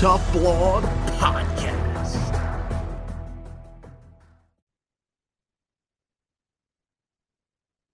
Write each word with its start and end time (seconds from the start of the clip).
Tough 0.00 0.32
Blog 0.32 0.82
Podcast. 1.18 2.34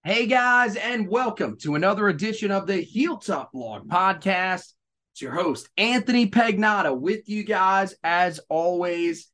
Hey 0.04 0.26
guys, 0.26 0.76
and 0.76 1.08
welcome 1.08 1.56
to 1.62 1.74
another 1.74 2.06
edition 2.06 2.52
of 2.52 2.68
the 2.68 2.76
Heel 2.76 3.16
Tough 3.16 3.50
Blog 3.50 3.88
Podcast. 3.88 4.72
It's 5.14 5.20
your 5.20 5.32
host, 5.32 5.68
Anthony 5.76 6.30
Pagnotta, 6.30 6.96
with 6.96 7.28
you 7.28 7.42
guys 7.42 7.96
as 8.04 8.38
always. 8.48 9.26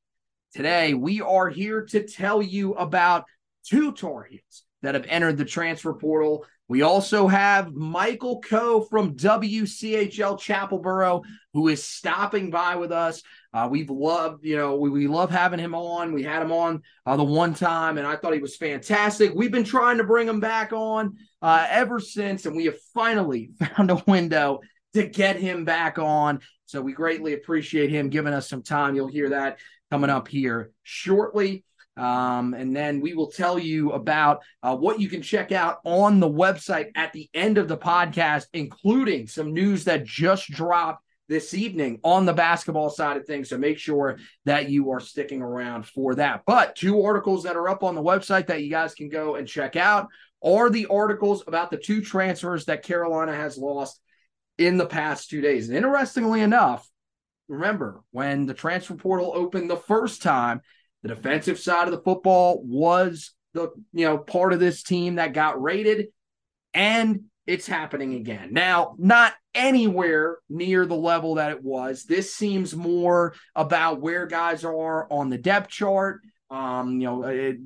Today, 0.54 0.94
we 0.94 1.20
are 1.20 1.50
here 1.50 1.84
to 1.90 2.08
tell 2.08 2.40
you 2.40 2.72
about 2.72 3.26
two 3.66 3.92
Heels 3.92 4.62
that 4.80 4.94
have 4.94 5.04
entered 5.10 5.36
the 5.36 5.44
transfer 5.44 5.92
portal. 5.92 6.46
We 6.68 6.82
also 6.82 7.28
have 7.28 7.74
Michael 7.74 8.40
Koh 8.40 8.82
from 8.82 9.14
WCHL 9.16 10.38
Chapelboro, 10.38 11.22
who 11.52 11.68
is 11.68 11.84
stopping 11.84 12.50
by 12.50 12.76
with 12.76 12.92
us. 12.92 13.22
Uh, 13.52 13.68
we've 13.70 13.90
loved, 13.90 14.44
you 14.44 14.56
know, 14.56 14.76
we, 14.76 14.88
we 14.88 15.06
love 15.06 15.30
having 15.30 15.58
him 15.58 15.74
on. 15.74 16.12
We 16.12 16.22
had 16.22 16.40
him 16.40 16.52
on 16.52 16.82
uh, 17.04 17.16
the 17.16 17.24
one 17.24 17.52
time, 17.52 17.98
and 17.98 18.06
I 18.06 18.16
thought 18.16 18.32
he 18.32 18.40
was 18.40 18.56
fantastic. 18.56 19.32
We've 19.34 19.52
been 19.52 19.64
trying 19.64 19.98
to 19.98 20.04
bring 20.04 20.28
him 20.28 20.40
back 20.40 20.72
on 20.72 21.16
uh, 21.42 21.66
ever 21.68 22.00
since, 22.00 22.46
and 22.46 22.56
we 22.56 22.64
have 22.66 22.80
finally 22.94 23.50
found 23.76 23.90
a 23.90 24.02
window 24.06 24.60
to 24.94 25.06
get 25.06 25.36
him 25.36 25.64
back 25.64 25.98
on. 25.98 26.40
So 26.66 26.80
we 26.80 26.92
greatly 26.92 27.34
appreciate 27.34 27.90
him 27.90 28.08
giving 28.08 28.32
us 28.32 28.48
some 28.48 28.62
time. 28.62 28.94
You'll 28.94 29.08
hear 29.08 29.30
that 29.30 29.58
coming 29.90 30.10
up 30.10 30.28
here 30.28 30.70
shortly. 30.82 31.64
Um, 31.96 32.54
and 32.54 32.74
then 32.74 33.00
we 33.00 33.14
will 33.14 33.30
tell 33.30 33.58
you 33.58 33.92
about 33.92 34.42
uh, 34.62 34.76
what 34.76 35.00
you 35.00 35.08
can 35.08 35.22
check 35.22 35.52
out 35.52 35.78
on 35.84 36.20
the 36.20 36.30
website 36.30 36.90
at 36.96 37.12
the 37.12 37.28
end 37.34 37.58
of 37.58 37.68
the 37.68 37.76
podcast, 37.76 38.46
including 38.52 39.26
some 39.26 39.52
news 39.52 39.84
that 39.84 40.04
just 40.04 40.50
dropped 40.50 41.04
this 41.28 41.54
evening 41.54 42.00
on 42.02 42.26
the 42.26 42.32
basketball 42.32 42.90
side 42.90 43.16
of 43.16 43.26
things. 43.26 43.48
So 43.48 43.58
make 43.58 43.78
sure 43.78 44.18
that 44.44 44.68
you 44.68 44.90
are 44.90 45.00
sticking 45.00 45.42
around 45.42 45.86
for 45.86 46.14
that. 46.16 46.42
But 46.46 46.76
two 46.76 47.02
articles 47.02 47.44
that 47.44 47.56
are 47.56 47.68
up 47.68 47.82
on 47.82 47.94
the 47.94 48.02
website 48.02 48.48
that 48.48 48.62
you 48.62 48.70
guys 48.70 48.94
can 48.94 49.08
go 49.08 49.36
and 49.36 49.46
check 49.46 49.76
out 49.76 50.08
are 50.42 50.70
the 50.70 50.86
articles 50.86 51.44
about 51.46 51.70
the 51.70 51.76
two 51.76 52.02
transfers 52.02 52.66
that 52.66 52.82
Carolina 52.82 53.34
has 53.34 53.56
lost 53.56 54.00
in 54.58 54.76
the 54.76 54.86
past 54.86 55.30
two 55.30 55.40
days. 55.40 55.68
And 55.68 55.76
interestingly 55.76 56.40
enough, 56.40 56.86
remember 57.48 58.02
when 58.10 58.46
the 58.46 58.54
transfer 58.54 58.94
portal 58.94 59.32
opened 59.34 59.70
the 59.70 59.76
first 59.76 60.22
time, 60.22 60.60
the 61.02 61.08
defensive 61.08 61.58
side 61.58 61.88
of 61.88 61.92
the 61.92 62.02
football 62.02 62.62
was 62.64 63.32
the 63.54 63.70
you 63.92 64.06
know 64.06 64.18
part 64.18 64.52
of 64.52 64.60
this 64.60 64.82
team 64.82 65.16
that 65.16 65.32
got 65.32 65.60
rated 65.60 66.08
and 66.74 67.24
it's 67.46 67.66
happening 67.66 68.14
again. 68.14 68.50
Now, 68.52 68.94
not 68.98 69.34
anywhere 69.54 70.38
near 70.48 70.86
the 70.86 70.94
level 70.94 71.36
that 71.36 71.50
it 71.50 71.62
was. 71.62 72.04
This 72.04 72.34
seems 72.34 72.74
more 72.74 73.34
about 73.54 74.00
where 74.00 74.26
guys 74.26 74.64
are 74.64 75.12
on 75.12 75.28
the 75.28 75.38
depth 75.38 75.68
chart, 75.70 76.20
um, 76.50 77.00
you 77.00 77.06
know, 77.06 77.24
it, 77.24 77.56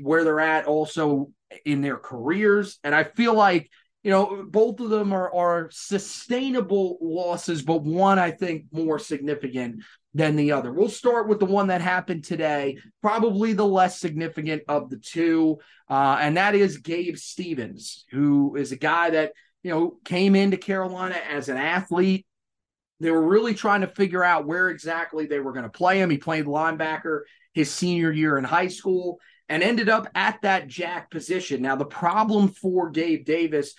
where 0.00 0.24
they're 0.24 0.40
at 0.40 0.66
also 0.66 1.30
in 1.64 1.80
their 1.80 1.96
careers. 1.96 2.78
And 2.84 2.94
I 2.94 3.04
feel 3.04 3.34
like, 3.34 3.70
you 4.02 4.10
know, 4.10 4.44
both 4.46 4.80
of 4.80 4.90
them 4.90 5.12
are, 5.12 5.32
are 5.34 5.70
sustainable 5.72 6.98
losses, 7.00 7.62
but 7.62 7.82
one 7.82 8.18
I 8.18 8.32
think 8.32 8.66
more 8.70 8.98
significant 8.98 9.82
than 10.14 10.36
the 10.36 10.52
other. 10.52 10.72
We'll 10.72 10.88
start 10.88 11.28
with 11.28 11.38
the 11.38 11.46
one 11.46 11.68
that 11.68 11.80
happened 11.80 12.24
today, 12.24 12.78
probably 13.00 13.52
the 13.54 13.66
less 13.66 13.98
significant 13.98 14.62
of 14.68 14.90
the 14.90 14.98
two, 14.98 15.58
uh, 15.88 16.18
and 16.20 16.36
that 16.36 16.54
is 16.54 16.78
Gabe 16.78 17.16
Stevens, 17.16 18.04
who 18.10 18.56
is 18.56 18.72
a 18.72 18.76
guy 18.76 19.10
that 19.10 19.32
you 19.62 19.70
know 19.70 19.96
came 20.04 20.34
into 20.34 20.56
Carolina 20.56 21.16
as 21.28 21.48
an 21.48 21.56
athlete. 21.56 22.26
They 23.00 23.10
were 23.10 23.26
really 23.26 23.54
trying 23.54 23.80
to 23.80 23.88
figure 23.88 24.22
out 24.22 24.46
where 24.46 24.68
exactly 24.68 25.26
they 25.26 25.40
were 25.40 25.52
going 25.52 25.64
to 25.64 25.70
play 25.70 26.00
him. 26.00 26.10
He 26.10 26.18
played 26.18 26.44
linebacker 26.44 27.22
his 27.52 27.70
senior 27.70 28.12
year 28.12 28.38
in 28.38 28.44
high 28.44 28.68
school 28.68 29.18
and 29.48 29.62
ended 29.62 29.88
up 29.88 30.08
at 30.14 30.40
that 30.42 30.68
jack 30.68 31.10
position. 31.10 31.62
Now 31.62 31.76
the 31.76 31.84
problem 31.84 32.48
for 32.48 32.90
Gabe 32.90 33.24
Davis 33.24 33.74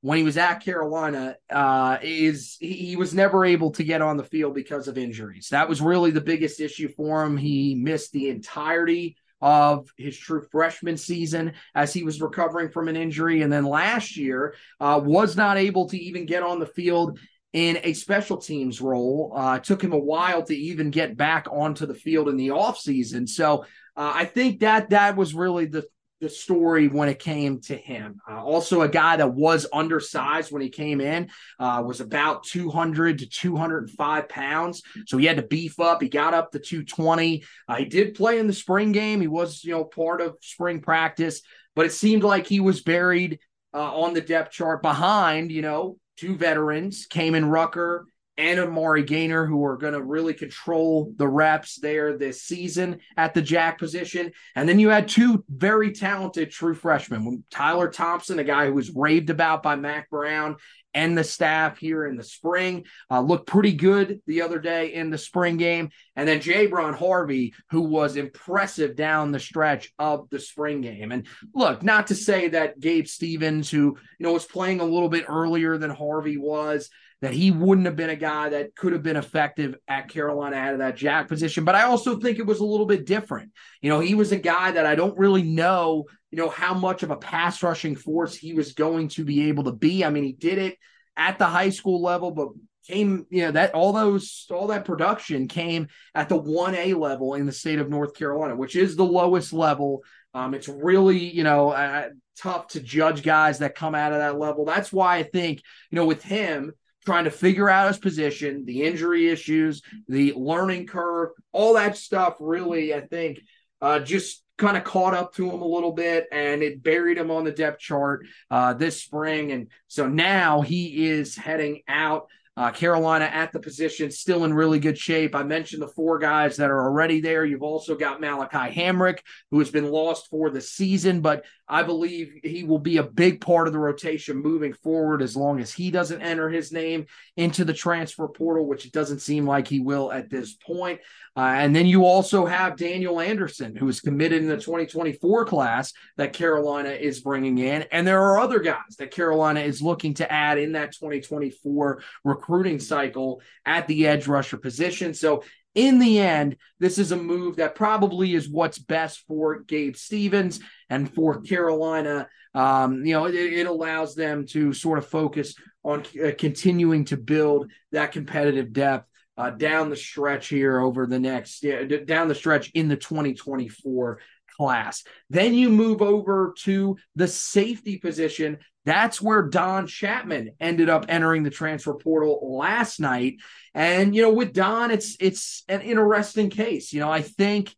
when 0.00 0.18
he 0.18 0.24
was 0.24 0.36
at 0.36 0.60
Carolina 0.60 1.36
uh, 1.50 1.98
is 2.02 2.56
he, 2.60 2.72
he, 2.72 2.96
was 2.96 3.14
never 3.14 3.44
able 3.44 3.72
to 3.72 3.82
get 3.82 4.00
on 4.00 4.16
the 4.16 4.24
field 4.24 4.54
because 4.54 4.86
of 4.86 4.96
injuries. 4.96 5.48
That 5.50 5.68
was 5.68 5.80
really 5.80 6.12
the 6.12 6.20
biggest 6.20 6.60
issue 6.60 6.88
for 6.88 7.24
him. 7.24 7.36
He 7.36 7.74
missed 7.74 8.12
the 8.12 8.28
entirety 8.28 9.16
of 9.40 9.88
his 9.96 10.16
true 10.16 10.46
freshman 10.50 10.96
season 10.96 11.52
as 11.74 11.92
he 11.92 12.02
was 12.02 12.20
recovering 12.20 12.70
from 12.70 12.88
an 12.88 12.96
injury, 12.96 13.42
and 13.42 13.52
then 13.52 13.64
last 13.64 14.16
year 14.16 14.54
uh, 14.80 15.00
was 15.02 15.36
not 15.36 15.56
able 15.56 15.88
to 15.88 15.98
even 15.98 16.26
get 16.26 16.42
on 16.42 16.58
the 16.58 16.66
field 16.66 17.18
in 17.52 17.78
a 17.82 17.92
special 17.92 18.36
teams 18.36 18.80
role. 18.80 19.32
Uh, 19.34 19.58
took 19.58 19.82
him 19.82 19.92
a 19.92 19.98
while 19.98 20.42
to 20.44 20.54
even 20.54 20.90
get 20.90 21.16
back 21.16 21.46
onto 21.50 21.86
the 21.86 21.94
field 21.94 22.28
in 22.28 22.36
the 22.36 22.48
offseason. 22.48 23.28
So 23.28 23.64
uh, 23.96 24.12
I 24.14 24.24
think 24.26 24.60
that 24.60 24.90
that 24.90 25.16
was 25.16 25.34
really 25.34 25.66
the 25.66 25.86
the 26.20 26.28
story 26.28 26.88
when 26.88 27.08
it 27.08 27.18
came 27.18 27.60
to 27.60 27.76
him. 27.76 28.20
Uh, 28.28 28.42
also, 28.42 28.82
a 28.82 28.88
guy 28.88 29.16
that 29.16 29.34
was 29.34 29.66
undersized 29.72 30.50
when 30.50 30.62
he 30.62 30.68
came 30.68 31.00
in, 31.00 31.28
uh, 31.58 31.82
was 31.86 32.00
about 32.00 32.44
200 32.44 33.20
to 33.20 33.28
205 33.28 34.28
pounds. 34.28 34.82
So 35.06 35.16
he 35.16 35.26
had 35.26 35.36
to 35.36 35.42
beef 35.42 35.78
up. 35.78 36.02
He 36.02 36.08
got 36.08 36.34
up 36.34 36.52
to 36.52 36.58
220. 36.58 37.44
Uh, 37.68 37.76
he 37.76 37.84
did 37.84 38.14
play 38.14 38.38
in 38.38 38.46
the 38.46 38.52
spring 38.52 38.92
game. 38.92 39.20
He 39.20 39.28
was, 39.28 39.62
you 39.64 39.72
know, 39.72 39.84
part 39.84 40.20
of 40.20 40.36
spring 40.40 40.80
practice, 40.80 41.42
but 41.76 41.86
it 41.86 41.92
seemed 41.92 42.24
like 42.24 42.46
he 42.46 42.60
was 42.60 42.82
buried 42.82 43.38
uh, 43.72 43.94
on 43.94 44.14
the 44.14 44.20
depth 44.20 44.52
chart 44.52 44.82
behind, 44.82 45.52
you 45.52 45.62
know, 45.62 45.98
two 46.16 46.36
veterans, 46.36 47.06
Kaimon 47.08 47.50
Rucker 47.50 48.06
and 48.38 48.60
Amari 48.60 49.02
Gainer, 49.02 49.44
who 49.44 49.64
are 49.64 49.76
going 49.76 49.94
to 49.94 50.02
really 50.02 50.32
control 50.32 51.12
the 51.16 51.26
reps 51.26 51.80
there 51.80 52.16
this 52.16 52.42
season 52.42 53.00
at 53.16 53.34
the 53.34 53.42
jack 53.42 53.78
position. 53.78 54.30
And 54.54 54.68
then 54.68 54.78
you 54.78 54.90
had 54.90 55.08
two 55.08 55.44
very 55.48 55.92
talented 55.92 56.52
true 56.52 56.74
freshmen 56.74 57.44
Tyler 57.50 57.90
Thompson, 57.90 58.38
a 58.38 58.44
guy 58.44 58.66
who 58.66 58.74
was 58.74 58.94
raved 58.94 59.28
about 59.28 59.64
by 59.64 59.74
Mack 59.74 60.08
Brown 60.08 60.56
and 60.94 61.18
the 61.18 61.24
staff 61.24 61.78
here 61.78 62.06
in 62.06 62.16
the 62.16 62.24
spring. 62.24 62.84
Uh, 63.10 63.20
looked 63.20 63.46
pretty 63.46 63.72
good 63.72 64.20
the 64.26 64.42
other 64.42 64.58
day 64.58 64.94
in 64.94 65.10
the 65.10 65.18
spring 65.18 65.56
game. 65.56 65.90
And 66.16 66.26
then 66.26 66.40
Jabron 66.40 66.94
Harvey, 66.94 67.54
who 67.70 67.82
was 67.82 68.16
impressive 68.16 68.96
down 68.96 69.32
the 69.32 69.40
stretch 69.40 69.92
of 69.98 70.30
the 70.30 70.38
spring 70.38 70.80
game. 70.80 71.12
And 71.12 71.26
look, 71.54 71.82
not 71.82 72.06
to 72.08 72.14
say 72.14 72.48
that 72.48 72.80
Gabe 72.80 73.06
Stevens, 73.06 73.68
who 73.68 73.96
you 74.18 74.26
know 74.26 74.32
was 74.32 74.44
playing 74.44 74.80
a 74.80 74.84
little 74.84 75.08
bit 75.08 75.26
earlier 75.28 75.76
than 75.76 75.90
Harvey 75.90 76.36
was, 76.36 76.88
that 77.20 77.34
he 77.34 77.50
wouldn't 77.50 77.86
have 77.86 77.96
been 77.96 78.10
a 78.10 78.16
guy 78.16 78.50
that 78.50 78.76
could 78.76 78.92
have 78.92 79.02
been 79.02 79.16
effective 79.16 79.74
at 79.88 80.08
Carolina 80.08 80.56
out 80.56 80.72
of 80.74 80.78
that 80.78 80.96
jack 80.96 81.26
position. 81.26 81.64
But 81.64 81.74
I 81.74 81.82
also 81.82 82.18
think 82.18 82.38
it 82.38 82.46
was 82.46 82.60
a 82.60 82.64
little 82.64 82.86
bit 82.86 83.06
different. 83.06 83.52
You 83.82 83.90
know, 83.90 84.00
he 84.00 84.14
was 84.14 84.30
a 84.30 84.36
guy 84.36 84.70
that 84.70 84.86
I 84.86 84.94
don't 84.94 85.18
really 85.18 85.42
know, 85.42 86.04
you 86.30 86.38
know, 86.38 86.48
how 86.48 86.74
much 86.74 87.02
of 87.02 87.10
a 87.10 87.16
pass 87.16 87.62
rushing 87.62 87.96
force 87.96 88.36
he 88.36 88.54
was 88.54 88.72
going 88.72 89.08
to 89.08 89.24
be 89.24 89.48
able 89.48 89.64
to 89.64 89.72
be. 89.72 90.04
I 90.04 90.10
mean, 90.10 90.24
he 90.24 90.32
did 90.32 90.58
it 90.58 90.76
at 91.16 91.38
the 91.38 91.46
high 91.46 91.70
school 91.70 92.00
level, 92.00 92.30
but 92.30 92.50
came, 92.86 93.26
you 93.30 93.42
know, 93.42 93.50
that 93.52 93.74
all 93.74 93.92
those 93.92 94.46
all 94.50 94.68
that 94.68 94.84
production 94.84 95.46
came 95.46 95.88
at 96.14 96.28
the 96.28 96.40
1A 96.40 96.98
level 96.98 97.34
in 97.34 97.46
the 97.46 97.52
state 97.52 97.78
of 97.78 97.90
North 97.90 98.14
Carolina, 98.14 98.56
which 98.56 98.76
is 98.76 98.96
the 98.96 99.04
lowest 99.04 99.52
level. 99.52 100.02
Um, 100.34 100.54
it's 100.54 100.68
really, 100.68 101.18
you 101.18 101.44
know, 101.44 101.70
uh, 101.70 102.08
tough 102.38 102.68
to 102.68 102.80
judge 102.80 103.22
guys 103.22 103.58
that 103.58 103.74
come 103.74 103.94
out 103.94 104.12
of 104.12 104.18
that 104.18 104.38
level. 104.38 104.64
That's 104.64 104.92
why 104.92 105.16
I 105.16 105.22
think, 105.24 105.62
you 105.90 105.96
know, 105.96 106.06
with 106.06 106.22
him, 106.22 106.72
trying 107.04 107.24
to 107.24 107.30
figure 107.30 107.68
out 107.68 107.88
his 107.88 107.98
position, 107.98 108.64
the 108.64 108.82
injury 108.82 109.28
issues, 109.28 109.82
the 110.08 110.32
learning 110.34 110.86
curve, 110.86 111.30
all 111.52 111.74
that 111.74 111.96
stuff 111.96 112.36
really, 112.40 112.94
I 112.94 113.00
think, 113.00 113.40
uh, 113.80 114.00
just 114.00 114.42
kind 114.58 114.76
of 114.76 114.84
caught 114.84 115.14
up 115.14 115.32
to 115.34 115.48
him 115.48 115.62
a 115.62 115.66
little 115.66 115.92
bit 115.92 116.26
and 116.32 116.62
it 116.62 116.82
buried 116.82 117.16
him 117.16 117.30
on 117.30 117.44
the 117.44 117.52
depth 117.52 117.78
chart 117.78 118.26
uh, 118.50 118.74
this 118.74 119.00
spring. 119.00 119.52
And 119.52 119.68
so 119.86 120.08
now 120.08 120.62
he 120.62 121.06
is 121.06 121.36
heading 121.36 121.82
out 121.86 122.28
uh, 122.58 122.72
Carolina 122.72 123.26
at 123.26 123.52
the 123.52 123.60
position, 123.60 124.10
still 124.10 124.44
in 124.44 124.52
really 124.52 124.80
good 124.80 124.98
shape. 124.98 125.36
I 125.36 125.44
mentioned 125.44 125.80
the 125.80 125.86
four 125.86 126.18
guys 126.18 126.56
that 126.56 126.70
are 126.70 126.82
already 126.82 127.20
there. 127.20 127.44
You've 127.44 127.62
also 127.62 127.94
got 127.94 128.20
Malachi 128.20 128.74
Hamrick, 128.74 129.20
who 129.52 129.60
has 129.60 129.70
been 129.70 129.88
lost 129.92 130.26
for 130.28 130.50
the 130.50 130.60
season, 130.60 131.20
but 131.20 131.44
I 131.68 131.84
believe 131.84 132.32
he 132.42 132.64
will 132.64 132.80
be 132.80 132.96
a 132.96 133.04
big 133.04 133.40
part 133.40 133.68
of 133.68 133.72
the 133.72 133.78
rotation 133.78 134.38
moving 134.38 134.72
forward 134.72 135.22
as 135.22 135.36
long 135.36 135.60
as 135.60 135.72
he 135.72 135.92
doesn't 135.92 136.20
enter 136.20 136.48
his 136.48 136.72
name 136.72 137.06
into 137.36 137.64
the 137.64 137.74
transfer 137.74 138.26
portal, 138.26 138.66
which 138.66 138.86
it 138.86 138.92
doesn't 138.92 139.20
seem 139.20 139.46
like 139.46 139.68
he 139.68 139.78
will 139.78 140.10
at 140.10 140.28
this 140.28 140.54
point. 140.54 140.98
Uh, 141.36 141.54
and 141.56 141.76
then 141.76 141.86
you 141.86 142.04
also 142.04 142.46
have 142.46 142.76
Daniel 142.76 143.20
Anderson, 143.20 143.76
who 143.76 143.86
is 143.88 144.00
committed 144.00 144.42
in 144.42 144.48
the 144.48 144.56
2024 144.56 145.44
class 145.44 145.92
that 146.16 146.32
Carolina 146.32 146.88
is 146.88 147.20
bringing 147.20 147.58
in. 147.58 147.82
And 147.92 148.04
there 148.04 148.22
are 148.22 148.40
other 148.40 148.58
guys 148.58 148.96
that 148.98 149.12
Carolina 149.12 149.60
is 149.60 149.80
looking 149.80 150.14
to 150.14 150.32
add 150.32 150.58
in 150.58 150.72
that 150.72 150.92
2024 150.92 152.02
recruiting 152.48 152.80
cycle 152.80 153.42
at 153.66 153.86
the 153.86 154.06
edge 154.06 154.26
rusher 154.26 154.56
position. 154.56 155.14
So 155.14 155.44
in 155.74 155.98
the 155.98 156.18
end, 156.18 156.56
this 156.80 156.98
is 156.98 157.12
a 157.12 157.16
move 157.16 157.56
that 157.56 157.74
probably 157.74 158.34
is 158.34 158.48
what's 158.48 158.78
best 158.78 159.24
for 159.28 159.60
Gabe 159.60 159.96
Stevens 159.96 160.60
and 160.88 161.12
for 161.12 161.40
Carolina. 161.42 162.28
Um, 162.54 163.04
you 163.04 163.12
know, 163.12 163.26
it, 163.26 163.34
it, 163.34 163.66
allows 163.66 164.14
them 164.14 164.46
to 164.46 164.72
sort 164.72 164.98
of 164.98 165.06
focus 165.06 165.54
on 165.84 166.04
uh, 166.24 166.30
continuing 166.36 167.04
to 167.06 167.16
build 167.16 167.70
that 167.92 168.12
competitive 168.12 168.72
depth 168.72 169.06
uh, 169.36 169.50
down 169.50 169.90
the 169.90 169.96
stretch 169.96 170.48
here 170.48 170.80
over 170.80 171.06
the 171.06 171.20
next 171.20 171.64
down 172.06 172.26
the 172.26 172.34
stretch 172.34 172.70
in 172.70 172.88
the 172.88 172.96
2024 172.96 174.18
class. 174.58 175.04
Then 175.30 175.54
you 175.54 175.70
move 175.70 176.02
over 176.02 176.54
to 176.58 176.96
the 177.16 177.28
safety 177.28 177.96
position. 177.98 178.58
That's 178.84 179.20
where 179.20 179.42
Don 179.42 179.86
Chapman 179.86 180.52
ended 180.60 180.88
up 180.88 181.06
entering 181.08 181.42
the 181.42 181.50
transfer 181.50 181.94
portal 181.94 182.56
last 182.58 183.00
night. 183.00 183.36
And 183.74 184.14
you 184.14 184.22
know, 184.22 184.32
with 184.32 184.52
Don, 184.52 184.90
it's 184.90 185.16
it's 185.20 185.62
an 185.68 185.82
interesting 185.82 186.50
case. 186.50 186.92
You 186.92 187.00
know, 187.00 187.10
I 187.10 187.22
think 187.22 187.74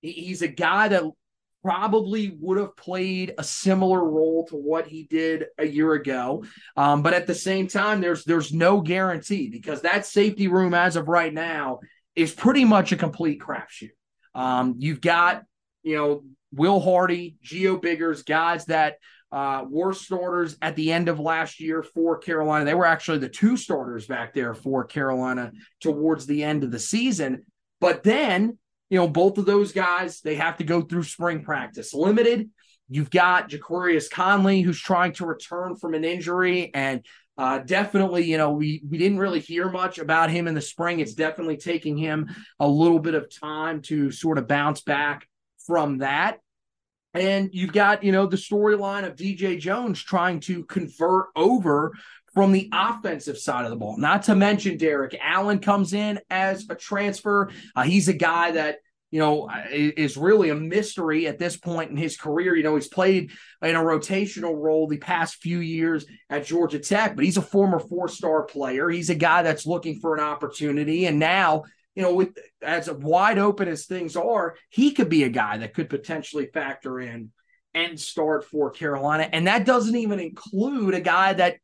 he's 0.00 0.42
a 0.42 0.48
guy 0.48 0.88
that 0.88 1.02
probably 1.62 2.34
would 2.40 2.58
have 2.58 2.76
played 2.76 3.34
a 3.36 3.44
similar 3.44 4.02
role 4.02 4.46
to 4.46 4.56
what 4.56 4.86
he 4.86 5.04
did 5.04 5.44
a 5.58 5.66
year 5.66 5.92
ago. 5.92 6.44
Um, 6.76 7.02
but 7.02 7.12
at 7.12 7.26
the 7.26 7.34
same 7.34 7.68
time, 7.68 8.00
there's 8.00 8.24
there's 8.24 8.52
no 8.52 8.80
guarantee 8.80 9.48
because 9.50 9.82
that 9.82 10.06
safety 10.06 10.48
room 10.48 10.74
as 10.74 10.96
of 10.96 11.08
right 11.08 11.32
now 11.32 11.80
is 12.14 12.32
pretty 12.32 12.64
much 12.64 12.92
a 12.92 12.96
complete 12.96 13.40
crapshoot. 13.40 13.90
Um, 14.34 14.76
you've 14.78 15.00
got, 15.00 15.44
you 15.82 15.96
know, 15.96 16.24
Will 16.52 16.80
Hardy, 16.80 17.36
Gio 17.44 17.80
Biggers, 17.80 18.22
guys 18.22 18.66
that 18.66 18.96
uh, 19.32 19.64
were 19.68 19.92
starters 19.92 20.56
at 20.60 20.74
the 20.74 20.92
end 20.92 21.08
of 21.08 21.20
last 21.20 21.60
year 21.60 21.82
for 21.82 22.18
Carolina. 22.18 22.64
They 22.64 22.74
were 22.74 22.86
actually 22.86 23.18
the 23.18 23.28
two 23.28 23.56
starters 23.56 24.06
back 24.06 24.34
there 24.34 24.54
for 24.54 24.84
Carolina 24.84 25.52
towards 25.80 26.26
the 26.26 26.42
end 26.42 26.64
of 26.64 26.72
the 26.72 26.80
season. 26.80 27.44
But 27.80 28.02
then 28.02 28.58
you 28.90 28.98
know, 28.98 29.08
both 29.08 29.38
of 29.38 29.46
those 29.46 29.72
guys, 29.72 30.20
they 30.20 30.34
have 30.34 30.58
to 30.58 30.64
go 30.64 30.82
through 30.82 31.04
spring 31.04 31.42
practice 31.42 31.94
limited. 31.94 32.50
You've 32.88 33.10
got 33.10 33.48
Ja'Qurious 33.48 34.10
Conley, 34.10 34.62
who's 34.62 34.80
trying 34.80 35.12
to 35.14 35.26
return 35.26 35.76
from 35.76 35.94
an 35.94 36.04
injury. 36.04 36.74
And 36.74 37.06
uh, 37.38 37.58
definitely, 37.58 38.24
you 38.24 38.36
know, 38.36 38.50
we, 38.50 38.82
we 38.90 38.98
didn't 38.98 39.18
really 39.18 39.38
hear 39.38 39.70
much 39.70 39.98
about 39.98 40.28
him 40.28 40.48
in 40.48 40.54
the 40.54 40.60
spring. 40.60 40.98
It's 40.98 41.14
definitely 41.14 41.56
taking 41.56 41.96
him 41.96 42.34
a 42.58 42.66
little 42.66 42.98
bit 42.98 43.14
of 43.14 43.32
time 43.32 43.80
to 43.82 44.10
sort 44.10 44.38
of 44.38 44.48
bounce 44.48 44.80
back 44.80 45.28
from 45.70 45.98
that. 45.98 46.40
And 47.14 47.50
you've 47.52 47.72
got, 47.72 48.02
you 48.02 48.10
know, 48.10 48.26
the 48.26 48.36
storyline 48.36 49.06
of 49.06 49.14
DJ 49.14 49.56
Jones 49.56 50.02
trying 50.02 50.40
to 50.40 50.64
convert 50.64 51.26
over 51.36 51.92
from 52.34 52.50
the 52.50 52.68
offensive 52.72 53.38
side 53.38 53.64
of 53.64 53.70
the 53.70 53.76
ball. 53.76 53.96
Not 53.96 54.24
to 54.24 54.34
mention 54.34 54.76
Derrik 54.76 55.16
Allen 55.22 55.60
comes 55.60 55.92
in 55.92 56.18
as 56.28 56.66
a 56.68 56.74
transfer. 56.74 57.50
Uh, 57.76 57.82
he's 57.82 58.08
a 58.08 58.12
guy 58.12 58.50
that 58.52 58.78
you 59.12 59.20
know 59.20 59.48
is 59.72 60.16
really 60.16 60.50
a 60.50 60.56
mystery 60.56 61.28
at 61.28 61.38
this 61.38 61.56
point 61.56 61.92
in 61.92 61.96
his 61.96 62.16
career. 62.16 62.56
You 62.56 62.64
know, 62.64 62.74
he's 62.74 62.88
played 62.88 63.30
in 63.62 63.76
a 63.76 63.80
rotational 63.80 64.60
role 64.60 64.88
the 64.88 64.98
past 64.98 65.36
few 65.36 65.60
years 65.60 66.04
at 66.30 66.46
Georgia 66.46 66.80
Tech, 66.80 67.14
but 67.14 67.24
he's 67.24 67.36
a 67.36 67.42
former 67.42 67.78
four-star 67.78 68.42
player. 68.42 68.90
He's 68.90 69.10
a 69.10 69.14
guy 69.14 69.42
that's 69.42 69.66
looking 69.66 70.00
for 70.00 70.16
an 70.16 70.20
opportunity, 70.20 71.06
and 71.06 71.20
now. 71.20 71.62
You 71.94 72.02
know, 72.02 72.14
with 72.14 72.38
as 72.62 72.90
wide 72.90 73.38
open 73.38 73.68
as 73.68 73.86
things 73.86 74.16
are, 74.16 74.56
he 74.68 74.92
could 74.92 75.08
be 75.08 75.24
a 75.24 75.28
guy 75.28 75.58
that 75.58 75.74
could 75.74 75.90
potentially 75.90 76.46
factor 76.46 77.00
in 77.00 77.32
and 77.74 77.98
start 77.98 78.44
for 78.44 78.70
Carolina. 78.70 79.28
And 79.30 79.46
that 79.46 79.66
doesn't 79.66 79.96
even 79.96 80.20
include 80.20 80.94
a 80.94 81.00
guy 81.00 81.32
that 81.34 81.56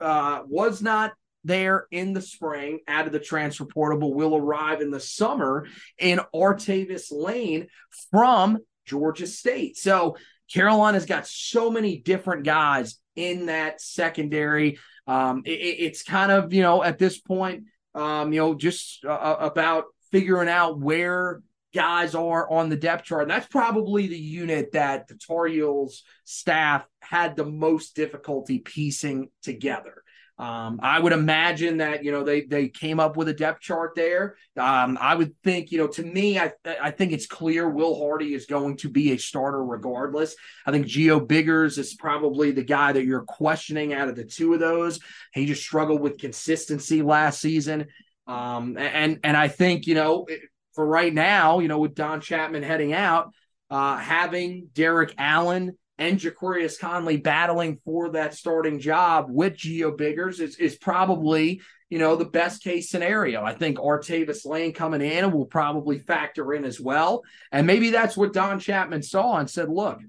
uh, 0.00 0.42
was 0.46 0.82
not 0.82 1.12
there 1.44 1.86
in 1.90 2.14
the 2.14 2.22
spring 2.22 2.80
out 2.88 3.06
of 3.06 3.12
the 3.12 3.20
transfer 3.20 3.66
portal 3.66 4.14
will 4.14 4.34
arrive 4.34 4.80
in 4.80 4.90
the 4.90 5.00
summer 5.00 5.66
in 5.98 6.20
Antavious 6.34 7.12
Lane 7.12 7.68
from 8.10 8.58
Georgia 8.86 9.26
State. 9.26 9.76
So 9.76 10.16
Carolina's 10.52 11.06
got 11.06 11.26
so 11.26 11.70
many 11.70 11.98
different 11.98 12.44
guys 12.44 12.98
in 13.16 13.46
that 13.46 13.80
secondary. 13.80 14.78
Um, 15.06 15.42
it, 15.44 15.50
it's 15.50 16.02
kind 16.02 16.32
of, 16.32 16.52
you 16.52 16.62
know, 16.62 16.82
at 16.82 16.98
this 16.98 17.18
point, 17.18 17.64
um, 17.94 18.32
you 18.32 18.40
know, 18.40 18.54
just 18.54 19.04
uh, 19.04 19.36
about 19.38 19.84
figuring 20.10 20.48
out 20.48 20.78
where 20.78 21.42
guys 21.74 22.14
are 22.14 22.48
on 22.50 22.68
the 22.68 22.76
depth 22.76 23.04
chart. 23.04 23.22
And 23.22 23.30
that's 23.30 23.48
probably 23.48 24.06
the 24.06 24.16
unit 24.16 24.72
that 24.72 25.08
the 25.08 25.16
Tar 25.16 25.46
Heels 25.46 26.04
staff 26.24 26.86
had 27.00 27.34
the 27.34 27.44
most 27.44 27.96
difficulty 27.96 28.60
piecing 28.60 29.30
together. 29.42 30.03
Um, 30.36 30.80
I 30.82 30.98
would 30.98 31.12
imagine 31.12 31.76
that 31.76 32.02
you 32.02 32.10
know 32.10 32.24
they 32.24 32.42
they 32.42 32.68
came 32.68 32.98
up 32.98 33.16
with 33.16 33.28
a 33.28 33.32
depth 33.32 33.60
chart 33.60 33.92
there. 33.94 34.36
Um, 34.56 34.98
I 35.00 35.14
would 35.14 35.32
think 35.44 35.70
you 35.70 35.78
know 35.78 35.86
to 35.86 36.02
me 36.02 36.40
I 36.40 36.52
I 36.82 36.90
think 36.90 37.12
it's 37.12 37.26
clear 37.26 37.68
Will 37.68 37.96
Hardy 37.96 38.34
is 38.34 38.46
going 38.46 38.76
to 38.78 38.88
be 38.88 39.12
a 39.12 39.16
starter 39.16 39.64
regardless. 39.64 40.34
I 40.66 40.72
think 40.72 40.86
Gio 40.86 41.26
Biggers 41.26 41.78
is 41.78 41.94
probably 41.94 42.50
the 42.50 42.64
guy 42.64 42.90
that 42.92 43.04
you're 43.04 43.22
questioning 43.22 43.92
out 43.92 44.08
of 44.08 44.16
the 44.16 44.24
two 44.24 44.54
of 44.54 44.60
those. 44.60 44.98
He 45.32 45.46
just 45.46 45.62
struggled 45.62 46.00
with 46.00 46.18
consistency 46.18 47.02
last 47.02 47.40
season. 47.40 47.86
Um, 48.26 48.76
and 48.76 49.20
and 49.22 49.36
I 49.36 49.46
think 49.46 49.86
you 49.86 49.94
know 49.94 50.26
for 50.74 50.84
right 50.84 51.14
now, 51.14 51.60
you 51.60 51.68
know, 51.68 51.78
with 51.78 51.94
Don 51.94 52.20
Chapman 52.20 52.62
heading 52.62 52.92
out, 52.92 53.32
uh, 53.70 53.96
having 53.96 54.68
Derrik 54.74 55.14
Allen 55.16 55.78
and 55.96 56.18
Ja'Qurious 56.18 56.78
Conley 56.78 57.16
battling 57.18 57.78
for 57.84 58.10
that 58.10 58.34
starting 58.34 58.80
job 58.80 59.26
with 59.28 59.54
Gio 59.54 59.96
Biggers 59.96 60.40
is, 60.40 60.56
is 60.56 60.76
probably, 60.76 61.60
you 61.88 61.98
know, 61.98 62.16
the 62.16 62.24
best 62.24 62.64
case 62.64 62.90
scenario. 62.90 63.44
I 63.44 63.54
think 63.54 63.78
Antavious 63.78 64.44
Lane 64.44 64.72
coming 64.72 65.02
in 65.02 65.30
will 65.30 65.46
probably 65.46 66.00
factor 66.00 66.52
in 66.52 66.64
as 66.64 66.80
well. 66.80 67.22
And 67.52 67.66
maybe 67.66 67.90
that's 67.90 68.16
what 68.16 68.32
Don 68.32 68.58
Chapman 68.58 69.02
saw 69.02 69.36
and 69.36 69.48
said, 69.48 69.68
look, 69.68 70.00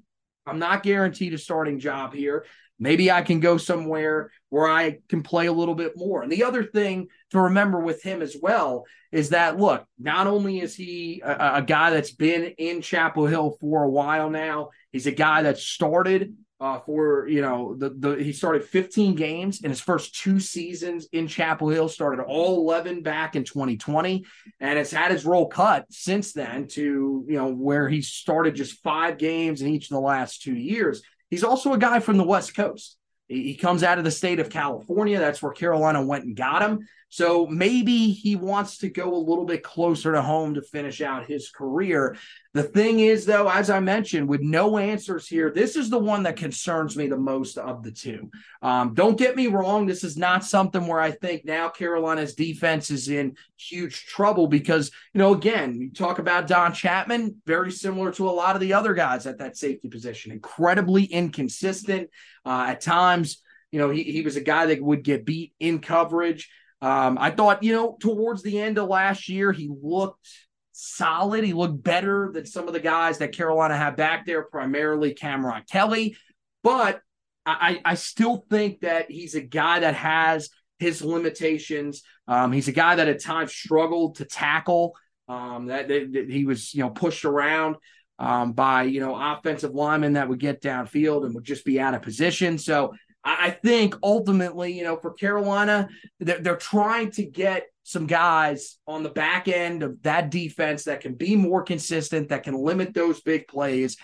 I'm 0.47 0.59
not 0.59 0.81
guaranteed 0.81 1.33
a 1.35 1.37
starting 1.37 1.79
job 1.79 2.13
here. 2.13 2.45
maybe 2.79 3.11
I 3.11 3.21
can 3.21 3.39
go 3.39 3.57
somewhere 3.57 4.31
where 4.49 4.67
I 4.67 4.99
can 5.09 5.23
play 5.23 5.47
a 5.47 5.53
little 5.53 5.75
bit 5.75 5.93
more. 5.95 6.21
And 6.23 6.31
the 6.31 6.43
other 6.43 6.63
thing 6.63 7.07
to 7.35 7.43
remember 7.43 7.79
with 7.79 8.01
him 8.03 8.21
as 8.21 8.35
well 8.39 8.85
is 9.11 9.29
that 9.29 9.57
look, 9.57 9.85
not 9.97 10.27
only 10.27 10.59
is 10.59 10.75
he 10.75 11.21
a, 11.23 11.57
a 11.57 11.61
guy 11.61 11.91
that's 11.91 12.11
been 12.11 12.53
in 12.57 12.81
Chapel 12.81 13.25
Hill 13.25 13.57
for 13.59 13.83
a 13.83 13.89
while 13.89 14.29
now, 14.29 14.69
he's 14.91 15.07
a 15.07 15.11
guy 15.11 15.43
that 15.43 15.57
started 15.57 16.35
uh, 16.59 16.79
for 16.79 17.27
you 17.27 17.41
know 17.41 17.75
the 17.75 17.89
the 17.89 18.15
he 18.15 18.31
started 18.31 18.63
15 18.63 19.15
games 19.15 19.61
in 19.61 19.69
his 19.69 19.81
first 19.81 20.15
two 20.15 20.39
seasons 20.39 21.07
in 21.11 21.27
Chapel 21.27 21.69
Hill. 21.69 21.89
Started 21.89 22.23
all 22.23 22.57
11 22.61 23.03
back 23.03 23.35
in 23.35 23.43
2020, 23.43 24.25
and 24.59 24.77
has 24.77 24.91
had 24.91 25.11
his 25.11 25.25
role 25.25 25.47
cut 25.47 25.85
since 25.89 26.33
then 26.33 26.67
to 26.69 27.25
you 27.27 27.35
know 27.35 27.53
where 27.53 27.89
he 27.89 28.01
started 28.01 28.55
just 28.55 28.81
five 28.81 29.17
games 29.17 29.61
in 29.61 29.67
each 29.67 29.85
of 29.85 29.95
the 29.95 29.99
last 29.99 30.41
two 30.41 30.55
years. 30.55 31.01
He's 31.29 31.43
also 31.43 31.73
a 31.73 31.77
guy 31.77 31.99
from 31.99 32.17
the 32.17 32.23
West 32.23 32.55
Coast. 32.55 32.97
He 33.27 33.55
comes 33.55 33.81
out 33.83 33.97
of 33.97 34.03
the 34.03 34.11
state 34.11 34.39
of 34.39 34.49
California. 34.49 35.19
That's 35.19 35.41
where 35.41 35.51
Carolina 35.51 36.05
went 36.05 36.25
and 36.25 36.35
got 36.35 36.61
him. 36.61 36.87
So 37.09 37.45
maybe 37.47 38.11
he 38.11 38.35
wants 38.35 38.79
to 38.79 38.89
go 38.89 39.15
a 39.15 39.15
little 39.15 39.45
bit 39.45 39.63
closer 39.63 40.11
to 40.11 40.21
home 40.21 40.55
to 40.55 40.61
finish 40.61 41.01
out 41.01 41.27
his 41.27 41.49
career. 41.49 42.17
The 42.53 42.63
thing 42.63 42.99
is, 42.99 43.25
though, 43.25 43.49
as 43.49 43.69
I 43.69 43.79
mentioned, 43.79 44.27
with 44.27 44.41
no 44.41 44.77
answers 44.77 45.27
here, 45.27 45.49
this 45.49 45.75
is 45.75 45.89
the 45.89 45.99
one 45.99 46.23
that 46.23 46.35
concerns 46.35 46.97
me 46.97 47.07
the 47.07 47.17
most 47.17 47.57
of 47.57 47.83
the 47.83 47.91
two. 47.91 48.29
Um, 48.61 48.93
don't 48.93 49.17
get 49.17 49.35
me 49.35 49.47
wrong. 49.47 49.85
This 49.85 50.03
is 50.03 50.17
not 50.17 50.43
something 50.43 50.87
where 50.87 50.99
I 50.99 51.11
think 51.11 51.45
now 51.45 51.69
Carolina's 51.69 52.35
defense 52.35 52.89
is 52.89 53.07
in 53.07 53.37
huge 53.57 54.07
trouble 54.07 54.47
because, 54.47 54.91
you 55.13 55.19
know, 55.19 55.33
again, 55.33 55.79
you 55.79 55.91
talk 55.91 56.19
about 56.19 56.47
Don 56.47 56.73
Chapman, 56.73 57.41
very 57.45 57.71
similar 57.71 58.11
to 58.13 58.29
a 58.29 58.31
lot 58.31 58.55
of 58.55 58.61
the 58.61 58.73
other 58.73 58.93
guys 58.93 59.25
at 59.25 59.37
that 59.37 59.57
safety 59.57 59.87
position, 59.87 60.31
incredibly 60.31 61.05
inconsistent. 61.05 62.09
Uh, 62.45 62.65
at 62.69 62.81
times, 62.81 63.41
you 63.71 63.79
know, 63.79 63.89
he, 63.89 64.03
he 64.03 64.21
was 64.21 64.35
a 64.35 64.41
guy 64.41 64.65
that 64.67 64.81
would 64.81 65.03
get 65.03 65.25
beat 65.25 65.53
in 65.59 65.79
coverage. 65.79 66.49
Um, 66.81 67.17
I 67.19 67.31
thought, 67.31 67.63
you 67.63 67.73
know, 67.73 67.97
towards 67.99 68.43
the 68.43 68.59
end 68.59 68.77
of 68.77 68.89
last 68.89 69.29
year, 69.29 69.51
he 69.51 69.69
looked 69.81 70.27
solid. 70.71 71.43
He 71.43 71.53
looked 71.53 71.81
better 71.81 72.31
than 72.33 72.45
some 72.45 72.67
of 72.67 72.73
the 72.73 72.79
guys 72.79 73.19
that 73.19 73.31
Carolina 73.31 73.77
had 73.77 73.95
back 73.95 74.25
there, 74.25 74.43
primarily 74.43 75.13
Cameron 75.13 75.63
Kelly. 75.71 76.17
But 76.63 77.01
I, 77.45 77.79
I 77.85 77.95
still 77.95 78.45
think 78.49 78.81
that 78.81 79.09
he's 79.09 79.35
a 79.35 79.41
guy 79.41 79.79
that 79.79 79.95
has 79.95 80.49
his 80.79 81.03
limitations. 81.03 82.03
Um, 82.27 82.51
he's 82.51 82.67
a 82.67 82.73
guy 82.73 82.95
that 82.95 83.07
at 83.07 83.21
times 83.21 83.53
struggled 83.53 84.15
to 84.15 84.25
tackle. 84.25 84.95
Um, 85.27 85.67
that, 85.67 85.87
that, 85.87 86.13
that, 86.13 86.29
he 86.29 86.45
was, 86.45 86.73
you 86.73 86.81
know, 86.81 86.89
pushed 86.89 87.23
around 87.23 87.77
um, 88.17 88.53
by 88.53 88.83
you 88.83 88.99
know 88.99 89.15
offensive 89.15 89.73
linemen 89.73 90.13
that 90.13 90.29
would 90.29 90.39
get 90.39 90.61
downfield 90.61 91.25
and 91.25 91.35
would 91.35 91.43
just 91.43 91.65
be 91.65 91.79
out 91.79 91.93
of 91.93 92.01
position. 92.01 92.57
So 92.57 92.93
I 93.25 93.49
think 93.49 93.95
ultimately, 94.03 94.73
you 94.73 94.83
know, 94.83 94.97
for 94.97 95.11
Carolina, 95.11 95.89
they're, 96.19 96.39
they're 96.39 96.55
trying 96.55 97.09
to 97.11 97.25
get 97.25 97.65
some 97.81 98.05
guys 98.05 98.77
on 98.87 99.01
the 99.01 99.09
back 99.09 99.47
end 99.47 99.81
of 99.81 100.01
that 100.03 100.29
defense 100.29 100.83
that 100.83 101.01
can 101.01 101.15
be 101.15 101.35
more 101.35 101.63
consistent, 101.63 102.29
that 102.29 102.43
can 102.43 102.53
limit 102.53 102.93
those 102.93 103.21
big 103.21 103.47
plays. 103.47 103.97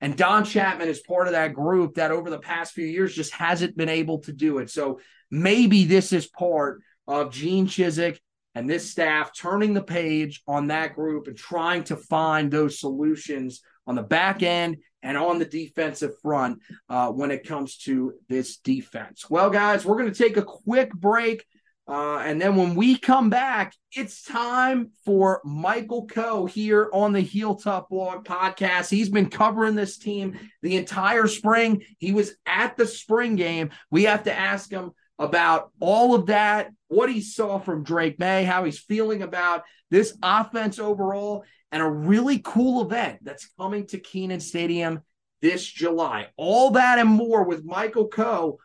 And 0.00 0.16
Don 0.16 0.44
Chapman 0.44 0.88
is 0.88 1.00
part 1.00 1.26
of 1.26 1.32
that 1.32 1.54
group 1.54 1.94
that 1.94 2.12
over 2.12 2.30
the 2.30 2.38
past 2.38 2.72
few 2.72 2.86
years 2.86 3.14
just 3.14 3.32
hasn't 3.32 3.76
been 3.76 3.88
able 3.88 4.20
to 4.20 4.32
do 4.32 4.58
it. 4.58 4.70
So 4.70 5.00
maybe 5.28 5.84
this 5.84 6.12
is 6.12 6.28
part 6.28 6.80
of 7.08 7.32
Gene 7.32 7.66
Chizik 7.66 8.18
and 8.54 8.70
this 8.70 8.90
staff 8.90 9.32
turning 9.36 9.74
the 9.74 9.82
page 9.82 10.42
on 10.46 10.68
that 10.68 10.94
group 10.94 11.26
and 11.26 11.36
trying 11.36 11.84
to 11.84 11.96
find 11.96 12.50
those 12.50 12.78
solutions 12.78 13.60
on 13.86 13.96
the 13.96 14.02
back 14.02 14.42
end 14.42 14.78
and 15.02 15.16
on 15.16 15.38
the 15.38 15.44
defensive 15.44 16.18
front 16.20 16.60
uh, 16.88 17.08
when 17.08 17.30
it 17.30 17.46
comes 17.46 17.76
to 17.78 18.14
this 18.28 18.56
defense. 18.58 19.28
Well, 19.30 19.50
guys, 19.50 19.84
we're 19.84 19.98
going 19.98 20.12
to 20.12 20.22
take 20.22 20.36
a 20.36 20.42
quick 20.42 20.92
break. 20.92 21.44
Uh, 21.86 22.18
and 22.18 22.38
then 22.38 22.54
when 22.54 22.74
we 22.74 22.98
come 22.98 23.30
back, 23.30 23.74
it's 23.92 24.22
time 24.22 24.90
for 25.06 25.40
Michael 25.42 26.06
Koh 26.06 26.44
here 26.44 26.90
on 26.92 27.14
the 27.14 27.20
Heel 27.20 27.54
Tough 27.54 27.88
Blog 27.88 28.26
podcast. 28.26 28.90
He's 28.90 29.08
been 29.08 29.30
covering 29.30 29.74
this 29.74 29.96
team 29.96 30.38
the 30.62 30.76
entire 30.76 31.26
spring. 31.26 31.82
He 31.96 32.12
was 32.12 32.34
at 32.44 32.76
the 32.76 32.86
spring 32.86 33.36
game. 33.36 33.70
We 33.90 34.04
have 34.04 34.24
to 34.24 34.34
ask 34.34 34.70
him 34.70 34.90
about 35.18 35.72
all 35.80 36.14
of 36.14 36.26
that, 36.26 36.70
what 36.88 37.10
he 37.10 37.22
saw 37.22 37.58
from 37.58 37.84
Drake 37.84 38.18
Maye, 38.18 38.44
how 38.44 38.64
he's 38.64 38.78
feeling 38.78 39.22
about 39.22 39.64
this 39.90 40.16
offense 40.22 40.78
overall, 40.78 41.44
and 41.72 41.82
a 41.82 41.88
really 41.88 42.40
cool 42.44 42.82
event 42.82 43.18
that's 43.22 43.50
coming 43.58 43.86
to 43.88 43.98
Kenan 43.98 44.40
Stadium 44.40 45.00
this 45.40 45.66
July. 45.66 46.28
All 46.36 46.70
that 46.72 46.98
and 46.98 47.08
more 47.08 47.44
with 47.44 47.64
Michael 47.64 48.08
Koh 48.08 48.58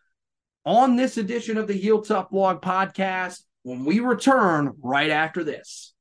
on 0.65 0.95
this 0.95 1.17
edition 1.17 1.57
of 1.57 1.67
the 1.67 1.73
Heel 1.73 2.01
Tough 2.01 2.29
Blog 2.29 2.61
podcast 2.61 3.41
when 3.63 3.85
we 3.85 3.99
return 3.99 4.73
right 4.81 5.09
after 5.09 5.43
this. 5.43 5.93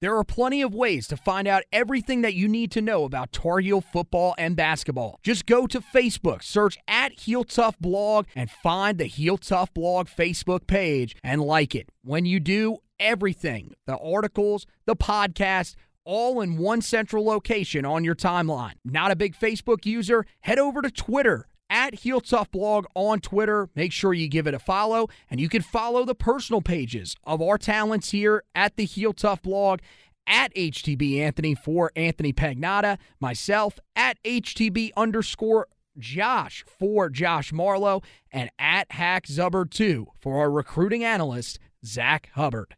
There 0.00 0.16
are 0.16 0.24
plenty 0.24 0.62
of 0.62 0.74
ways 0.74 1.06
to 1.08 1.16
find 1.18 1.46
out 1.46 1.64
everything 1.70 2.22
that 2.22 2.32
you 2.32 2.48
need 2.48 2.70
to 2.70 2.80
know 2.80 3.04
about 3.04 3.32
Tar 3.32 3.58
Heel 3.58 3.82
football 3.82 4.34
and 4.38 4.56
basketball. 4.56 5.20
Just 5.22 5.44
go 5.44 5.66
to 5.66 5.82
Facebook, 5.82 6.42
search 6.42 6.78
at 6.88 7.12
Heel 7.20 7.44
Tough 7.44 7.78
Blog, 7.78 8.24
and 8.34 8.50
find 8.50 8.96
the 8.96 9.04
Heel 9.04 9.36
Tough 9.36 9.74
Blog 9.74 10.08
Facebook 10.08 10.66
page 10.66 11.16
and 11.22 11.42
like 11.42 11.74
it. 11.74 11.90
When 12.02 12.24
you 12.24 12.40
do, 12.40 12.78
everything 12.98 13.74
the 13.86 13.98
articles, 13.98 14.66
the 14.86 14.96
podcast, 14.96 15.74
all 16.04 16.40
in 16.40 16.58
one 16.58 16.82
central 16.82 17.24
location 17.24 17.84
on 17.84 18.04
your 18.04 18.14
timeline. 18.14 18.74
Not 18.84 19.10
a 19.10 19.16
big 19.16 19.36
Facebook 19.36 19.86
user? 19.86 20.26
Head 20.40 20.58
over 20.58 20.82
to 20.82 20.90
Twitter 20.90 21.46
at 21.70 21.94
Heel 21.94 22.20
Tough 22.20 22.50
Blog 22.50 22.86
on 22.94 23.20
Twitter. 23.20 23.68
Make 23.74 23.92
sure 23.92 24.12
you 24.12 24.28
give 24.28 24.46
it 24.46 24.54
a 24.54 24.58
follow, 24.58 25.08
and 25.30 25.40
you 25.40 25.48
can 25.48 25.62
follow 25.62 26.04
the 26.04 26.14
personal 26.14 26.60
pages 26.60 27.16
of 27.24 27.40
our 27.40 27.56
talents 27.56 28.10
here 28.10 28.42
at 28.54 28.76
the 28.76 28.84
Heel 28.84 29.12
Tough 29.12 29.42
Blog 29.42 29.80
at 30.26 30.54
HTB 30.54 31.18
Anthony 31.20 31.54
for 31.54 31.90
Anthony 31.96 32.32
Pagnotta, 32.32 32.98
myself 33.20 33.78
at 33.96 34.22
HTB 34.24 34.90
underscore 34.96 35.68
Josh 35.98 36.64
for 36.66 37.08
Josh 37.08 37.52
Marlowe, 37.52 38.02
and 38.32 38.50
at 38.58 38.92
Hack 38.92 39.26
Zubbard 39.26 39.70
2 39.70 40.08
for 40.20 40.38
our 40.38 40.50
recruiting 40.50 41.04
analyst, 41.04 41.58
Zach 41.84 42.30
Hubbard. 42.34 42.76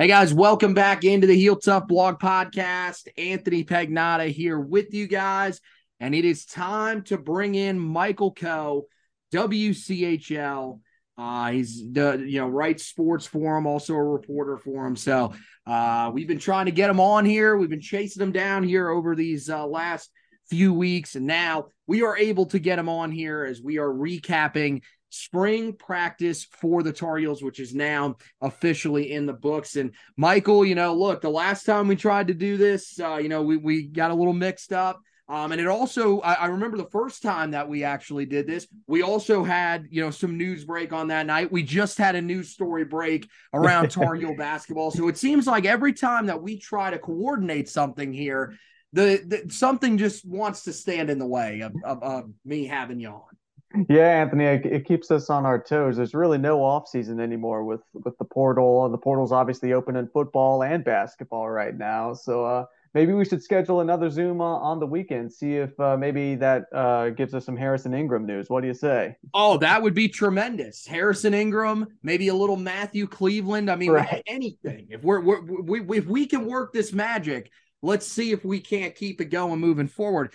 Hey 0.00 0.06
guys, 0.06 0.32
welcome 0.32 0.74
back 0.74 1.02
into 1.02 1.26
the 1.26 1.34
Heel 1.34 1.56
Tough 1.56 1.88
Blog 1.88 2.20
Podcast. 2.20 3.08
Anthony 3.18 3.64
Pagnotta 3.64 4.30
here 4.30 4.56
with 4.56 4.94
you 4.94 5.08
guys, 5.08 5.60
and 5.98 6.14
it 6.14 6.24
is 6.24 6.46
time 6.46 7.02
to 7.06 7.18
bring 7.18 7.56
in 7.56 7.80
Michael 7.80 8.32
Koh, 8.32 8.86
WCHL. 9.34 10.78
Uh, 11.18 11.50
he's 11.50 11.82
the 11.90 12.24
you 12.24 12.38
know 12.38 12.46
writes 12.46 12.86
sports 12.86 13.26
for 13.26 13.58
him, 13.58 13.66
also 13.66 13.94
a 13.94 14.04
reporter 14.04 14.56
for 14.56 14.86
him. 14.86 14.94
So 14.94 15.32
uh, 15.66 16.12
we've 16.14 16.28
been 16.28 16.38
trying 16.38 16.66
to 16.66 16.70
get 16.70 16.90
him 16.90 17.00
on 17.00 17.24
here. 17.24 17.56
We've 17.56 17.68
been 17.68 17.80
chasing 17.80 18.22
him 18.22 18.30
down 18.30 18.62
here 18.62 18.88
over 18.90 19.16
these 19.16 19.50
uh, 19.50 19.66
last 19.66 20.12
few 20.48 20.72
weeks, 20.72 21.16
and 21.16 21.26
now 21.26 21.70
we 21.88 22.04
are 22.04 22.16
able 22.16 22.46
to 22.46 22.60
get 22.60 22.78
him 22.78 22.88
on 22.88 23.10
here 23.10 23.44
as 23.44 23.60
we 23.60 23.78
are 23.78 23.92
recapping 23.92 24.82
spring 25.10 25.72
practice 25.72 26.44
for 26.44 26.82
the 26.82 26.92
Tar 26.92 27.18
Heels, 27.18 27.42
which 27.42 27.60
is 27.60 27.74
now 27.74 28.16
officially 28.40 29.12
in 29.12 29.26
the 29.26 29.32
books. 29.32 29.76
And 29.76 29.94
Michael, 30.16 30.64
you 30.64 30.74
know, 30.74 30.94
look, 30.94 31.20
the 31.20 31.30
last 31.30 31.64
time 31.64 31.88
we 31.88 31.96
tried 31.96 32.28
to 32.28 32.34
do 32.34 32.56
this, 32.56 32.98
uh, 33.00 33.16
you 33.16 33.28
know, 33.28 33.42
we, 33.42 33.56
we 33.56 33.82
got 33.86 34.10
a 34.10 34.14
little 34.14 34.32
mixed 34.32 34.72
up. 34.72 35.00
Um, 35.30 35.52
and 35.52 35.60
it 35.60 35.66
also, 35.66 36.20
I, 36.20 36.32
I, 36.34 36.46
remember 36.46 36.78
the 36.78 36.88
first 36.88 37.22
time 37.22 37.50
that 37.50 37.68
we 37.68 37.84
actually 37.84 38.24
did 38.24 38.46
this, 38.46 38.66
we 38.86 39.02
also 39.02 39.44
had, 39.44 39.86
you 39.90 40.02
know, 40.02 40.10
some 40.10 40.38
news 40.38 40.64
break 40.64 40.94
on 40.94 41.08
that 41.08 41.26
night. 41.26 41.52
We 41.52 41.62
just 41.62 41.98
had 41.98 42.14
a 42.14 42.22
news 42.22 42.48
story 42.48 42.86
break 42.86 43.28
around 43.52 43.90
Tar 43.90 44.14
Heel 44.14 44.34
basketball. 44.34 44.90
So 44.90 45.06
it 45.08 45.18
seems 45.18 45.46
like 45.46 45.66
every 45.66 45.92
time 45.92 46.26
that 46.26 46.42
we 46.42 46.58
try 46.58 46.90
to 46.90 46.98
coordinate 46.98 47.68
something 47.68 48.10
here, 48.10 48.54
the, 48.94 49.22
the 49.26 49.52
something 49.52 49.98
just 49.98 50.26
wants 50.26 50.64
to 50.64 50.72
stand 50.72 51.10
in 51.10 51.18
the 51.18 51.26
way 51.26 51.60
of, 51.60 51.74
of, 51.84 52.02
of 52.02 52.30
me 52.46 52.64
having 52.64 52.98
you 52.98 53.10
on. 53.10 53.37
Yeah, 53.88 54.22
Anthony, 54.22 54.44
it, 54.44 54.66
it, 54.66 54.86
keeps 54.86 55.10
us 55.10 55.28
on 55.28 55.44
our 55.44 55.62
toes. 55.62 55.98
There's 55.98 56.14
really 56.14 56.38
no 56.38 56.64
off 56.64 56.88
season 56.88 57.20
anymore 57.20 57.64
with 57.64 57.82
with 57.92 58.16
the 58.16 58.24
portal. 58.24 58.88
The 58.88 58.96
portal's 58.96 59.30
obviously 59.30 59.74
open 59.74 59.94
in 59.96 60.08
football 60.08 60.62
and 60.62 60.82
basketball 60.82 61.50
right 61.50 61.76
now. 61.76 62.14
So 62.14 62.46
uh, 62.46 62.64
maybe 62.94 63.12
we 63.12 63.26
should 63.26 63.42
schedule 63.42 63.80
another 63.80 64.08
Zoom 64.08 64.40
on, 64.40 64.62
on 64.62 64.80
the 64.80 64.86
weekend. 64.86 65.30
See 65.30 65.56
if 65.56 65.78
uh, 65.78 65.98
maybe 65.98 66.34
that 66.36 66.64
uh, 66.72 67.10
gives 67.10 67.34
us 67.34 67.44
some 67.44 67.58
Harrison 67.58 67.92
Ingram 67.92 68.24
news. 68.24 68.48
What 68.48 68.62
do 68.62 68.68
you 68.68 68.74
say? 68.74 69.16
Oh, 69.34 69.58
that 69.58 69.82
would 69.82 69.94
be 69.94 70.08
tremendous. 70.08 70.86
Harrison 70.86 71.34
Ingram, 71.34 71.86
maybe 72.02 72.28
a 72.28 72.34
little 72.34 72.56
Matthew 72.56 73.06
Cleveland. 73.06 73.70
I 73.70 73.76
mean, 73.76 73.90
right. 73.90 74.22
anything. 74.26 74.86
If 74.88 75.02
we're, 75.02 75.20
we're 75.20 75.42
we, 75.42 75.98
if 75.98 76.06
we 76.06 76.26
can 76.26 76.46
work 76.46 76.72
this 76.72 76.94
magic, 76.94 77.52
let's 77.82 78.06
see 78.06 78.32
if 78.32 78.46
we 78.46 78.60
can't 78.60 78.94
keep 78.94 79.20
it 79.20 79.26
going 79.26 79.60
moving 79.60 79.88
forward. 79.88 80.32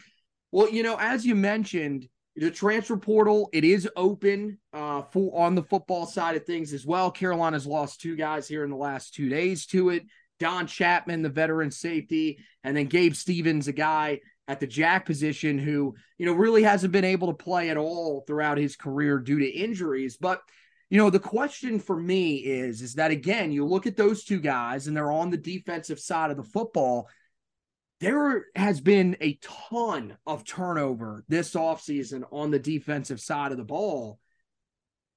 Well, 0.52 0.70
you 0.70 0.84
know, 0.84 0.98
as 1.00 1.26
you 1.26 1.34
mentioned 1.34 2.08
the 2.36 2.52
transfer 2.52 2.98
portal 2.98 3.50
it 3.54 3.64
is 3.64 3.88
open 3.96 4.58
uh, 4.74 5.04
for 5.04 5.40
on 5.40 5.56
the 5.56 5.64
football 5.64 6.06
side 6.06 6.36
of 6.36 6.46
things 6.46 6.74
as 6.74 6.86
well. 6.86 7.12
Carolina's 7.12 7.68
lost 7.68 8.02
two 8.02 8.16
guys 8.16 8.48
here 8.48 8.64
in 8.64 8.70
the 8.70 8.76
last 8.76 9.14
two 9.14 9.30
days 9.30 9.66
to 9.68 9.90
it. 9.90 10.04
Don 10.40 10.68
Chapman, 10.68 11.22
the 11.22 11.30
veteran 11.30 11.72
safety, 11.72 12.40
and 12.64 12.76
then 12.76 12.88
Gabe 12.88 13.14
Stevens, 13.14 13.68
a 13.68 13.72
guy 13.72 14.20
at 14.48 14.60
the 14.60 14.68
jack 14.68 15.06
position 15.06 15.58
who, 15.58 15.96
you 16.18 16.26
know, 16.26 16.34
really 16.34 16.64
hasn't 16.64 16.92
been 16.92 17.06
able 17.06 17.28
to 17.28 17.34
play 17.34 17.70
at 17.70 17.78
all 17.78 18.24
throughout 18.28 18.58
his 18.58 18.76
career 18.76 19.20
due 19.20 19.40
to 19.40 19.48
injuries. 19.48 20.18
But, 20.18 20.42
you 20.90 20.98
know, 20.98 21.10
the 21.10 21.20
question 21.20 21.80
for 21.80 21.96
me 21.96 22.38
is, 22.38 22.82
is 22.82 22.96
that 22.96 23.12
again, 23.12 23.52
you 23.52 23.66
look 23.66 23.88
at 23.88 23.96
those 23.96 24.24
two 24.24 24.40
guys 24.40 24.88
and 24.88 24.98
they're 24.98 25.12
on 25.12 25.30
the 25.30 25.38
defensive 25.38 26.00
side 26.00 26.30
of 26.30 26.38
the 26.38 26.44
football. 26.44 27.08
There 28.04 28.48
has 28.58 28.82
been 28.82 29.16
a 29.22 29.40
ton 29.42 30.18
of 30.28 30.44
turnover 30.44 31.24
this 31.30 31.54
offseason 31.54 32.24
on 32.34 32.52
the 32.52 32.60
defensive 32.60 33.22
side 33.22 33.54
of 33.54 33.58
the 33.58 33.64
ball. 33.64 34.20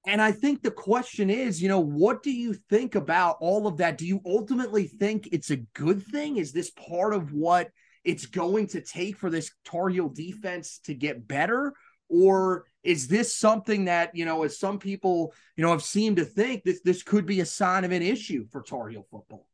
And 0.06 0.22
I 0.22 0.30
think 0.30 0.62
the 0.62 0.70
question 0.70 1.28
is, 1.28 1.60
you 1.60 1.68
know, 1.68 1.80
what 1.80 2.22
do 2.22 2.30
you 2.30 2.54
think 2.54 2.94
about 2.94 3.38
all 3.40 3.66
of 3.66 3.78
that? 3.78 3.98
Do 3.98 4.06
you 4.06 4.20
ultimately 4.24 4.86
think 4.86 5.30
it's 5.32 5.50
a 5.50 5.56
good 5.56 6.00
thing? 6.00 6.36
Is 6.36 6.52
this 6.52 6.70
part 6.70 7.12
of 7.12 7.32
what 7.32 7.72
it's 8.04 8.26
going 8.26 8.68
to 8.68 8.80
take 8.80 9.16
for 9.16 9.30
this 9.30 9.50
Tar 9.64 9.88
Heel 9.88 10.08
defense 10.08 10.78
to 10.84 10.94
get 10.94 11.26
better? 11.26 11.72
Or 12.08 12.66
is 12.84 13.08
this 13.08 13.34
something 13.34 13.86
that, 13.86 14.14
you 14.14 14.24
know, 14.24 14.44
as 14.44 14.60
some 14.60 14.78
people, 14.78 15.34
you 15.56 15.64
know, 15.64 15.72
have 15.72 15.82
seemed 15.82 16.18
to 16.18 16.24
think 16.24 16.62
this 16.62 16.82
this 16.82 17.02
could 17.02 17.26
be 17.26 17.40
a 17.40 17.46
sign 17.46 17.84
of 17.84 17.90
an 17.90 18.02
issue 18.02 18.46
for 18.52 18.62
Tar 18.62 18.90
Heel 18.90 19.04
football? 19.10 19.45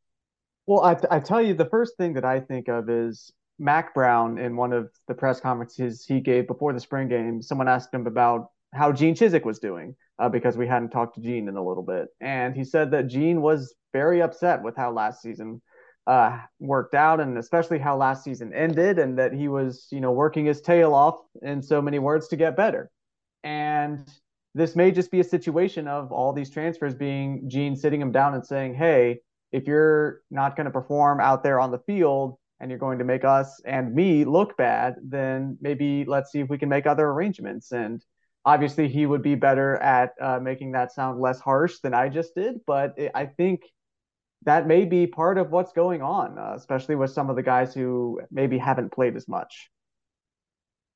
Well, 0.67 0.83
I, 0.83 0.97
I 1.11 1.21
tell 1.21 1.43
you, 1.43 1.55
the 1.55 1.67
first 1.67 1.97
thing 1.97 2.15
that 2.15 2.25
I 2.25 2.41
think 2.41 2.69
of 2.69 2.89
is 2.89 3.33
Mack 3.59 3.95
Brown 3.95 4.39
in 4.39 4.57
one 4.57 4.73
of 4.73 4.91
the 5.09 5.15
press 5.15 5.41
conferences 5.41 6.05
he 6.07 6.21
gave 6.21 6.47
before 6.47 6.73
the 6.73 6.81
spring 6.81 7.09
game. 7.09 7.43
Someone 7.43 7.69
asked 7.69 7.93
him 7.93 8.07
about 8.07 8.51
how 8.73 8.93
Gene 8.93 9.15
Chizik 9.15 9.45
was 9.45 9.59
doing 9.59 9.95
uh, 10.19 10.29
because 10.29 10.57
we 10.57 10.67
hadn't 10.67 10.91
talked 10.91 11.17
to 11.17 11.21
Gene 11.21 11.49
in 11.49 11.57
a 11.57 11.65
little 11.65 11.83
bit. 11.83 12.09
And 12.21 12.55
he 12.55 12.65
said 12.65 12.91
that 12.93 13.09
Gene 13.09 13.43
was 13.43 13.75
very 13.93 14.23
upset 14.23 14.63
with 14.63 14.77
how 14.77 14.93
last 14.93 15.21
season 15.21 15.61
uh, 16.07 16.39
worked 16.59 16.95
out 16.95 17.21
and 17.21 17.39
especially 17.39 17.79
how 17.79 17.97
last 17.97 18.25
season 18.25 18.53
ended 18.55 18.99
and 18.99 19.19
that 19.19 19.33
he 19.33 19.49
was, 19.49 19.87
you 19.91 20.01
know, 20.01 20.13
working 20.13 20.47
his 20.47 20.61
tail 20.61 20.95
off 20.95 21.17
in 21.43 21.63
so 21.63 21.83
many 21.83 21.99
words 21.99 22.29
to 22.29 22.37
get 22.37 22.57
better. 22.57 22.91
And 23.45 24.09
this 24.55 24.75
may 24.75 24.91
just 24.91 25.11
be 25.11 25.21
a 25.21 25.25
situation 25.25 25.87
of 25.87 26.13
all 26.13 26.33
these 26.33 26.51
transfers 26.51 26.95
being 26.95 27.49
Gene 27.49 27.77
sitting 27.77 28.01
him 28.01 28.13
down 28.13 28.35
and 28.35 28.45
saying, 28.45 28.75
hey, 28.75 29.21
if 29.53 29.67
you're 29.67 30.23
not 30.31 30.57
going 30.57 30.65
to 30.65 30.71
perform 30.71 31.21
out 31.21 31.43
there 31.43 31.61
on 31.61 31.71
the 31.71 31.79
field 31.79 32.39
and 32.59 32.71
you're 32.71 32.79
going 32.79 32.99
to 32.99 33.05
make 33.05 33.25
us 33.25 33.61
and 33.65 33.95
me 33.95 34.25
look 34.25 34.57
bad, 34.57 34.97
then 35.03 35.59
maybe 35.61 36.05
let's 36.07 36.33
see 36.33 36.41
if 36.41 36.49
we 36.49 36.59
can 36.59 36.69
make 36.69 36.87
other 36.87 37.07
arrangements. 37.07 37.73
And 37.73 38.03
obviously 38.45 38.89
he 38.89 39.07
would 39.07 39.23
be 39.23 39.35
better 39.35 39.77
at 39.77 40.15
uh, 40.21 40.41
making 40.41 40.73
that 40.73 40.93
sound 40.93 41.21
less 41.21 41.41
harsh 41.41 41.79
than 41.83 41.95
I 41.95 42.09
just 42.09 42.35
did, 42.35 42.61
but 42.67 42.95
it, 42.97 43.13
I 43.15 43.27
think 43.27 43.63
that 44.45 44.67
may 44.67 44.85
be 44.85 45.07
part 45.07 45.39
of 45.39 45.51
what's 45.51 45.73
going 45.73 46.03
on, 46.03 46.39
uh, 46.39 46.55
especially 46.57 46.97
with 46.97 47.11
some 47.11 47.31
of 47.31 47.37
the 47.37 47.43
guys 47.43 47.75
who 47.75 48.21
maybe 48.31 48.59
haven't 48.59 48.93
played 48.93 49.17
as 49.17 49.29
much. 49.29 49.71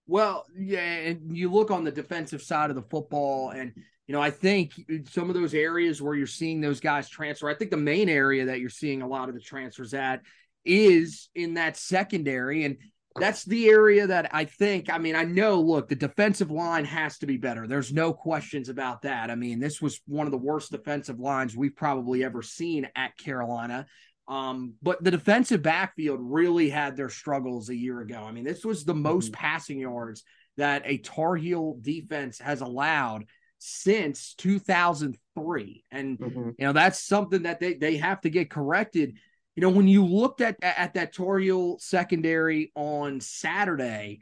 Well, 0.09 0.47
yeah, 0.57 0.81
and 0.81 1.37
you 1.37 1.53
look 1.53 1.71
on 1.71 1.85
the 1.85 1.93
defensive 1.93 2.43
side 2.43 2.71
of 2.71 2.77
the 2.77 2.83
football, 2.83 3.51
and 3.51 3.73
you 4.07 4.13
know, 4.13 4.21
I 4.21 4.31
think 4.31 4.73
some 5.11 5.29
of 5.29 5.35
those 5.35 5.55
areas 5.55 6.01
where 6.01 6.15
you're 6.15 6.27
seeing 6.27 6.61
those 6.61 6.81
guys 6.81 7.09
transfer, 7.09 7.49
I 7.49 7.55
think 7.55 7.71
the 7.71 7.77
main 7.77 8.09
area 8.09 8.47
that 8.47 8.61
you're 8.61 8.71
seeing 8.71 9.03
a 9.03 9.09
lot 9.09 9.29
of 9.29 9.35
the 9.35 9.41
transfers 9.41 9.95
at 9.95 10.23
is 10.65 11.29
in 11.35 11.55
that 11.55 11.77
secondary. 11.77 12.65
And 12.65 12.77
that's 13.19 13.45
the 13.45 13.69
area 13.69 14.07
that 14.07 14.33
I 14.33 14.45
think. 14.45 14.91
I 14.91 14.99
mean, 14.99 15.17
I 15.17 15.25
know. 15.25 15.61
Look, 15.61 15.89
the 15.89 15.97
defensive 15.97 16.51
line 16.51 16.85
has 16.85 17.19
to 17.19 17.27
be 17.27 17.37
better. 17.37 17.67
There's 17.67 17.93
no 17.93 18.13
questions 18.13 18.69
about 18.69 19.03
that. 19.03 19.31
I 19.31 19.35
mean, 19.35 19.59
this 19.59 19.83
was 19.83 20.01
one 20.07 20.27
of 20.27 20.33
the 20.33 20.39
worst 20.39 20.71
defensive 20.71 21.19
lines 21.19 21.57
we've 21.57 21.75
probably 21.75 22.23
ever 22.23 22.43
seen 22.43 22.89
at 22.95 23.17
Carolina. 23.17 23.87
Um, 24.29 24.75
but 24.83 25.03
the 25.03 25.11
defensive 25.11 25.63
backfield 25.63 26.19
really 26.21 26.69
had 26.69 26.97
their 26.97 27.09
struggles 27.09 27.71
a 27.71 27.77
year 27.77 28.01
ago. 28.01 28.23
I 28.23 28.33
mean, 28.33 28.45
this 28.45 28.65
was 28.65 28.85
the 28.85 28.95
most 28.95 29.33
mm-hmm. 29.33 29.41
passing 29.41 29.79
yards 29.81 30.23
that 30.57 30.83
a 30.85 30.99
Tar 30.99 31.37
Heel 31.37 31.79
defense 31.81 32.39
has 32.39 32.61
allowed 32.61 33.25
since 33.59 34.35
2003, 34.35 35.85
and 35.91 36.19
mm-hmm. 36.19 36.51
you 36.59 36.67
know 36.67 36.73
that's 36.73 37.03
something 37.03 37.43
that 37.45 37.61
they 37.61 37.75
they 37.75 37.97
have 37.97 38.21
to 38.23 38.31
get 38.31 38.51
corrected 38.51 39.15
you 39.57 39.63
know, 39.63 39.71
when 39.71 39.89
you 39.89 40.05
looked 40.05 40.43
at 40.43 40.59
at 40.63 40.95
that 40.95 41.15
Tar 41.15 41.39
Heel 41.39 41.79
secondary 41.79 42.73
on 42.75 43.21
Saturday, 43.21 44.21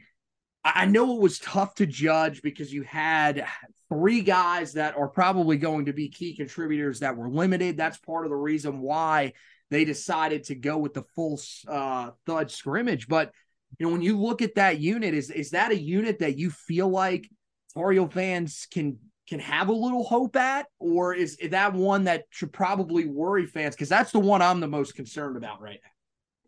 I 0.63 0.85
know 0.85 1.15
it 1.15 1.21
was 1.21 1.39
tough 1.39 1.75
to 1.75 1.85
judge 1.85 2.41
because 2.41 2.73
you 2.73 2.83
had 2.83 3.45
three 3.89 4.21
guys 4.21 4.73
that 4.73 4.97
are 4.97 5.09
probably 5.09 5.57
going 5.57 5.85
to 5.85 5.93
be 5.93 6.07
key 6.07 6.35
contributors 6.35 7.01
that 7.01 7.17
were 7.17 7.29
limited. 7.29 7.75
That's 7.75 7.97
part 7.97 8.25
of 8.25 8.29
the 8.29 8.37
reason 8.37 8.79
why 8.79 9.33
they 9.69 9.83
decided 9.83 10.45
to 10.45 10.55
go 10.55 10.77
with 10.77 10.93
the 10.93 11.03
full 11.15 11.39
uh, 11.67 12.11
thud 12.25 12.49
scrimmage. 12.49 13.09
But 13.09 13.33
you 13.77 13.85
know, 13.85 13.91
when 13.91 14.01
you 14.01 14.17
look 14.17 14.41
at 14.41 14.55
that 14.55 14.79
unit, 14.79 15.13
is 15.13 15.29
is 15.31 15.49
that 15.49 15.71
a 15.71 15.77
unit 15.77 16.19
that 16.19 16.37
you 16.37 16.49
feel 16.49 16.87
like 16.87 17.29
Heel 17.75 18.07
fans 18.07 18.67
can 18.71 18.99
can 19.27 19.39
have 19.39 19.69
a 19.69 19.73
little 19.73 20.03
hope 20.03 20.35
at, 20.35 20.67
or 20.79 21.13
is 21.13 21.37
that 21.49 21.73
one 21.73 22.03
that 22.05 22.25
should 22.29 22.53
probably 22.53 23.05
worry 23.05 23.45
fans? 23.45 23.75
Because 23.75 23.89
that's 23.89 24.11
the 24.11 24.19
one 24.19 24.41
I'm 24.41 24.59
the 24.59 24.67
most 24.67 24.95
concerned 24.95 25.37
about 25.37 25.61
right 25.61 25.79
now. 25.83 25.89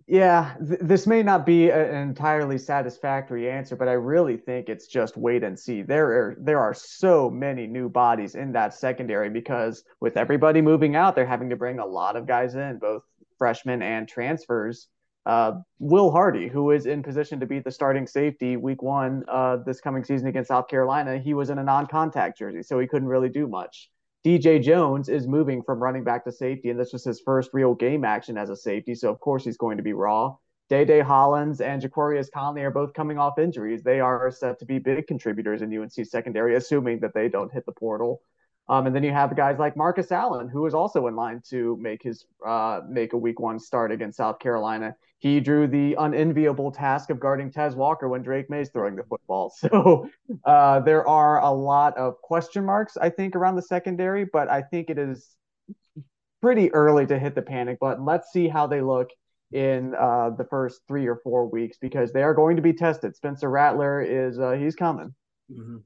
Yeah, 0.10 0.56
th- 0.66 0.80
this 0.82 1.06
may 1.06 1.22
not 1.22 1.46
be 1.46 1.70
an 1.70 1.94
entirely 1.94 2.58
satisfactory 2.58 3.52
answer, 3.52 3.76
but 3.76 3.90
I 3.90 3.94
really 3.94 4.38
think 4.38 4.70
it's 4.70 4.88
just 4.88 5.18
wait 5.18 5.44
and 5.44 5.60
see. 5.60 5.82
There 5.82 6.08
are 6.08 6.38
there 6.40 6.62
are 6.62 6.74
so 6.74 7.30
many 7.30 7.68
new 7.68 7.90
bodies 7.90 8.36
in 8.36 8.54
that 8.54 8.74
secondary 8.74 9.30
because 9.30 9.84
with 10.00 10.16
everybody 10.16 10.62
moving 10.62 10.96
out, 10.96 11.14
they're 11.14 11.26
having 11.26 11.50
to 11.50 11.58
bring 11.58 11.80
a 11.80 11.86
lot 11.86 12.16
of 12.16 12.26
guys 12.26 12.56
in, 12.56 12.80
both 12.80 13.04
freshmen 13.38 13.82
and 13.82 14.08
transfers. 14.08 14.88
Uh, 15.28 15.60
Will 15.80 16.10
Hardy, 16.10 16.48
who 16.48 16.72
is 16.72 16.86
in 16.86 17.04
position 17.04 17.42
to 17.42 17.46
be 17.46 17.60
the 17.60 17.70
starting 17.70 18.08
safety 18.08 18.56
week 18.56 18.82
one 18.82 19.26
uh, 19.28 19.58
this 19.58 19.82
coming 19.82 20.06
season 20.06 20.30
against 20.30 20.48
South 20.48 20.70
Carolina, 20.70 21.18
he 21.18 21.34
was 21.34 21.50
in 21.50 21.58
a 21.58 21.64
non 21.64 21.86
contact 21.86 22.38
jersey, 22.38 22.64
so 22.64 22.80
he 22.80 22.88
couldn't 22.88 23.10
really 23.10 23.28
do 23.28 23.46
much. 23.46 23.90
DJ 24.26 24.64
Jones 24.64 25.10
is 25.10 25.28
moving 25.28 25.62
from 25.64 25.84
running 25.84 26.06
back 26.06 26.24
to 26.24 26.32
safety, 26.32 26.70
and 26.70 26.80
this 26.80 26.94
was 26.94 27.04
his 27.04 27.20
first 27.20 27.50
real 27.52 27.76
game 27.76 28.06
action 28.06 28.38
as 28.38 28.50
a 28.50 28.56
safety, 28.56 28.96
so 28.96 29.12
of 29.12 29.20
course 29.20 29.44
he's 29.44 29.58
going 29.58 29.76
to 29.76 29.84
be 29.84 29.92
raw. 29.92 30.34
Day 30.70 30.86
Day 30.86 31.02
Hollins 31.02 31.60
and 31.60 31.82
Ja'Qurious 31.82 32.32
Conley 32.34 32.62
are 32.62 32.72
both 32.72 32.94
coming 32.94 33.18
off 33.18 33.38
injuries. 33.38 33.84
They 33.84 34.00
are 34.00 34.32
set 34.32 34.60
to 34.60 34.66
be 34.66 34.80
big 34.80 35.08
contributors 35.08 35.62
in 35.62 35.78
UNC 35.78 36.06
secondary, 36.06 36.56
assuming 36.56 37.02
that 37.02 37.14
they 37.14 37.28
don't 37.28 37.52
hit 37.52 37.66
the 37.66 37.74
portal. 37.74 38.22
Um, 38.70 38.86
and 38.86 38.96
then 38.96 39.04
you 39.04 39.12
have 39.12 39.36
guys 39.36 39.60
like 39.60 39.78
Marcus 39.78 40.12
Allen, 40.12 40.50
who 40.50 40.66
is 40.66 40.74
also 40.74 41.08
in 41.08 41.16
line 41.16 41.42
to 41.50 41.78
make 41.80 42.04
his 42.04 42.26
uh, 42.46 42.82
make 42.90 43.14
a 43.14 43.18
week 43.18 43.40
one 43.40 43.60
start 43.60 43.92
against 43.92 44.18
South 44.18 44.40
Carolina. 44.40 44.96
He 45.20 45.40
drew 45.40 45.68
the 45.68 45.96
unenviable 45.98 46.72
task 46.72 47.10
of 47.10 47.20
guarding 47.20 47.52
Tez 47.52 47.76
Walker 47.76 48.08
when 48.08 48.22
Drake 48.22 48.50
Maye's 48.50 48.70
throwing 48.70 48.96
the 48.96 49.04
football. 49.04 49.54
So 49.60 50.10
uh, 50.46 50.82
there 50.82 51.08
are 51.08 51.42
a 51.42 51.52
lot 51.52 51.98
of 51.98 52.22
question 52.22 52.66
marks, 52.66 52.98
I 52.98 53.10
think, 53.10 53.36
around 53.36 53.56
the 53.56 53.62
secondary, 53.62 54.26
but 54.26 54.50
I 54.50 54.62
think 54.62 54.90
it 54.90 54.98
is 54.98 55.36
pretty 56.42 56.72
early 56.74 57.06
to 57.08 57.18
hit 57.18 57.36
the 57.36 57.42
panic 57.42 57.80
button. 57.80 58.06
Let's 58.06 58.32
see 58.32 58.48
how 58.48 58.68
they 58.68 58.82
look 58.82 59.10
in 59.52 59.96
uh, 59.96 60.32
the 60.32 60.44
first 60.44 60.82
three 60.88 61.08
or 61.08 61.18
four 61.24 61.48
weeks 61.48 61.78
because 61.80 62.12
they 62.12 62.22
are 62.22 62.34
going 62.34 62.58
to 62.58 62.62
be 62.62 62.74
tested. 62.74 63.16
Spencer 63.16 63.50
Rattler 63.50 64.02
is 64.02 64.40
uh, 64.40 64.52
he's 64.52 64.76
coming. 64.76 65.16
Mm-hmm. 65.52 65.78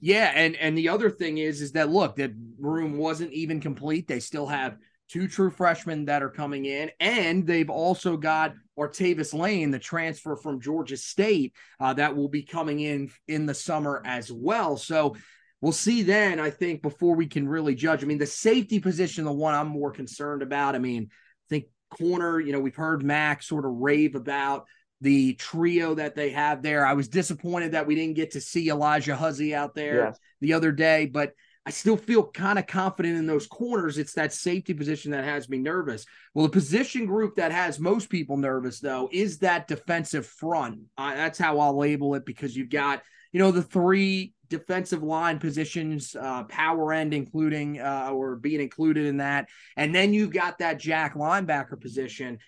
Yeah, 0.00 0.32
and 0.34 0.56
and 0.56 0.76
the 0.76 0.88
other 0.88 1.10
thing 1.10 1.38
is 1.38 1.60
is 1.60 1.72
that 1.72 1.90
look, 1.90 2.16
that 2.16 2.32
room 2.58 2.96
wasn't 2.96 3.32
even 3.32 3.60
complete. 3.60 4.08
They 4.08 4.20
still 4.20 4.46
have 4.46 4.76
two 5.08 5.26
true 5.26 5.50
freshmen 5.50 6.04
that 6.06 6.22
are 6.22 6.30
coming 6.30 6.64
in, 6.64 6.90
and 7.00 7.46
they've 7.46 7.70
also 7.70 8.16
got 8.16 8.54
Antavious 8.78 9.34
Lane, 9.34 9.70
the 9.70 9.78
transfer 9.78 10.36
from 10.36 10.60
Georgia 10.60 10.96
State, 10.96 11.54
uh, 11.80 11.92
that 11.94 12.16
will 12.16 12.28
be 12.28 12.42
coming 12.42 12.80
in 12.80 13.10
in 13.28 13.44
the 13.46 13.54
summer 13.54 14.02
as 14.06 14.32
well. 14.32 14.76
So 14.76 15.16
we'll 15.60 15.72
see 15.72 16.02
then. 16.02 16.40
I 16.40 16.50
think 16.50 16.80
before 16.80 17.14
we 17.14 17.26
can 17.26 17.48
really 17.48 17.74
judge. 17.74 18.02
I 18.02 18.06
mean, 18.06 18.18
the 18.18 18.26
safety 18.26 18.80
position, 18.80 19.24
the 19.24 19.32
one 19.32 19.54
I'm 19.54 19.68
more 19.68 19.90
concerned 19.90 20.42
about. 20.42 20.74
I 20.74 20.78
mean, 20.78 21.08
I 21.10 21.46
think 21.48 21.64
corner. 21.90 22.40
You 22.40 22.52
know, 22.52 22.60
we've 22.60 22.74
heard 22.74 23.02
Max 23.02 23.46
sort 23.46 23.66
of 23.66 23.72
rave 23.72 24.14
about 24.14 24.66
the 25.00 25.34
trio 25.34 25.94
that 25.94 26.14
they 26.14 26.30
have 26.30 26.62
there. 26.62 26.84
I 26.84 26.92
was 26.92 27.08
disappointed 27.08 27.72
that 27.72 27.86
we 27.86 27.94
didn't 27.94 28.16
get 28.16 28.32
to 28.32 28.40
see 28.40 28.68
Alijah 28.68 29.16
Huzzie 29.16 29.54
out 29.54 29.74
there 29.74 30.06
yes. 30.06 30.18
the 30.40 30.52
other 30.52 30.72
day, 30.72 31.06
but 31.06 31.32
I 31.66 31.70
still 31.70 31.96
feel 31.96 32.26
kind 32.26 32.58
of 32.58 32.66
confident 32.66 33.16
in 33.16 33.26
those 33.26 33.46
corners. 33.46 33.98
It's 33.98 34.14
that 34.14 34.32
safety 34.32 34.72
position 34.72 35.12
that 35.12 35.24
has 35.24 35.48
me 35.48 35.58
nervous. 35.58 36.06
Well, 36.34 36.46
the 36.46 36.52
position 36.52 37.06
group 37.06 37.36
that 37.36 37.52
has 37.52 37.78
most 37.78 38.08
people 38.08 38.38
nervous, 38.38 38.80
though, 38.80 39.08
is 39.12 39.38
that 39.38 39.68
defensive 39.68 40.26
front. 40.26 40.80
Uh, 40.96 41.14
that's 41.14 41.38
how 41.38 41.60
I'll 41.60 41.76
label 41.76 42.14
it 42.14 42.24
because 42.24 42.56
you've 42.56 42.70
got, 42.70 43.02
you 43.32 43.40
know, 43.40 43.50
the 43.50 43.62
three 43.62 44.32
defensive 44.48 45.02
line 45.02 45.38
positions, 45.38 46.16
uh, 46.16 46.44
power 46.44 46.92
end, 46.92 47.14
including 47.14 47.78
uh, 47.78 48.10
or 48.10 48.36
being 48.36 48.60
included 48.60 49.06
in 49.06 49.18
that. 49.18 49.48
And 49.76 49.94
then 49.94 50.12
you've 50.14 50.32
got 50.32 50.58
that 50.58 50.80
jack 50.80 51.14
linebacker 51.14 51.80
position. 51.80 52.38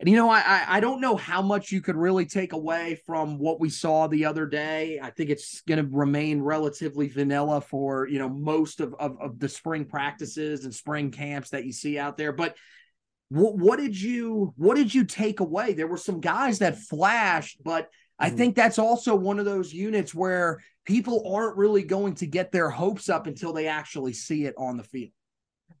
And 0.00 0.08
you 0.08 0.14
know, 0.14 0.30
I 0.30 0.64
I 0.68 0.80
don't 0.80 1.00
know 1.00 1.16
how 1.16 1.42
much 1.42 1.72
you 1.72 1.80
could 1.80 1.96
really 1.96 2.24
take 2.24 2.52
away 2.52 3.00
from 3.04 3.38
what 3.38 3.58
we 3.58 3.68
saw 3.68 4.06
the 4.06 4.26
other 4.26 4.46
day. 4.46 5.00
I 5.02 5.10
think 5.10 5.28
it's 5.28 5.60
going 5.62 5.84
to 5.84 5.96
remain 5.96 6.40
relatively 6.40 7.08
vanilla 7.08 7.60
for 7.60 8.06
you 8.06 8.20
know 8.20 8.28
most 8.28 8.80
of, 8.80 8.94
of, 8.94 9.20
of 9.20 9.38
the 9.40 9.48
spring 9.48 9.84
practices 9.84 10.64
and 10.64 10.74
spring 10.74 11.10
camps 11.10 11.50
that 11.50 11.64
you 11.64 11.72
see 11.72 11.98
out 11.98 12.16
there. 12.16 12.32
But 12.32 12.56
what 13.30 13.56
what 13.56 13.78
did 13.80 14.00
you 14.00 14.54
what 14.56 14.76
did 14.76 14.94
you 14.94 15.04
take 15.04 15.40
away? 15.40 15.72
There 15.72 15.88
were 15.88 15.96
some 15.96 16.20
guys 16.20 16.60
that 16.60 16.78
flashed, 16.78 17.62
but 17.64 17.90
I 18.20 18.28
mm-hmm. 18.28 18.36
think 18.36 18.54
that's 18.54 18.78
also 18.78 19.16
one 19.16 19.40
of 19.40 19.44
those 19.44 19.72
units 19.72 20.14
where 20.14 20.62
people 20.84 21.34
aren't 21.34 21.56
really 21.56 21.82
going 21.82 22.14
to 22.16 22.26
get 22.26 22.52
their 22.52 22.70
hopes 22.70 23.08
up 23.08 23.26
until 23.26 23.52
they 23.52 23.66
actually 23.66 24.12
see 24.12 24.44
it 24.44 24.54
on 24.56 24.76
the 24.76 24.84
field. 24.84 25.10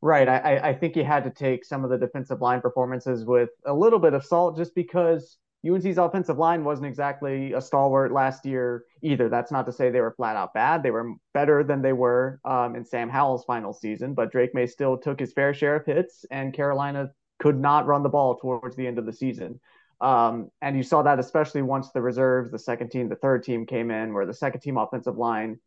Right. 0.00 0.28
I, 0.28 0.58
I 0.58 0.74
think 0.74 0.94
you 0.94 1.02
had 1.02 1.24
to 1.24 1.30
take 1.30 1.64
some 1.64 1.82
of 1.82 1.90
the 1.90 1.98
defensive 1.98 2.40
line 2.40 2.60
performances 2.60 3.24
with 3.24 3.50
a 3.66 3.74
little 3.74 3.98
bit 3.98 4.14
of 4.14 4.24
salt 4.24 4.56
just 4.56 4.74
because 4.74 5.38
UNC's 5.66 5.98
offensive 5.98 6.38
line 6.38 6.62
wasn't 6.62 6.86
exactly 6.86 7.52
a 7.52 7.60
stalwart 7.60 8.12
last 8.12 8.46
year 8.46 8.84
either. 9.02 9.28
That's 9.28 9.50
not 9.50 9.66
to 9.66 9.72
say 9.72 9.90
they 9.90 10.00
were 10.00 10.12
flat 10.12 10.36
out 10.36 10.54
bad. 10.54 10.82
They 10.82 10.92
were 10.92 11.14
better 11.34 11.64
than 11.64 11.82
they 11.82 11.92
were 11.92 12.40
um, 12.44 12.76
in 12.76 12.84
Sam 12.84 13.08
Howell's 13.08 13.44
final 13.44 13.72
season, 13.72 14.14
but 14.14 14.30
Drake 14.30 14.54
Maye 14.54 14.66
still 14.66 14.96
took 14.96 15.18
his 15.18 15.32
fair 15.32 15.52
share 15.52 15.76
of 15.76 15.86
hits, 15.86 16.24
and 16.30 16.54
Carolina 16.54 17.10
could 17.40 17.58
not 17.58 17.86
run 17.86 18.04
the 18.04 18.08
ball 18.08 18.36
towards 18.36 18.76
the 18.76 18.86
end 18.86 18.98
of 18.98 19.06
the 19.06 19.12
season. 19.12 19.58
Um, 20.00 20.50
and 20.62 20.76
you 20.76 20.84
saw 20.84 21.02
that 21.02 21.18
especially 21.18 21.62
once 21.62 21.90
the 21.90 22.02
reserves, 22.02 22.52
the 22.52 22.58
second 22.58 22.90
team, 22.90 23.08
the 23.08 23.16
third 23.16 23.42
team 23.42 23.66
came 23.66 23.90
in, 23.90 24.14
where 24.14 24.26
the 24.26 24.34
second 24.34 24.60
team 24.60 24.76
offensive 24.76 25.16
line 25.16 25.58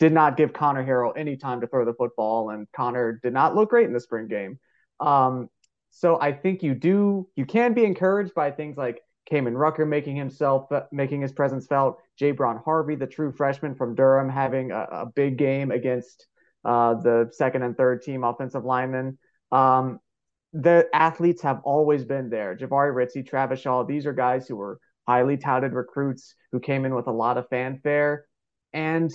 did 0.00 0.12
not 0.12 0.36
give 0.36 0.52
Conner 0.52 0.84
Harrell 0.84 1.12
any 1.14 1.36
time 1.36 1.60
to 1.60 1.66
throw 1.66 1.84
the 1.84 1.94
football, 1.94 2.50
and 2.50 2.66
Connor 2.72 3.20
did 3.22 3.32
not 3.32 3.54
look 3.54 3.70
great 3.70 3.86
in 3.86 3.92
the 3.92 4.00
spring 4.00 4.26
game. 4.26 4.58
Um, 4.98 5.48
so 5.90 6.18
I 6.20 6.32
think 6.32 6.62
you 6.62 6.74
do, 6.74 7.28
you 7.36 7.44
can 7.44 7.74
be 7.74 7.84
encouraged 7.84 8.34
by 8.34 8.50
things 8.50 8.76
like 8.76 9.02
Kaimon 9.30 9.56
Rucker 9.56 9.84
making 9.86 10.16
himself, 10.16 10.68
making 10.90 11.20
his 11.20 11.32
presence 11.32 11.66
felt. 11.66 12.00
Jabron 12.20 12.64
Harvey, 12.64 12.94
the 12.94 13.06
true 13.06 13.30
freshman 13.30 13.74
from 13.74 13.94
Durham, 13.94 14.28
having 14.28 14.72
a, 14.72 14.86
a 14.90 15.06
big 15.06 15.36
game 15.36 15.70
against 15.70 16.26
uh, 16.64 16.94
the 16.94 17.28
second 17.32 17.62
and 17.62 17.76
third 17.76 18.02
team 18.02 18.24
offensive 18.24 18.64
linemen. 18.64 19.18
Um, 19.52 20.00
the 20.52 20.88
athletes 20.92 21.42
have 21.42 21.60
always 21.64 22.04
been 22.04 22.30
there. 22.30 22.56
Jahvaree 22.56 22.94
Ritzie, 22.94 23.26
Travis 23.26 23.60
Shaw, 23.60 23.84
these 23.84 24.06
are 24.06 24.12
guys 24.12 24.48
who 24.48 24.56
were 24.56 24.80
highly 25.06 25.36
touted 25.36 25.72
recruits 25.72 26.34
who 26.52 26.60
came 26.60 26.84
in 26.84 26.94
with 26.94 27.06
a 27.06 27.12
lot 27.12 27.36
of 27.36 27.48
fanfare. 27.48 28.26
And 28.72 29.12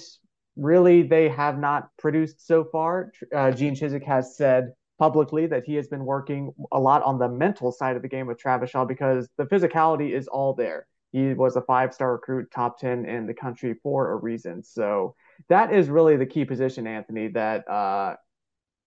really, 0.55 1.03
they 1.03 1.29
have 1.29 1.59
not 1.59 1.89
produced 1.97 2.45
so 2.45 2.63
far. 2.63 3.11
Uh, 3.33 3.51
Gene 3.51 3.75
Chizik 3.75 4.03
has 4.03 4.37
said 4.37 4.73
publicly 4.97 5.47
that 5.47 5.65
he 5.65 5.75
has 5.75 5.87
been 5.87 6.05
working 6.05 6.53
a 6.71 6.79
lot 6.79 7.03
on 7.03 7.19
the 7.19 7.27
mental 7.27 7.71
side 7.71 7.95
of 7.95 8.01
the 8.01 8.07
game 8.07 8.27
with 8.27 8.37
Travis 8.37 8.69
Shaw 8.69 8.85
because 8.85 9.27
the 9.37 9.45
physicality 9.45 10.11
is 10.11 10.27
all 10.27 10.53
there. 10.53 10.87
He 11.11 11.33
was 11.33 11.55
a 11.55 11.61
five 11.61 11.93
star 11.93 12.13
recruit, 12.13 12.51
top 12.51 12.79
10 12.79 13.05
in 13.05 13.25
the 13.25 13.33
country 13.33 13.75
for 13.83 14.11
a 14.11 14.15
reason. 14.15 14.63
So 14.63 15.15
that 15.49 15.73
is 15.73 15.89
really 15.89 16.17
the 16.17 16.25
key 16.25 16.45
position, 16.45 16.87
Anthony, 16.87 17.29
that 17.29 17.69
uh, 17.69 18.15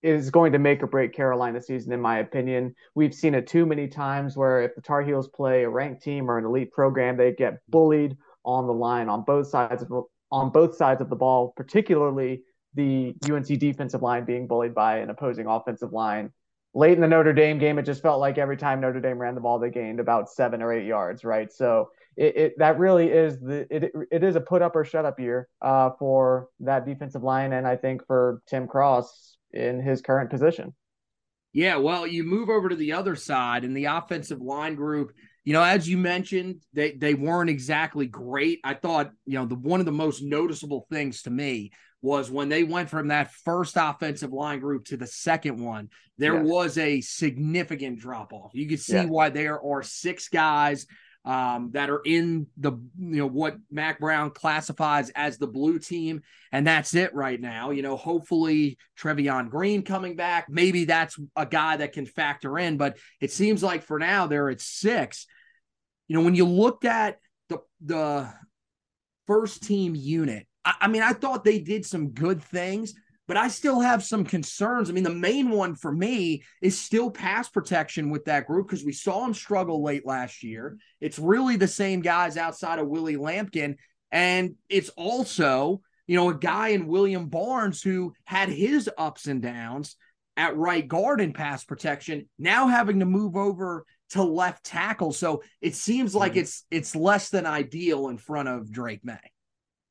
is 0.02 0.30
going 0.30 0.52
to 0.52 0.58
make 0.58 0.82
or 0.82 0.86
break 0.86 1.12
Carolina 1.12 1.60
season, 1.60 1.92
in 1.92 2.00
my 2.00 2.18
opinion. 2.18 2.74
We've 2.94 3.14
seen 3.14 3.34
it 3.34 3.46
too 3.46 3.66
many 3.66 3.88
times 3.88 4.36
where 4.36 4.62
if 4.62 4.74
the 4.74 4.82
Tar 4.82 5.02
Heels 5.02 5.28
play 5.28 5.64
a 5.64 5.70
ranked 5.70 6.02
team 6.02 6.30
or 6.30 6.38
an 6.38 6.44
elite 6.44 6.72
program, 6.72 7.16
they 7.16 7.32
get 7.32 7.60
bullied 7.68 8.16
on 8.44 8.66
the 8.66 8.72
line 8.72 9.08
on 9.08 9.24
both 9.24 9.48
sides 9.48 9.82
of 9.82 10.04
on 10.30 10.50
both 10.50 10.76
sides 10.76 11.00
of 11.00 11.08
the 11.08 11.16
ball, 11.16 11.52
particularly 11.56 12.42
the 12.74 13.14
UNC 13.30 13.46
defensive 13.58 14.02
line 14.02 14.24
being 14.24 14.46
bullied 14.46 14.74
by 14.74 14.98
an 14.98 15.10
opposing 15.10 15.46
offensive 15.46 15.92
line. 15.92 16.30
Late 16.74 16.92
in 16.92 17.00
the 17.00 17.08
Notre 17.08 17.32
Dame 17.32 17.58
game, 17.58 17.78
it 17.78 17.84
just 17.84 18.02
felt 18.02 18.20
like 18.20 18.38
every 18.38 18.56
time 18.56 18.80
Notre 18.80 19.00
Dame 19.00 19.18
ran 19.18 19.34
the 19.34 19.40
ball, 19.40 19.58
they 19.58 19.70
gained 19.70 20.00
about 20.00 20.30
seven 20.30 20.62
or 20.62 20.72
eight 20.72 20.86
yards, 20.86 21.24
right? 21.24 21.50
So 21.50 21.90
it, 22.16 22.36
it 22.36 22.58
that 22.58 22.78
really 22.78 23.08
is 23.08 23.40
the 23.40 23.66
it, 23.70 23.92
it 24.10 24.22
is 24.22 24.36
a 24.36 24.40
put 24.40 24.60
up 24.60 24.76
or 24.76 24.84
shut 24.84 25.04
up 25.04 25.18
year 25.18 25.48
uh, 25.62 25.90
for 25.98 26.48
that 26.60 26.84
defensive 26.84 27.22
line, 27.22 27.52
and 27.52 27.66
I 27.66 27.76
think 27.76 28.06
for 28.06 28.42
Tim 28.48 28.68
Cross 28.68 29.38
in 29.52 29.80
his 29.80 30.02
current 30.02 30.30
position. 30.30 30.74
Yeah, 31.52 31.76
well, 31.76 32.06
you 32.06 32.24
move 32.24 32.50
over 32.50 32.68
to 32.68 32.76
the 32.76 32.92
other 32.92 33.16
side 33.16 33.64
and 33.64 33.76
the 33.76 33.86
offensive 33.86 34.40
line 34.40 34.74
group. 34.74 35.12
You 35.48 35.54
know, 35.54 35.62
as 35.62 35.88
you 35.88 35.96
mentioned, 35.96 36.60
they 36.74 36.92
they 36.92 37.14
weren't 37.14 37.48
exactly 37.48 38.06
great. 38.06 38.60
I 38.64 38.74
thought, 38.74 39.12
you 39.24 39.38
know, 39.38 39.46
the 39.46 39.54
one 39.54 39.80
of 39.80 39.86
the 39.86 39.92
most 39.92 40.22
noticeable 40.22 40.86
things 40.90 41.22
to 41.22 41.30
me 41.30 41.70
was 42.02 42.30
when 42.30 42.50
they 42.50 42.64
went 42.64 42.90
from 42.90 43.08
that 43.08 43.32
first 43.32 43.78
offensive 43.78 44.30
line 44.30 44.60
group 44.60 44.84
to 44.84 44.98
the 44.98 45.06
second 45.06 45.58
one, 45.58 45.88
there 46.18 46.34
yeah. 46.34 46.42
was 46.42 46.76
a 46.76 47.00
significant 47.00 47.98
drop 47.98 48.34
off. 48.34 48.50
You 48.52 48.68
could 48.68 48.78
see 48.78 48.96
yeah. 48.96 49.06
why 49.06 49.30
there 49.30 49.58
are 49.58 49.82
six 49.82 50.28
guys 50.28 50.86
um, 51.24 51.70
that 51.72 51.88
are 51.88 52.02
in 52.04 52.48
the 52.58 52.72
you 52.98 53.16
know 53.16 53.26
what 53.26 53.56
Mack 53.70 54.00
Brown 54.00 54.32
classifies 54.32 55.08
as 55.14 55.38
the 55.38 55.46
blue 55.46 55.78
team, 55.78 56.20
and 56.52 56.66
that's 56.66 56.94
it 56.94 57.14
right 57.14 57.40
now. 57.40 57.70
You 57.70 57.80
know, 57.80 57.96
hopefully 57.96 58.76
Trevion 59.00 59.48
Green 59.48 59.80
coming 59.82 60.14
back, 60.14 60.50
maybe 60.50 60.84
that's 60.84 61.18
a 61.36 61.46
guy 61.46 61.78
that 61.78 61.94
can 61.94 62.04
factor 62.04 62.58
in, 62.58 62.76
but 62.76 62.98
it 63.18 63.32
seems 63.32 63.62
like 63.62 63.82
for 63.82 63.98
now 63.98 64.26
they're 64.26 64.50
at 64.50 64.60
six. 64.60 65.26
You 66.08 66.16
know, 66.16 66.22
when 66.22 66.34
you 66.34 66.44
looked 66.44 66.84
at 66.84 67.18
the 67.48 67.58
the 67.80 68.32
first 69.26 69.62
team 69.62 69.94
unit 69.94 70.48
I, 70.68 70.74
I 70.82 70.88
mean, 70.88 71.02
I 71.02 71.14
thought 71.14 71.44
they 71.44 71.58
did 71.58 71.86
some 71.86 72.10
good 72.10 72.42
things, 72.42 72.94
but 73.26 73.36
I 73.36 73.48
still 73.48 73.80
have 73.80 74.04
some 74.04 74.24
concerns. 74.24 74.88
I 74.88 74.92
mean, 74.92 75.04
the 75.04 75.10
main 75.10 75.50
one 75.50 75.74
for 75.74 75.90
me 75.90 76.42
is 76.60 76.78
still 76.78 77.10
pass 77.10 77.48
protection 77.48 78.10
with 78.10 78.26
that 78.26 78.46
group 78.46 78.68
because 78.68 78.84
we 78.84 78.92
saw 78.92 79.22
them 79.22 79.34
struggle 79.34 79.82
late 79.82 80.06
last 80.06 80.42
year. 80.42 80.76
It's 81.00 81.18
really 81.18 81.56
the 81.56 81.68
same 81.68 82.00
guys 82.00 82.36
outside 82.36 82.78
of 82.78 82.88
Willie 82.88 83.16
Lampkin. 83.16 83.76
And 84.12 84.54
it's 84.68 84.90
also, 84.90 85.80
you 86.06 86.16
know, 86.16 86.30
a 86.30 86.38
guy 86.38 86.68
in 86.68 86.86
William 86.86 87.28
Barnes 87.28 87.82
who 87.82 88.12
had 88.24 88.48
his 88.50 88.90
ups 88.96 89.26
and 89.26 89.42
downs 89.42 89.96
at 90.36 90.56
right 90.56 90.86
guard 90.86 91.20
in 91.20 91.32
pass 91.32 91.64
protection, 91.64 92.28
now 92.38 92.68
having 92.68 93.00
to 93.00 93.06
move 93.06 93.36
over 93.36 93.84
to 94.10 94.22
left 94.22 94.64
tackle. 94.64 95.12
So 95.12 95.42
it 95.60 95.74
seems 95.74 96.14
like 96.14 96.32
mm-hmm. 96.32 96.40
it's 96.40 96.64
it's 96.70 96.96
less 96.96 97.30
than 97.30 97.46
ideal 97.46 98.08
in 98.08 98.18
front 98.18 98.48
of 98.48 98.70
Drake 98.70 99.04
Maye. 99.04 99.32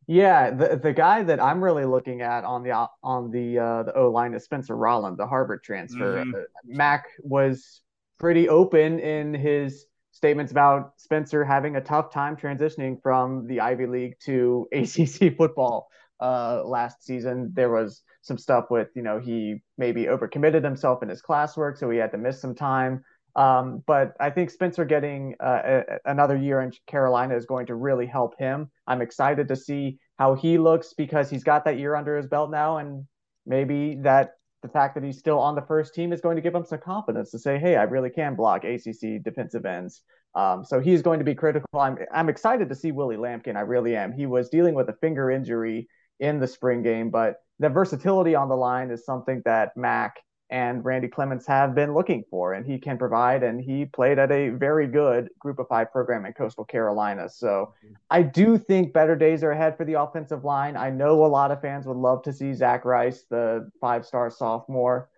Yeah, 0.08 0.52
the 0.52 0.78
the 0.78 0.94
guy 0.94 1.24
that 1.24 1.44
I'm 1.44 1.62
really 1.62 1.86
looking 1.86 2.22
at 2.22 2.46
on 2.46 2.64
the 2.64 2.88
on 3.04 3.30
the 3.30 3.60
uh, 3.60 3.84
the 3.84 3.94
O 3.96 4.10
line 4.10 4.34
is 4.34 4.46
Spencer 4.46 4.76
Rolland, 4.76 5.18
the 5.18 5.28
Harvard 5.28 5.64
transfer. 5.64 6.24
Mm-hmm. 6.24 6.36
Uh, 6.36 6.40
Mack 6.66 7.08
was 7.20 7.82
pretty 8.18 8.48
open 8.48 9.00
in 9.00 9.34
his 9.34 9.86
statements 10.12 10.52
about 10.52 10.94
Spencer 10.98 11.44
having 11.44 11.76
a 11.76 11.82
tough 11.82 12.12
time 12.12 12.38
transitioning 12.38 13.02
from 13.04 13.48
the 13.48 13.60
Ivy 13.60 13.86
League 13.86 14.16
to 14.22 14.68
ACC 14.74 15.36
football 15.36 15.90
uh, 16.22 16.64
last 16.64 17.04
season. 17.04 17.52
There 17.54 17.70
was 17.70 18.02
some 18.22 18.38
stuff 18.38 18.66
with 18.70 18.88
you 18.96 19.02
know 19.02 19.20
he 19.20 19.62
maybe 19.78 20.06
overcommitted 20.06 20.64
himself 20.64 21.04
in 21.04 21.10
his 21.10 21.22
classwork, 21.22 21.78
so 21.78 21.90
he 21.90 21.98
had 21.98 22.12
to 22.12 22.18
miss 22.18 22.40
some 22.40 22.56
time. 22.56 23.04
Um, 23.38 23.84
but 23.86 24.14
I 24.20 24.32
think 24.32 24.50
Spencer 24.50 24.84
getting 24.84 25.36
uh, 25.40 25.62
a, 25.64 25.84
another 26.06 26.36
year 26.36 26.60
in 26.62 26.72
Carolina 26.88 27.36
is 27.36 27.46
going 27.46 27.68
to 27.68 27.76
really 27.76 28.08
help 28.08 28.38
him. 28.40 28.72
I'm 28.88 29.02
excited 29.02 29.48
to 29.50 29.56
see 29.56 30.00
how 30.18 30.34
he 30.34 30.58
looks 30.58 30.94
because 30.94 31.30
he's 31.30 31.44
got 31.44 31.64
that 31.66 31.78
year 31.78 31.96
under 31.96 32.18
his 32.18 32.26
belt 32.26 32.50
now, 32.50 32.78
and 32.78 33.06
maybe 33.46 34.00
that 34.02 34.32
the 34.64 34.70
fact 34.70 34.96
that 34.96 35.04
he's 35.04 35.20
still 35.20 35.38
on 35.38 35.54
the 35.54 35.62
first 35.62 35.94
team 35.94 36.12
is 36.12 36.20
going 36.20 36.36
to 36.36 36.42
give 36.42 36.56
him 36.56 36.66
some 36.66 36.80
confidence 36.80 37.30
to 37.32 37.40
say, 37.40 37.60
"Hey, 37.60 37.76
I 37.76 37.84
really 37.84 38.10
can 38.10 38.34
block 38.34 38.64
ACC 38.64 39.22
defensive 39.24 39.68
ends." 39.68 40.02
Um, 40.34 40.66
so 40.66 40.80
he's 40.80 41.04
going 41.04 41.20
to 41.20 41.26
be 41.26 41.36
critical. 41.36 41.80
I'm 41.80 42.00
I'm 42.12 42.30
excited 42.30 42.70
to 42.70 42.76
see 42.76 42.92
Willie 42.92 43.18
Lampkin. 43.18 43.56
I 43.56 43.62
really 43.62 43.96
am. 43.96 44.14
He 44.14 44.26
was 44.26 44.50
dealing 44.50 44.74
with 44.74 44.90
a 44.90 44.94
finger 44.94 45.30
injury 45.30 45.88
in 46.20 46.40
the 46.40 46.48
spring 46.48 46.82
game, 46.82 47.12
but 47.12 47.36
the 47.60 47.70
versatility 47.70 48.34
on 48.34 48.50
the 48.50 48.56
line 48.56 48.90
is 48.90 49.06
something 49.06 49.44
that 49.46 49.78
Mack 49.78 50.16
and 50.50 50.84
Randy 50.86 51.08
Clements 51.08 51.46
have 51.48 51.76
been 51.76 51.94
looking 51.94 52.24
for, 52.30 52.54
and 52.54 52.66
he 52.66 52.78
can 52.78 52.98
provide. 52.98 53.44
And 53.44 53.62
he 53.62 53.86
played 53.86 54.18
at 54.18 54.32
a 54.32 54.50
very 54.50 54.88
good 54.88 55.30
Group 55.40 55.60
of 55.60 55.68
Five 55.68 55.92
program 55.92 56.26
in 56.26 56.34
Coastal 56.34 56.66
Carolina. 56.66 57.30
So 57.30 57.74
I 58.10 58.22
do 58.22 58.58
think 58.58 58.94
better 58.94 59.16
days 59.16 59.44
are 59.44 59.52
ahead 59.52 59.76
for 59.76 59.84
the 59.84 60.00
offensive 60.00 60.46
line. 60.46 60.78
I 60.78 60.90
know 60.90 61.26
a 61.26 61.28
lot 61.28 61.52
of 61.52 61.62
fans 61.62 61.86
would 61.86 61.98
love 61.98 62.24
to 62.24 62.34
see 62.34 62.54
Zach 62.54 62.86
Rice, 62.86 63.26
the 63.30 63.70
five-star 63.82 64.30
sophomore. 64.30 65.10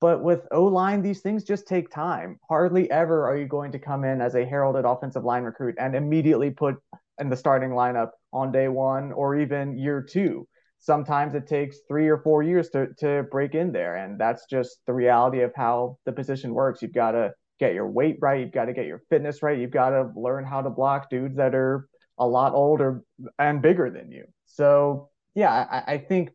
But 0.00 0.22
with 0.22 0.46
O 0.50 0.64
line, 0.64 1.00
these 1.00 1.22
things 1.22 1.44
just 1.44 1.66
take 1.66 1.90
time. 1.90 2.38
Hardly 2.46 2.90
ever 2.90 3.26
are 3.26 3.38
you 3.38 3.46
going 3.46 3.72
to 3.72 3.78
come 3.78 4.04
in 4.04 4.20
as 4.20 4.34
a 4.34 4.44
heralded 4.44 4.84
offensive 4.84 5.24
line 5.24 5.44
recruit 5.44 5.76
and 5.78 5.96
immediately 5.96 6.50
put 6.50 6.76
in 7.18 7.30
the 7.30 7.36
starting 7.36 7.70
lineup 7.70 8.10
on 8.32 8.52
day 8.52 8.68
one 8.68 9.12
or 9.12 9.36
even 9.36 9.78
year 9.78 10.02
two 10.02 10.46
sometimes 10.84 11.34
it 11.34 11.46
takes 11.46 11.78
three 11.88 12.08
or 12.08 12.18
four 12.18 12.42
years 12.42 12.68
to, 12.68 12.88
to 12.98 13.22
break 13.30 13.54
in 13.54 13.72
there. 13.72 13.96
And 13.96 14.20
that's 14.20 14.44
just 14.50 14.80
the 14.86 14.92
reality 14.92 15.40
of 15.40 15.52
how 15.56 15.96
the 16.04 16.12
position 16.12 16.52
works. 16.52 16.82
You've 16.82 16.92
got 16.92 17.12
to 17.12 17.32
get 17.58 17.72
your 17.72 17.88
weight 17.88 18.18
right. 18.20 18.40
You've 18.40 18.52
got 18.52 18.66
to 18.66 18.74
get 18.74 18.84
your 18.84 19.00
fitness 19.08 19.42
right. 19.42 19.58
You've 19.58 19.70
got 19.70 19.90
to 19.90 20.10
learn 20.14 20.44
how 20.44 20.60
to 20.60 20.68
block 20.68 21.08
dudes 21.08 21.36
that 21.36 21.54
are 21.54 21.88
a 22.18 22.26
lot 22.26 22.52
older 22.52 23.02
and 23.38 23.62
bigger 23.62 23.88
than 23.90 24.12
you. 24.12 24.26
So, 24.44 25.08
yeah, 25.34 25.50
I, 25.50 25.94
I 25.94 25.98
think, 25.98 26.30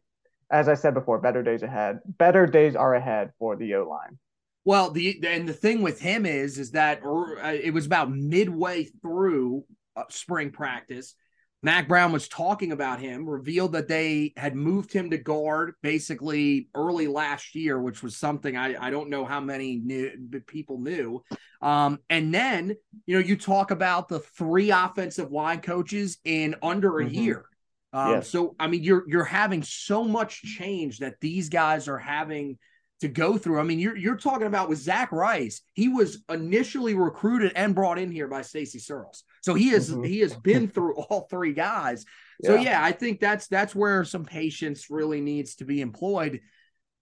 as 0.49 0.67
I 0.67 0.73
said 0.73 0.95
before, 0.95 1.19
better 1.19 1.43
days 1.43 1.61
ahead. 1.61 1.99
Better 2.05 2.47
days 2.47 2.75
are 2.75 2.95
ahead 2.95 3.31
for 3.37 3.55
the 3.55 3.75
O 3.75 3.87
line. 3.87 4.17
Well, 4.65 4.89
the 4.89 5.19
and 5.27 5.47
the 5.47 5.53
thing 5.53 5.83
with 5.83 6.01
him 6.01 6.25
is 6.25 6.57
is 6.57 6.71
that 6.71 7.01
uh, 7.05 7.53
it 7.53 7.73
was 7.73 7.85
about 7.85 8.11
midway 8.11 8.85
through 9.01 9.63
uh, 9.95 10.03
spring 10.09 10.49
practice 10.51 11.13
Mack 11.61 11.89
Brown 11.89 12.13
was 12.13 12.29
talking 12.29 12.71
about 12.71 13.01
him, 13.01 13.27
revealed 13.27 13.73
that 13.73 13.89
they 13.89 14.33
had 14.37 14.55
moved 14.55 14.93
him 14.93 15.09
to 15.09 15.17
guard 15.17 15.73
basically 15.81 16.69
early 16.73 17.07
last 17.07 17.53
year, 17.53 17.81
which 17.81 18.01
was 18.01 18.15
something 18.15 18.55
I, 18.55 18.75
I 18.81 18.89
don't 18.89 19.09
know 19.09 19.25
how 19.25 19.41
many 19.41 19.75
knew, 19.75 20.11
people 20.47 20.79
knew. 20.79 21.21
Um, 21.61 21.99
and 22.09 22.33
then, 22.33 22.75
you 23.05 23.15
know, 23.15 23.25
you 23.25 23.35
talk 23.35 23.71
about 23.71 24.07
the 24.07 24.19
three 24.19 24.71
offensive 24.71 25.31
line 25.31 25.59
coaches 25.59 26.17
in 26.23 26.55
under 26.61 26.99
a 26.99 27.05
mm-hmm. 27.05 27.13
year. 27.13 27.45
Um, 27.91 28.11
yes. 28.11 28.29
So, 28.29 28.55
I 28.59 28.67
mean, 28.67 28.83
you're 28.83 29.03
you're 29.07 29.23
having 29.23 29.63
so 29.63 30.03
much 30.03 30.41
change 30.43 30.99
that 30.99 31.19
these 31.19 31.49
guys 31.49 31.87
are 31.87 31.97
having 31.97 32.57
to 33.01 33.07
go 33.07 33.37
through. 33.37 33.59
I 33.59 33.63
mean, 33.63 33.79
you're 33.79 33.97
you're 33.97 34.15
talking 34.15 34.47
about 34.47 34.69
with 34.69 34.77
Zach 34.77 35.11
Rice. 35.11 35.61
He 35.73 35.89
was 35.89 36.23
initially 36.29 36.93
recruited 36.93 37.51
and 37.55 37.75
brought 37.75 37.99
in 37.99 38.11
here 38.11 38.27
by 38.27 38.43
Stacy 38.43 38.79
Searels, 38.79 39.23
so 39.41 39.53
he 39.53 39.69
has 39.69 39.89
mm-hmm. 39.89 40.03
he 40.03 40.19
has 40.19 40.35
been 40.35 40.67
through 40.67 40.95
all 41.09 41.27
three 41.29 41.53
guys. 41.53 42.05
So 42.43 42.55
yeah. 42.55 42.61
yeah, 42.61 42.83
I 42.83 42.91
think 42.91 43.19
that's 43.19 43.47
that's 43.47 43.75
where 43.75 44.03
some 44.03 44.25
patience 44.25 44.89
really 44.89 45.21
needs 45.21 45.55
to 45.55 45.65
be 45.65 45.81
employed 45.81 46.41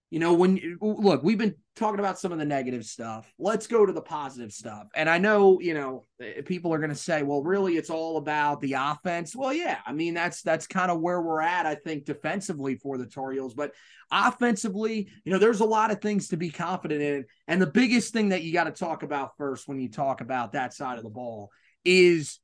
you 0.10 0.20
know, 0.20 0.34
when 0.34 0.78
look, 0.82 1.22
we've 1.22 1.38
been 1.38 1.56
talking 1.76 2.00
about 2.00 2.18
some 2.18 2.32
of 2.32 2.40
the 2.40 2.46
negative 2.46 2.86
stuff. 2.86 3.32
Let's 3.38 3.68
go 3.68 3.86
to 3.86 3.92
the 3.92 4.02
positive 4.02 4.54
stuff. 4.54 4.88
And 4.96 5.10
I 5.10 5.18
know, 5.18 5.60
you 5.60 5.74
know, 5.74 6.06
eh, 6.22 6.42
people 6.46 6.74
are 6.74 6.78
going 6.78 6.92
to 6.92 6.96
say, 6.96 7.24
well, 7.24 7.44
really 7.44 7.76
it's 7.76 7.90
all 7.90 8.16
about 8.16 8.62
the 8.62 8.74
offense. 8.74 9.36
Well, 9.36 9.52
yeah, 9.52 9.80
I 9.86 9.92
mean, 9.92 10.14
that's 10.14 10.42
that's 10.44 10.66
kind 10.66 10.92
of 10.92 11.02
where 11.02 11.22
we're 11.22 11.42
at, 11.42 11.66
I 11.66 11.76
think, 11.76 12.06
defensively 12.06 12.76
for 12.76 12.98
the 12.98 13.06
Tar 13.06 13.32
Heels. 13.32 13.54
But 13.54 13.74
offensively, 14.10 15.10
you 15.26 15.34
know, 15.34 15.40
there's 15.40 15.60
a 15.60 15.66
lot 15.66 15.92
of 15.92 16.00
things 16.00 16.30
to 16.30 16.38
be 16.38 16.52
confident 16.52 17.02
in. 17.02 17.26
And 17.50 17.62
the 17.62 17.68
biggest 17.68 18.14
thing 18.14 18.30
that 18.30 18.44
you 18.44 18.54
got 18.54 18.64
to 18.64 18.72
talk 18.72 19.04
about 19.04 19.36
first 19.38 19.68
when 19.68 19.80
you 19.80 19.90
talk 19.90 20.22
about 20.22 20.54
that 20.54 20.74
side 20.74 20.98
of 20.98 21.04
the 21.04 21.10
ball 21.10 21.52
is 21.88 22.40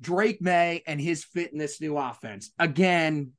Drake 0.00 0.42
Maye 0.42 0.82
and 0.86 1.00
his 1.00 1.24
fit 1.24 1.52
in 1.52 1.58
this 1.58 1.80
new 1.80 1.96
offense. 1.96 2.50
Again, 2.58 3.32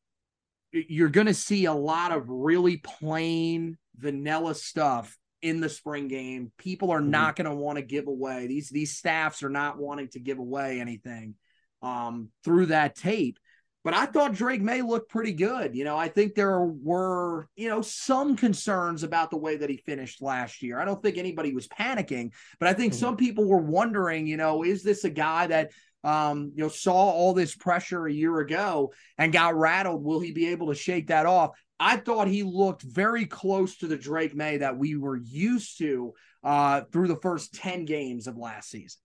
you're 0.71 1.09
going 1.09 1.27
to 1.27 1.33
see 1.33 1.65
a 1.65 1.73
lot 1.73 2.13
of 2.13 2.29
really 2.29 2.77
plain 2.77 3.77
vanilla 3.97 4.55
stuff 4.55 5.15
in 5.41 5.59
the 5.59 5.67
spring 5.67 6.07
game. 6.07 6.53
People 6.57 6.91
are 6.91 7.01
mm-hmm. 7.01 7.11
not 7.11 7.35
going 7.35 7.49
to 7.49 7.55
want 7.55 7.77
to 7.77 7.83
give 7.83 8.07
away 8.07 8.47
these 8.47 8.69
these 8.69 8.95
staffs 8.97 9.43
are 9.43 9.49
not 9.49 9.77
wanting 9.77 10.07
to 10.09 10.19
give 10.19 10.39
away 10.39 10.79
anything 10.79 11.35
um, 11.81 12.29
through 12.45 12.67
that 12.67 12.95
tape. 12.95 13.37
But 13.83 13.93
I 13.93 14.05
thought 14.05 14.33
Drake 14.33 14.61
Maye 14.61 14.81
looked 14.81 15.09
pretty 15.09 15.33
good. 15.33 15.75
You 15.75 15.83
know, 15.83 15.97
I 15.97 16.07
think 16.07 16.35
there 16.35 16.61
were, 16.61 17.49
you 17.55 17.67
know, 17.67 17.81
some 17.81 18.37
concerns 18.37 19.03
about 19.03 19.29
the 19.29 19.37
way 19.37 19.57
that 19.57 19.69
he 19.69 19.77
finished 19.77 20.21
last 20.21 20.61
year. 20.61 20.79
I 20.79 20.85
don't 20.85 21.03
think 21.03 21.17
anybody 21.17 21.53
was 21.53 21.67
panicking, 21.67 22.31
but 22.59 22.69
I 22.69 22.73
think 22.73 22.93
mm-hmm. 22.93 22.99
some 22.99 23.17
people 23.17 23.45
were 23.45 23.57
wondering, 23.57 24.25
you 24.25 24.37
know, 24.37 24.63
is 24.63 24.83
this 24.83 25.03
a 25.03 25.09
guy 25.09 25.47
that 25.47 25.71
um, 26.05 26.51
you 26.55 26.63
know, 26.63 26.69
saw 26.69 26.93
all 26.93 27.33
this 27.33 27.55
pressure 27.55 28.07
a 28.07 28.13
year 28.13 28.39
ago 28.39 28.91
and 29.17 29.31
got 29.31 29.55
rattled. 29.55 30.03
Will 30.03 30.19
he 30.19 30.31
be 30.31 30.49
able 30.49 30.67
to 30.67 30.75
shake 30.75 31.07
that 31.07 31.25
off? 31.25 31.51
I 31.79 31.97
thought 31.97 32.27
he 32.27 32.43
looked 32.43 32.81
very 32.81 33.25
close 33.25 33.77
to 33.77 33.87
the 33.87 33.97
Drake 33.97 34.35
Maye 34.35 34.57
that 34.57 34.77
we 34.77 34.95
were 34.95 35.17
used 35.17 35.77
to 35.79 36.13
uh, 36.43 36.81
through 36.91 37.07
the 37.07 37.19
first 37.21 37.53
10 37.55 37.85
games 37.85 38.27
of 38.27 38.37
last 38.37 38.69
season. 38.69 38.99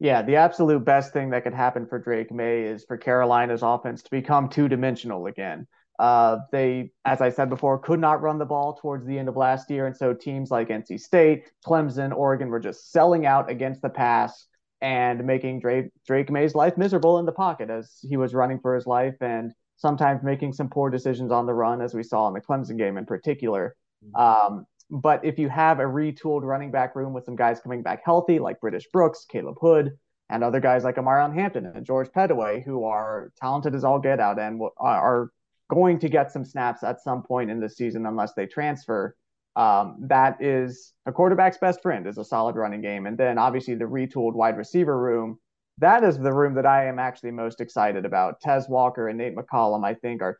Yeah, 0.00 0.22
the 0.22 0.36
absolute 0.36 0.84
best 0.84 1.12
thing 1.12 1.30
that 1.30 1.42
could 1.42 1.54
happen 1.54 1.86
for 1.86 1.98
Drake 1.98 2.30
Maye 2.30 2.62
is 2.62 2.84
for 2.84 2.96
Carolina's 2.96 3.62
offense 3.62 4.02
to 4.02 4.10
become 4.10 4.48
two 4.48 4.68
dimensional 4.68 5.26
again. 5.26 5.66
Uh, 5.98 6.38
they, 6.52 6.92
as 7.04 7.20
I 7.20 7.30
said 7.30 7.48
before, 7.50 7.78
could 7.80 7.98
not 7.98 8.22
run 8.22 8.38
the 8.38 8.44
ball 8.44 8.74
towards 8.74 9.04
the 9.04 9.18
end 9.18 9.28
of 9.28 9.36
last 9.36 9.68
year. 9.68 9.86
And 9.86 9.96
so 9.96 10.14
teams 10.14 10.50
like 10.50 10.68
NC 10.68 11.00
State, 11.00 11.50
Clemson, 11.66 12.14
Oregon 12.14 12.48
were 12.48 12.60
just 12.60 12.92
selling 12.92 13.26
out 13.26 13.50
against 13.50 13.82
the 13.82 13.88
pass 13.88 14.46
and 14.80 15.24
making 15.24 15.58
Drake 15.58 15.86
Drake 16.06 16.30
Maye's 16.30 16.54
life 16.54 16.78
miserable 16.78 17.18
in 17.18 17.26
the 17.26 17.32
pocket 17.32 17.68
as 17.68 17.98
he 18.08 18.16
was 18.16 18.32
running 18.32 18.60
for 18.60 18.76
his 18.76 18.86
life 18.86 19.16
and 19.20 19.52
sometimes 19.76 20.22
making 20.22 20.52
some 20.52 20.68
poor 20.68 20.88
decisions 20.90 21.32
on 21.32 21.46
the 21.46 21.54
run, 21.54 21.82
as 21.82 21.94
we 21.94 22.04
saw 22.04 22.28
in 22.28 22.34
the 22.34 22.40
Clemson 22.40 22.78
game 22.78 22.96
in 22.96 23.04
particular. 23.04 23.74
Mm-hmm. 24.04 24.54
Um, 24.54 24.66
but 24.90 25.24
if 25.24 25.38
you 25.38 25.48
have 25.48 25.80
a 25.80 25.84
retooled 25.84 26.42
running 26.42 26.70
back 26.70 26.96
room 26.96 27.12
with 27.12 27.24
some 27.24 27.36
guys 27.36 27.60
coming 27.60 27.82
back 27.82 28.02
healthy, 28.04 28.38
like 28.38 28.60
British 28.60 28.86
Brooks, 28.92 29.26
Caleb 29.28 29.56
Hood, 29.60 29.92
and 30.30 30.44
other 30.44 30.60
guys 30.60 30.84
like 30.84 30.96
Omarion 30.96 31.34
Hampton 31.34 31.66
and 31.66 31.86
George 31.86 32.08
Pettaway, 32.10 32.62
who 32.64 32.84
are 32.84 33.32
talented 33.40 33.74
as 33.74 33.84
all 33.84 33.98
get 33.98 34.20
out 34.20 34.38
and 34.38 34.60
are 34.78 35.30
going 35.70 35.98
to 35.98 36.08
get 36.08 36.30
some 36.30 36.44
snaps 36.44 36.82
at 36.82 37.00
some 37.00 37.22
point 37.22 37.50
in 37.50 37.60
the 37.60 37.68
season 37.68 38.06
unless 38.06 38.34
they 38.34 38.46
transfer 38.46 39.14
um, 39.58 39.96
that 40.02 40.40
is 40.40 40.94
a 41.04 41.12
quarterback's 41.12 41.58
best 41.58 41.82
friend 41.82 42.06
is 42.06 42.16
a 42.16 42.24
solid 42.24 42.54
running 42.54 42.80
game. 42.80 43.06
And 43.06 43.18
then 43.18 43.38
obviously 43.38 43.74
the 43.74 43.86
retooled 43.86 44.34
wide 44.34 44.56
receiver 44.56 44.96
room. 44.96 45.40
That 45.78 46.04
is 46.04 46.16
the 46.16 46.32
room 46.32 46.54
that 46.54 46.66
I 46.66 46.86
am 46.86 47.00
actually 47.00 47.32
most 47.32 47.60
excited 47.60 48.04
about. 48.04 48.40
Tez 48.40 48.68
Walker 48.68 49.08
and 49.08 49.18
Nate 49.18 49.34
McCollum, 49.34 49.84
I 49.84 49.94
think, 49.94 50.22
are 50.22 50.38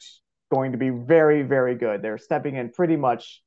going 0.52 0.70
to 0.70 0.78
be 0.78 0.90
very, 0.90 1.42
very 1.42 1.74
good. 1.74 2.00
They're 2.00 2.16
stepping 2.16 2.54
in 2.54 2.70
pretty 2.70 2.94
much 2.94 3.42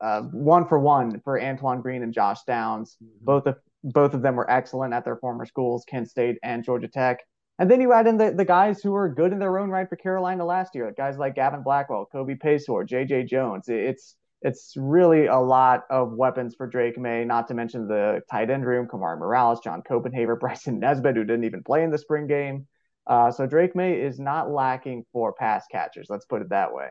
uh, 0.00 0.22
one 0.22 0.66
for 0.66 0.78
one 0.78 1.20
for 1.20 1.40
Antoine 1.40 1.80
Green 1.80 2.02
and 2.02 2.12
Josh 2.12 2.42
Downs. 2.46 2.96
Mm-hmm. 3.02 3.24
Both 3.24 3.46
of 3.46 3.56
both 3.82 4.14
of 4.14 4.22
them 4.22 4.36
were 4.36 4.50
excellent 4.50 4.92
at 4.92 5.04
their 5.04 5.16
former 5.16 5.46
schools, 5.46 5.84
Kent 5.88 6.08
State 6.10 6.36
and 6.42 6.64
Georgia 6.64 6.88
Tech. 6.88 7.20
And 7.58 7.70
then 7.70 7.80
you 7.80 7.92
add 7.92 8.06
in 8.06 8.16
the, 8.16 8.30
the 8.30 8.44
guys 8.44 8.80
who 8.80 8.92
were 8.92 9.08
good 9.08 9.32
in 9.32 9.38
their 9.38 9.58
own 9.58 9.70
right 9.70 9.88
for 9.88 9.96
Carolina 9.96 10.44
last 10.44 10.74
year, 10.74 10.94
guys 10.96 11.18
like 11.18 11.34
Gavin 11.34 11.62
Blackwell, 11.62 12.08
Kobe 12.10 12.34
Paysour, 12.34 12.86
J.J. 12.86 13.24
Jones. 13.24 13.68
It's 13.68 14.16
it's 14.42 14.72
really 14.76 15.26
a 15.26 15.36
lot 15.36 15.84
of 15.90 16.12
weapons 16.12 16.54
for 16.54 16.66
Drake 16.66 16.98
Maye, 16.98 17.24
not 17.24 17.46
to 17.48 17.54
mention 17.54 17.86
the 17.86 18.22
tight 18.30 18.48
end 18.48 18.64
room, 18.64 18.86
Kamari 18.86 19.18
Morales, 19.18 19.60
John 19.60 19.82
Copenhaver, 19.82 20.36
Bryson 20.40 20.80
Nesbit, 20.80 21.16
who 21.16 21.24
didn't 21.24 21.44
even 21.44 21.62
play 21.62 21.84
in 21.84 21.90
the 21.90 21.98
spring 21.98 22.26
game. 22.26 22.66
Uh, 23.06 23.30
so 23.30 23.46
Drake 23.46 23.74
Maye 23.74 24.00
is 24.00 24.18
not 24.18 24.50
lacking 24.50 25.04
for 25.12 25.32
pass 25.32 25.66
catchers. 25.70 26.06
Let's 26.08 26.26
put 26.26 26.42
it 26.42 26.50
that 26.50 26.72
way. 26.72 26.88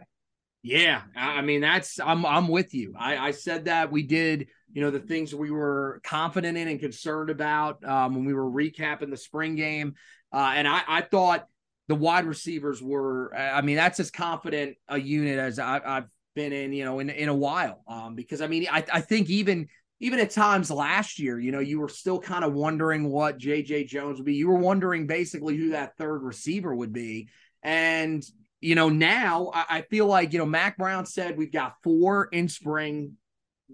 Yeah, 0.61 1.03
I 1.15 1.41
mean 1.41 1.61
that's 1.61 1.99
I'm 1.99 2.25
I'm 2.25 2.49
with 2.49 2.73
you. 2.73 2.93
I, 2.97 3.17
I 3.17 3.31
said 3.31 3.65
that 3.65 3.91
we 3.91 4.03
did 4.03 4.47
you 4.73 4.81
know 4.81 4.91
the 4.91 4.99
things 4.99 5.33
we 5.33 5.51
were 5.51 6.01
confident 6.03 6.57
in 6.57 6.67
and 6.67 6.79
concerned 6.79 7.29
about 7.29 7.83
um, 7.85 8.13
when 8.15 8.25
we 8.25 8.33
were 8.33 8.49
recapping 8.49 9.09
the 9.09 9.17
spring 9.17 9.55
game, 9.55 9.95
uh, 10.33 10.51
and 10.55 10.67
I, 10.67 10.81
I 10.87 11.01
thought 11.01 11.47
the 11.87 11.95
wide 11.95 12.25
receivers 12.25 12.81
were. 12.83 13.33
I 13.35 13.61
mean 13.61 13.77
that's 13.77 14.01
as 14.01 14.11
confident 14.11 14.75
a 14.89 14.97
unit 14.99 15.39
as 15.39 15.59
I, 15.59 15.79
I've 15.83 16.07
been 16.35 16.53
in, 16.53 16.73
you 16.73 16.83
know, 16.83 16.99
in 16.99 17.09
in 17.09 17.29
a 17.29 17.33
while. 17.35 17.81
Um, 17.87 18.15
because 18.15 18.41
I 18.41 18.47
mean, 18.47 18.67
I, 18.69 18.83
I 18.93 18.99
think 19.01 19.29
even 19.29 19.67
even 20.01 20.19
at 20.19 20.31
times 20.31 20.69
last 20.69 21.19
year, 21.19 21.39
you 21.39 21.51
know, 21.51 21.59
you 21.59 21.79
were 21.79 21.89
still 21.89 22.19
kind 22.19 22.43
of 22.43 22.53
wondering 22.53 23.09
what 23.09 23.37
JJ 23.37 23.87
Jones 23.87 24.17
would 24.19 24.25
be. 24.25 24.35
You 24.35 24.47
were 24.49 24.59
wondering 24.59 25.07
basically 25.07 25.57
who 25.57 25.69
that 25.69 25.97
third 25.97 26.21
receiver 26.21 26.75
would 26.75 26.93
be. 26.93 27.29
And, 27.63 28.23
you 28.61 28.75
know, 28.75 28.89
now 28.89 29.51
I, 29.53 29.65
I 29.69 29.81
feel 29.83 30.07
like, 30.07 30.33
you 30.33 30.39
know, 30.39 30.45
Mack 30.45 30.77
Brown 30.77 31.05
said 31.05 31.37
we've 31.37 31.51
got 31.51 31.75
four 31.83 32.25
in 32.25 32.47
spring. 32.47 33.13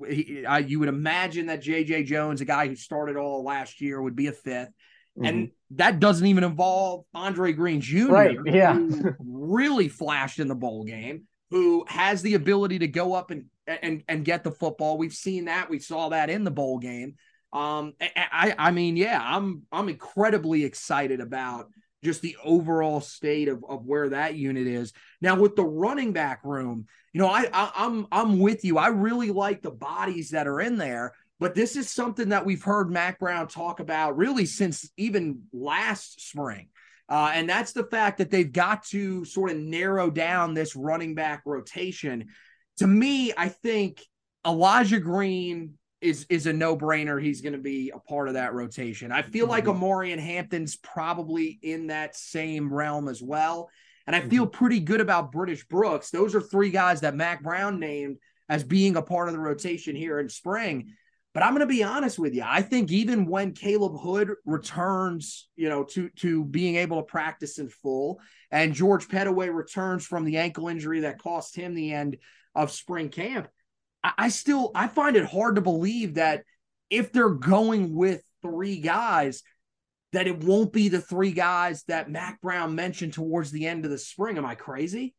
He, 0.07 0.45
I, 0.45 0.59
you 0.59 0.79
would 0.79 0.89
imagine 0.89 1.47
that 1.47 1.63
JJ 1.63 2.05
Jones, 2.05 2.41
a 2.41 2.45
guy 2.45 2.67
who 2.67 2.75
started 2.75 3.17
all 3.17 3.43
last 3.43 3.81
year, 3.81 4.01
would 4.01 4.15
be 4.15 4.27
a 4.27 4.31
5th 4.31 4.43
mm-hmm. 4.45 5.25
And 5.25 5.51
that 5.71 5.99
doesn't 5.99 6.27
even 6.27 6.43
involve 6.43 7.05
Andre 7.13 7.53
Green 7.53 7.81
Jr., 7.81 8.07
right, 8.07 8.37
yeah. 8.45 8.77
really 9.19 9.87
flashed 9.87 10.39
in 10.39 10.47
the 10.47 10.55
bowl 10.55 10.83
game 10.83 11.27
who 11.51 11.85
has 11.87 12.21
the 12.21 12.33
ability 12.33 12.79
to 12.79 12.87
go 12.87 13.13
up 13.13 13.31
and 13.31 13.45
and 13.67 14.03
and 14.07 14.25
get 14.25 14.43
the 14.43 14.51
football. 14.51 14.97
We've 14.97 15.13
seen 15.13 15.45
that. 15.45 15.69
We 15.69 15.79
saw 15.79 16.09
that 16.09 16.29
in 16.29 16.43
the 16.43 16.51
bowl 16.51 16.79
game. 16.79 17.15
Um, 17.53 17.93
I 18.01 18.53
I 18.57 18.71
mean, 18.71 18.97
yeah, 18.97 19.19
I'm 19.23 19.63
I'm 19.71 19.89
incredibly 19.89 20.65
excited 20.65 21.21
about 21.21 21.69
just 22.03 22.21
the 22.21 22.38
overall 22.43 23.01
state 23.01 23.47
of, 23.47 23.63
of 23.67 23.86
where 23.86 24.10
that 24.10 24.36
unit 24.36 24.67
is 24.67 24.93
now 25.21 25.36
with 25.36 25.55
the 25.55 25.63
running 25.63 26.13
back 26.13 26.41
room. 26.43 26.86
You 27.13 27.21
know, 27.21 27.27
I, 27.27 27.47
I 27.51 27.71
I'm 27.75 28.08
I'm 28.12 28.39
with 28.39 28.63
you. 28.63 28.77
I 28.77 28.88
really 28.88 29.31
like 29.31 29.62
the 29.62 29.71
bodies 29.71 30.31
that 30.31 30.47
are 30.47 30.62
in 30.62 30.77
there. 30.77 31.13
But 31.39 31.53
this 31.53 31.75
is 31.75 31.89
something 31.89 32.29
that 32.29 32.45
we've 32.45 32.63
heard 32.63 32.89
Mack 32.89 33.19
Brown 33.19 33.47
talk 33.47 33.79
about 33.79 34.17
really 34.17 34.45
since 34.45 34.89
even 34.95 35.43
last 35.51 36.29
spring. 36.29 36.69
Uh, 37.10 37.31
and 37.34 37.47
that's 37.47 37.73
the 37.73 37.84
fact 37.84 38.17
that 38.17 38.31
they've 38.31 38.51
got 38.51 38.84
to 38.86 39.25
sort 39.25 39.51
of 39.51 39.58
narrow 39.58 40.10
down 40.10 40.53
this 40.53 40.75
running 40.75 41.13
back 41.13 41.43
rotation. 41.45 42.27
To 42.77 42.88
me, 42.88 43.31
I 43.38 43.49
think 43.49 44.01
Elijah 44.45 44.99
Green 44.99 45.75
is 46.01 46.25
is 46.29 46.45
a 46.45 46.53
no 46.53 46.77
brainer. 46.77 47.21
He's 47.21 47.41
going 47.41 47.53
to 47.53 47.60
be 47.60 47.91
a 47.93 47.99
part 47.99 48.27
of 48.27 48.36
that 48.36 48.53
rotation. 48.53 49.12
I 49.12 49.21
feel 49.21 49.45
mm-hmm. 49.45 49.51
like 49.51 49.65
Omarion 49.65 50.19
Hampton's 50.19 50.75
probably 50.75 51.60
in 51.62 51.88
that 51.88 52.15
same 52.15 52.73
realm 52.73 53.08
as 53.08 53.21
well. 53.21 53.69
And 54.08 54.15
I 54.15 54.21
feel 54.21 54.45
mm-hmm. 54.45 54.58
pretty 54.58 54.79
good 54.79 55.01
about 55.01 55.31
British 55.31 55.65
Brooks. 55.67 56.12
Those 56.12 56.36
are 56.36 56.41
three 56.41 56.69
guys 56.69 57.01
that 57.01 57.15
Mack 57.15 57.41
Brown 57.41 57.79
named 57.79 58.17
as 58.47 58.63
being 58.63 58.95
a 58.95 59.01
part 59.01 59.27
of 59.27 59.34
the 59.34 59.39
rotation 59.39 59.95
here 59.95 60.19
in 60.19 60.29
spring. 60.29 60.93
But 61.34 61.43
I'm 61.43 61.51
going 61.51 61.67
to 61.67 61.73
be 61.73 61.84
honest 61.84 62.17
with 62.17 62.34
you. 62.34 62.43
I 62.45 62.62
think 62.62 62.91
even 62.91 63.25
when 63.25 63.51
Caleb 63.51 63.99
Hood 63.99 64.31
returns, 64.45 65.49
you 65.58 65.67
know, 65.67 65.84
to 65.84 66.10
to 66.17 66.45
being 66.45 66.75
able 66.77 66.97
to 66.97 67.03
practice 67.03 67.58
in 67.58 67.67
full, 67.67 68.21
and 68.51 68.73
George 68.73 69.08
Pettaway 69.10 69.53
returns 69.53 70.05
from 70.05 70.23
the 70.23 70.38
ankle 70.38 70.69
injury 70.69 71.01
that 71.01 71.21
cost 71.21 71.55
him 71.55 71.73
the 71.73 71.91
end 71.91 72.17
of 72.53 72.71
spring 72.71 73.10
camp, 73.10 73.49
I, 74.17 74.29
still 74.29 74.71
I 74.75 74.87
find 74.87 75.15
it 75.15 75.25
hard 75.25 75.55
to 75.55 75.61
believe 75.61 76.15
that 76.15 76.43
if 76.89 77.11
they're 77.11 77.29
going 77.29 77.95
with 77.95 78.21
three 78.41 78.79
guys, 78.79 79.43
that 80.13 80.27
it 80.27 80.43
won't 80.43 80.71
be 80.71 80.89
the 80.89 81.01
three 81.01 81.31
guys 81.31 81.83
that 81.87 82.09
Mack 82.09 82.39
Brown 82.41 82.75
mentioned 82.75 83.13
towards 83.13 83.51
the 83.51 83.67
end 83.67 83.85
of 83.85 83.91
the 83.91 83.97
spring. 83.97 84.37
Am 84.37 84.45
I 84.45 84.55
crazy? 84.55 85.13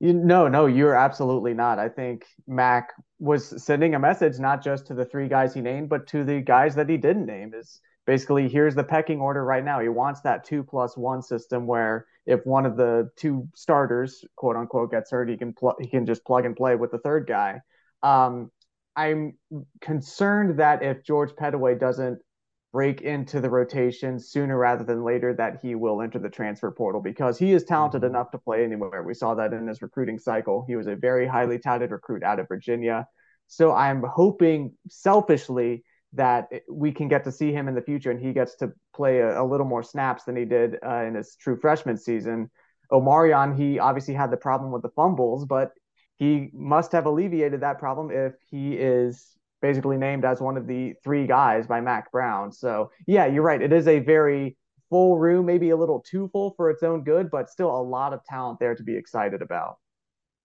You, 0.00 0.12
no, 0.12 0.46
no, 0.46 0.66
you're 0.66 0.94
absolutely 0.94 1.54
not. 1.54 1.78
I 1.78 1.88
think 1.88 2.24
Mack 2.46 2.90
was 3.18 3.62
sending 3.62 3.94
a 3.94 3.98
message 3.98 4.38
not 4.38 4.62
just 4.62 4.86
to 4.86 4.94
the 4.94 5.04
three 5.04 5.28
guys 5.28 5.54
he 5.54 5.60
named, 5.60 5.88
but 5.88 6.06
to 6.08 6.24
the 6.24 6.40
guys 6.40 6.76
that 6.76 6.88
he 6.88 6.96
didn't 6.96 7.26
name. 7.26 7.52
Is 7.52 7.80
basically 8.06 8.48
here's 8.48 8.76
the 8.76 8.84
pecking 8.84 9.20
order 9.20 9.44
right 9.44 9.64
now. 9.64 9.80
He 9.80 9.88
wants 9.88 10.20
that 10.20 10.44
two 10.44 10.62
plus 10.62 10.96
one 10.96 11.20
system 11.20 11.66
where 11.66 12.06
if 12.26 12.46
one 12.46 12.64
of 12.64 12.76
the 12.76 13.10
two 13.16 13.48
starters, 13.56 14.24
quote 14.36 14.54
unquote, 14.54 14.92
gets 14.92 15.10
hurt, 15.10 15.28
he 15.28 15.36
can 15.36 15.52
pl- 15.52 15.76
he 15.80 15.88
can 15.88 16.06
just 16.06 16.24
plug 16.24 16.44
and 16.44 16.54
play 16.54 16.76
with 16.76 16.92
the 16.92 16.98
third 16.98 17.26
guy. 17.26 17.60
Um, 18.02 18.50
I'm 18.96 19.34
concerned 19.80 20.58
that 20.58 20.82
if 20.82 21.04
George 21.04 21.30
Pettaway 21.30 21.78
doesn't 21.78 22.18
break 22.72 23.00
into 23.00 23.40
the 23.40 23.48
rotation 23.48 24.18
sooner 24.18 24.58
rather 24.58 24.84
than 24.84 25.02
later 25.02 25.32
that 25.34 25.58
he 25.62 25.74
will 25.74 26.02
enter 26.02 26.18
the 26.18 26.28
transfer 26.28 26.70
portal 26.70 27.00
because 27.00 27.38
he 27.38 27.52
is 27.52 27.64
talented 27.64 28.02
mm-hmm. 28.02 28.14
enough 28.14 28.30
to 28.30 28.38
play 28.38 28.62
anywhere. 28.64 29.02
We 29.02 29.14
saw 29.14 29.34
that 29.34 29.52
in 29.52 29.66
his 29.66 29.80
recruiting 29.82 30.18
cycle. 30.18 30.64
He 30.68 30.76
was 30.76 30.86
a 30.86 30.94
very 30.94 31.26
highly 31.26 31.58
touted 31.58 31.90
recruit 31.90 32.22
out 32.22 32.38
of 32.38 32.48
Virginia. 32.48 33.06
So 33.46 33.72
I'm 33.72 34.02
hoping 34.02 34.74
selfishly 34.90 35.84
that 36.12 36.48
we 36.70 36.92
can 36.92 37.08
get 37.08 37.24
to 37.24 37.32
see 37.32 37.52
him 37.52 37.68
in 37.68 37.74
the 37.74 37.82
future 37.82 38.10
and 38.10 38.20
he 38.20 38.32
gets 38.32 38.56
to 38.56 38.72
play 38.94 39.20
a, 39.20 39.42
a 39.42 39.44
little 39.44 39.66
more 39.66 39.82
snaps 39.82 40.24
than 40.24 40.36
he 40.36 40.44
did 40.44 40.76
uh, 40.86 41.04
in 41.04 41.14
his 41.14 41.36
true 41.36 41.58
freshman 41.58 41.96
season. 41.96 42.50
Omarion, 42.92 43.56
he 43.56 43.78
obviously 43.78 44.14
had 44.14 44.30
the 44.30 44.36
problem 44.36 44.72
with 44.72 44.82
the 44.82 44.90
fumbles, 44.90 45.44
but 45.44 45.72
he 46.18 46.50
must 46.52 46.92
have 46.92 47.06
alleviated 47.06 47.60
that 47.60 47.78
problem 47.78 48.10
if 48.10 48.34
he 48.50 48.74
is 48.74 49.36
basically 49.60 49.96
named 49.96 50.24
as 50.24 50.40
one 50.40 50.56
of 50.56 50.66
the 50.66 50.94
three 51.02 51.26
guys 51.26 51.66
by 51.66 51.80
Mack 51.80 52.10
Brown. 52.12 52.52
So 52.52 52.90
yeah, 53.06 53.26
you're 53.26 53.42
right. 53.42 53.60
It 53.60 53.72
is 53.72 53.88
a 53.88 53.98
very 53.98 54.56
full 54.90 55.18
room, 55.18 55.46
maybe 55.46 55.70
a 55.70 55.76
little 55.76 56.00
too 56.00 56.28
full 56.32 56.54
for 56.56 56.70
its 56.70 56.82
own 56.82 57.04
good, 57.04 57.30
but 57.30 57.50
still 57.50 57.70
a 57.70 57.82
lot 57.82 58.12
of 58.12 58.24
talent 58.24 58.58
there 58.58 58.74
to 58.74 58.82
be 58.82 58.96
excited 58.96 59.42
about. 59.42 59.76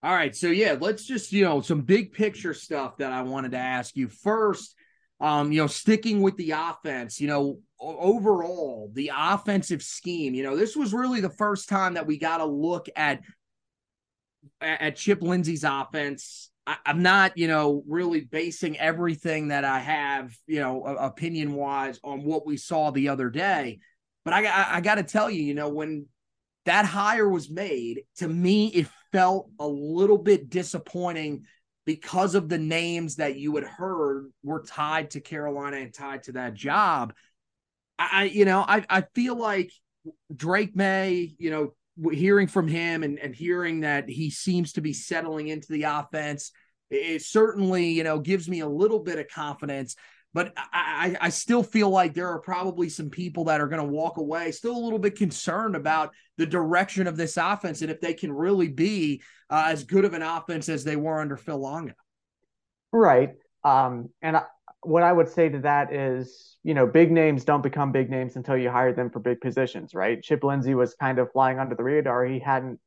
All 0.03 0.13
right. 0.13 0.35
So 0.35 0.47
yeah, 0.47 0.75
let's 0.79 1.05
just, 1.05 1.31
you 1.31 1.43
know, 1.43 1.61
some 1.61 1.81
big 1.81 2.11
picture 2.11 2.53
stuff 2.53 2.97
that 2.97 3.11
I 3.11 3.21
wanted 3.21 3.51
to 3.51 3.57
ask 3.57 3.95
you. 3.95 4.09
First, 4.09 4.75
um, 5.21 5.51
you 5.53 5.61
know, 5.61 5.67
sticking 5.67 6.21
with 6.21 6.35
the 6.35 6.51
offense, 6.51 7.21
you 7.21 7.27
know, 7.27 7.59
overall, 7.79 8.91
the 8.93 9.11
offensive 9.15 9.81
scheme, 9.81 10.33
you 10.33 10.43
know, 10.43 10.57
this 10.57 10.75
was 10.75 10.93
really 10.93 11.21
the 11.21 11.29
first 11.29 11.69
time 11.69 11.93
that 11.93 12.05
we 12.05 12.17
got 12.17 12.37
to 12.37 12.45
look 12.45 12.87
at 12.97 13.21
at 14.61 14.95
Chip 14.95 15.21
Lindsey's 15.21 15.63
offense 15.63 16.51
I, 16.65 16.77
am 16.85 17.01
not, 17.01 17.37
you 17.37 17.47
know, 17.47 17.83
really 17.87 18.21
basing 18.21 18.77
everything 18.77 19.49
that 19.49 19.65
I 19.65 19.79
have, 19.79 20.35
you 20.47 20.59
know, 20.59 20.83
opinion 20.83 21.53
wise 21.53 21.99
on 22.03 22.23
what 22.23 22.45
we 22.45 22.57
saw 22.57 22.91
the 22.91 23.09
other 23.09 23.29
day. 23.29 23.79
But 24.23 24.33
I, 24.33 24.45
I, 24.45 24.75
I 24.75 24.81
got 24.81 24.95
to 24.95 25.03
tell 25.03 25.29
you, 25.29 25.43
you 25.43 25.53
know, 25.53 25.69
when 25.69 26.07
that 26.65 26.85
hire 26.85 27.27
was 27.27 27.49
made, 27.49 28.03
to 28.17 28.27
me, 28.27 28.67
it 28.67 28.87
felt 29.11 29.49
a 29.59 29.67
little 29.67 30.17
bit 30.17 30.49
disappointing 30.49 31.45
because 31.85 32.33
of 32.33 32.47
the 32.47 32.57
names 32.57 33.17
that 33.17 33.35
you 33.35 33.55
had 33.55 33.65
heard 33.65 34.31
were 34.41 34.63
tied 34.63 35.11
to 35.11 35.19
Carolina 35.19 35.77
and 35.77 35.93
tied 35.93 36.23
to 36.23 36.31
that 36.33 36.53
job. 36.53 37.13
I, 37.99 38.23
you 38.25 38.45
know, 38.45 38.63
I, 38.65 38.85
I 38.89 39.01
feel 39.13 39.35
like 39.35 39.71
Drake 40.33 40.75
Maye, 40.75 41.35
you 41.37 41.51
know, 41.51 41.73
hearing 42.11 42.47
from 42.47 42.67
him 42.67 43.03
and, 43.03 43.19
and 43.19 43.35
hearing 43.35 43.81
that 43.81 44.09
he 44.09 44.29
seems 44.29 44.73
to 44.73 44.81
be 44.81 44.93
settling 44.93 45.47
into 45.47 45.71
the 45.71 45.83
offense, 45.83 46.51
it 46.89 47.21
certainly, 47.21 47.89
you 47.89 48.03
know, 48.03 48.19
gives 48.19 48.49
me 48.49 48.61
a 48.61 48.67
little 48.67 48.99
bit 48.99 49.19
of 49.19 49.27
confidence. 49.27 49.95
But 50.33 50.53
I, 50.57 51.15
I 51.21 51.29
still 51.29 51.61
feel 51.61 51.89
like 51.89 52.13
there 52.13 52.29
are 52.29 52.39
probably 52.39 52.89
some 52.89 53.11
people 53.11 53.45
that 53.45 53.61
are 53.61 53.67
going 53.67 53.85
to 53.85 53.87
walk 53.87 54.17
away 54.17 54.51
still 54.51 54.75
a 54.75 54.83
little 54.83 54.97
bit 54.97 55.15
concerned 55.15 55.75
about 55.75 56.11
the 56.37 56.47
direction 56.47 57.05
of 57.05 57.17
this 57.17 57.37
offense 57.37 57.83
and 57.83 57.91
if 57.91 58.01
they 58.01 58.15
can 58.15 58.33
really 58.33 58.67
be 58.67 59.21
uh, 59.51 59.65
as 59.67 59.83
good 59.83 60.05
of 60.05 60.15
an 60.15 60.23
offense 60.23 60.69
as 60.69 60.83
they 60.83 60.95
were 60.95 61.21
under 61.21 61.37
Phil 61.37 61.59
Longo. 61.59 61.93
Right. 62.91 63.33
Um, 63.63 64.09
and 64.23 64.37
I, 64.37 64.43
what 64.83 65.03
I 65.03 65.11
would 65.11 65.29
say 65.29 65.49
to 65.49 65.59
that 65.59 65.93
is 65.93 66.53
you 66.63 66.73
know, 66.73 66.87
big 66.87 67.11
names 67.11 67.43
don't 67.43 67.61
become 67.61 67.91
big 67.91 68.09
names 68.09 68.37
until 68.37 68.57
you 68.57 68.69
hire 68.69 68.93
them 68.93 69.09
for 69.09 69.19
big 69.19 69.41
positions, 69.41 69.93
right? 69.93 70.23
Chip 70.23 70.43
Lindsey 70.43 70.75
was 70.75 70.95
kind 70.95 71.19
of 71.19 71.31
flying 71.31 71.59
under 71.59 71.75
the 71.75 71.83
radar. 71.83 72.25
He 72.25 72.39
hadn't 72.39 72.79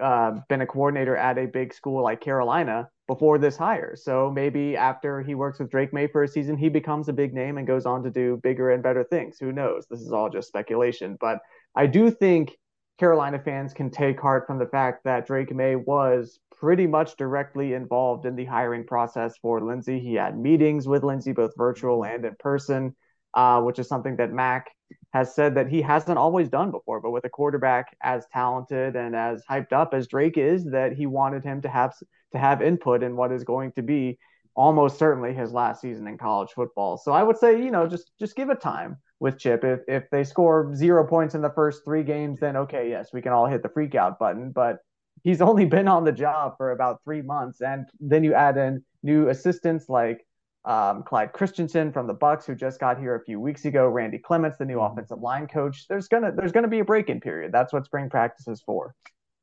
uh, 0.00 0.38
been 0.48 0.60
a 0.60 0.66
coordinator 0.66 1.16
at 1.16 1.36
a 1.36 1.46
big 1.46 1.74
school 1.74 2.02
like 2.04 2.20
Carolina 2.20 2.88
before 3.08 3.38
this 3.38 3.56
hire. 3.56 3.96
So 3.96 4.30
maybe 4.30 4.76
after 4.76 5.22
he 5.22 5.34
works 5.34 5.58
with 5.58 5.70
Drake 5.70 5.92
Maye 5.92 6.06
for 6.06 6.22
a 6.22 6.28
season, 6.28 6.56
he 6.56 6.68
becomes 6.68 7.08
a 7.08 7.12
big 7.12 7.34
name 7.34 7.58
and 7.58 7.66
goes 7.66 7.84
on 7.84 8.04
to 8.04 8.10
do 8.10 8.38
bigger 8.42 8.70
and 8.70 8.82
better 8.82 9.02
things. 9.02 9.38
Who 9.40 9.52
knows? 9.52 9.86
This 9.90 10.00
is 10.00 10.12
all 10.12 10.30
just 10.30 10.48
speculation. 10.48 11.16
But 11.20 11.40
I 11.74 11.86
do 11.86 12.12
think 12.12 12.56
Carolina 12.98 13.38
fans 13.38 13.74
can 13.74 13.90
take 13.90 14.20
heart 14.20 14.46
from 14.46 14.58
the 14.58 14.66
fact 14.66 15.04
that 15.04 15.26
Drake 15.26 15.54
Maye 15.54 15.76
was 15.76 16.38
pretty 16.58 16.86
much 16.86 17.16
directly 17.16 17.74
involved 17.74 18.24
in 18.24 18.36
the 18.36 18.46
hiring 18.46 18.84
process 18.84 19.36
for 19.42 19.60
Lindsey. 19.60 20.00
He 20.00 20.14
had 20.14 20.38
meetings 20.38 20.88
with 20.88 21.04
Lindsey, 21.04 21.32
both 21.32 21.52
virtual 21.56 22.04
and 22.04 22.24
in 22.24 22.34
person 22.38 22.94
uh, 23.36 23.60
which 23.60 23.78
is 23.78 23.86
something 23.86 24.16
that 24.16 24.32
Mack 24.32 24.70
has 25.12 25.34
said 25.34 25.54
that 25.54 25.68
he 25.68 25.82
hasn't 25.82 26.18
always 26.18 26.48
done 26.48 26.70
before. 26.70 27.00
But 27.00 27.10
with 27.10 27.24
a 27.24 27.28
quarterback 27.28 27.94
as 28.02 28.26
talented 28.32 28.96
and 28.96 29.14
as 29.14 29.44
hyped 29.48 29.72
up 29.72 29.92
as 29.92 30.08
Drake 30.08 30.38
is, 30.38 30.64
that 30.64 30.94
he 30.94 31.06
wanted 31.06 31.44
him 31.44 31.60
to 31.62 31.68
have 31.68 31.94
to 32.32 32.38
have 32.38 32.62
input 32.62 33.02
in 33.02 33.14
what 33.14 33.30
is 33.30 33.44
going 33.44 33.72
to 33.72 33.82
be 33.82 34.18
almost 34.54 34.98
certainly 34.98 35.34
his 35.34 35.52
last 35.52 35.82
season 35.82 36.08
in 36.08 36.16
college 36.16 36.50
football. 36.50 36.96
So 36.96 37.12
I 37.12 37.22
would 37.22 37.36
say, 37.36 37.62
you 37.62 37.70
know, 37.70 37.86
just 37.86 38.10
just 38.18 38.36
give 38.36 38.48
it 38.48 38.60
time 38.60 38.96
with 39.20 39.38
Chip. 39.38 39.64
If 39.64 39.80
if 39.88 40.10
they 40.10 40.24
score 40.24 40.74
zero 40.74 41.06
points 41.06 41.34
in 41.34 41.42
the 41.42 41.50
first 41.50 41.84
three 41.84 42.02
games, 42.02 42.40
then 42.40 42.56
okay, 42.56 42.90
yes, 42.90 43.10
we 43.12 43.22
can 43.22 43.32
all 43.32 43.46
hit 43.46 43.62
the 43.62 43.68
freak 43.68 43.94
out 43.94 44.18
button. 44.18 44.50
But 44.50 44.78
he's 45.24 45.40
only 45.40 45.64
been 45.76 45.88
on 45.88 46.04
the 46.04 46.12
job 46.12 46.54
for 46.56 46.72
about 46.72 47.02
three 47.04 47.22
months, 47.22 47.60
and 47.60 47.86
then 48.00 48.24
you 48.24 48.34
add 48.34 48.56
in 48.56 48.84
new 49.02 49.28
assistants 49.28 49.88
like 49.88 50.26
um, 50.64 51.04
Clyde 51.04 51.32
Christensen 51.32 51.92
from 51.92 52.06
the 52.06 52.14
Bucks, 52.14 52.44
who 52.44 52.54
just 52.54 52.80
got 52.80 52.98
here 52.98 53.14
a 53.14 53.24
few 53.24 53.38
weeks 53.40 53.64
ago, 53.64 53.86
Randy 53.86 54.18
Clements, 54.18 54.58
the 54.58 54.64
new 54.64 54.78
mm-hmm. 54.78 54.92
offensive 54.92 55.20
line 55.20 55.46
coach. 55.46 55.86
There's 55.88 56.08
gonna 56.08 56.32
there's 56.36 56.52
gonna 56.52 56.68
be 56.68 56.80
a 56.80 56.84
break-in 56.84 57.20
period. 57.20 57.52
That's 57.52 57.72
what 57.72 57.84
spring 57.84 58.10
practice 58.10 58.48
is 58.48 58.62
for. 58.62 58.94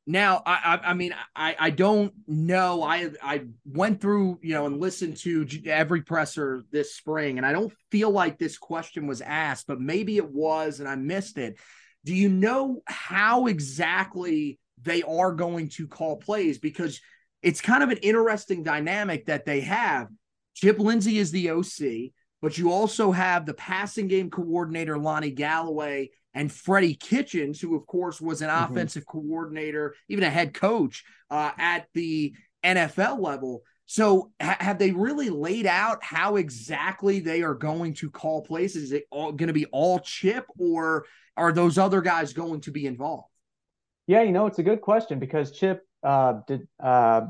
Now, 0.05 0.43
I, 0.45 0.53
I, 0.83 0.89
I 0.89 0.93
mean, 0.93 1.15
I, 1.35 1.55
I 1.57 1.69
don't 1.69 2.13
know. 2.27 2.83
I, 2.83 3.09
I 3.21 3.45
went 3.65 4.01
through, 4.01 4.39
you 4.41 4.53
know, 4.53 4.65
and 4.65 4.79
listened 4.79 5.17
to 5.17 5.47
every 5.65 6.01
presser 6.01 6.63
this 6.71 6.93
spring, 6.93 7.37
and 7.37 7.45
I 7.45 7.53
don't 7.53 7.73
feel 7.89 8.11
like 8.11 8.37
this 8.37 8.57
question 8.57 9.07
was 9.07 9.21
asked, 9.21 9.67
but 9.67 9.79
maybe 9.79 10.17
it 10.17 10.29
was, 10.29 10.79
and 10.79 10.89
I 10.89 10.95
missed 10.95 11.37
it. 11.37 11.57
Do 12.03 12.13
you 12.13 12.27
know 12.27 12.81
how 12.85 13.45
exactly 13.45 14.59
they 14.81 15.03
are 15.03 15.31
going 15.31 15.69
to 15.69 15.87
call 15.87 16.17
plays? 16.17 16.57
Because 16.57 16.99
it's 17.41 17.61
kind 17.61 17.81
of 17.81 17.89
an 17.89 17.97
interesting 17.97 18.63
dynamic 18.63 19.27
that 19.27 19.45
they 19.45 19.61
have 19.61 20.07
Chip 20.55 20.79
Lindsey 20.79 21.17
is 21.17 21.31
the 21.31 21.49
OC, 21.49 22.11
but 22.41 22.57
you 22.57 22.71
also 22.71 23.11
have 23.11 23.45
the 23.45 23.53
passing 23.53 24.07
game 24.07 24.29
coordinator, 24.29 24.97
Lonnie 24.97 25.31
Galloway, 25.31 26.11
and 26.33 26.51
Freddie 26.51 26.95
Kitchens, 26.95 27.59
who, 27.61 27.75
of 27.75 27.85
course, 27.85 28.19
was 28.19 28.41
an 28.41 28.49
mm-hmm. 28.49 28.73
offensive 28.73 29.05
coordinator, 29.05 29.95
even 30.09 30.23
a 30.23 30.29
head 30.29 30.53
coach 30.53 31.03
uh, 31.29 31.51
at 31.57 31.87
the 31.93 32.33
NFL 32.63 33.19
level. 33.19 33.61
So, 33.85 34.31
ha- 34.41 34.57
have 34.59 34.79
they 34.79 34.91
really 34.91 35.29
laid 35.29 35.65
out 35.65 36.03
how 36.03 36.37
exactly 36.37 37.19
they 37.19 37.43
are 37.43 37.53
going 37.53 37.93
to 37.95 38.09
call 38.09 38.41
plays? 38.41 38.75
Is 38.75 38.91
it 38.91 39.05
going 39.11 39.37
to 39.37 39.53
be 39.53 39.65
all 39.67 39.99
Chip, 39.99 40.45
or 40.57 41.05
are 41.37 41.51
those 41.51 41.77
other 41.77 42.01
guys 42.01 42.33
going 42.33 42.61
to 42.61 42.71
be 42.71 42.85
involved? 42.85 43.27
Yeah, 44.07 44.23
you 44.23 44.31
know, 44.31 44.47
it's 44.47 44.59
a 44.59 44.63
good 44.63 44.81
question 44.81 45.19
because 45.19 45.51
Chip 45.51 45.85
uh, 46.01 46.39
did 46.47 46.67
uh, 46.81 47.21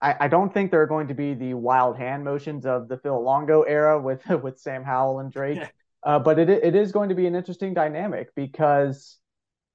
I, 0.00 0.14
I 0.20 0.28
don't 0.28 0.52
think 0.52 0.70
there 0.70 0.82
are 0.82 0.86
going 0.86 1.08
to 1.08 1.14
be 1.14 1.34
the 1.34 1.54
wild 1.54 1.96
hand 1.96 2.24
motions 2.24 2.66
of 2.66 2.88
the 2.88 2.98
Phil 2.98 3.22
Longo 3.22 3.62
era 3.62 4.00
with 4.00 4.26
with 4.42 4.58
Sam 4.58 4.84
Howell 4.84 5.20
and 5.20 5.32
Drake. 5.32 5.58
Yeah. 5.58 5.68
Uh, 6.06 6.20
but 6.20 6.38
it 6.38 6.48
it 6.48 6.76
is 6.76 6.92
going 6.92 7.08
to 7.08 7.16
be 7.16 7.26
an 7.26 7.34
interesting 7.34 7.74
dynamic 7.74 8.34
because 8.36 9.18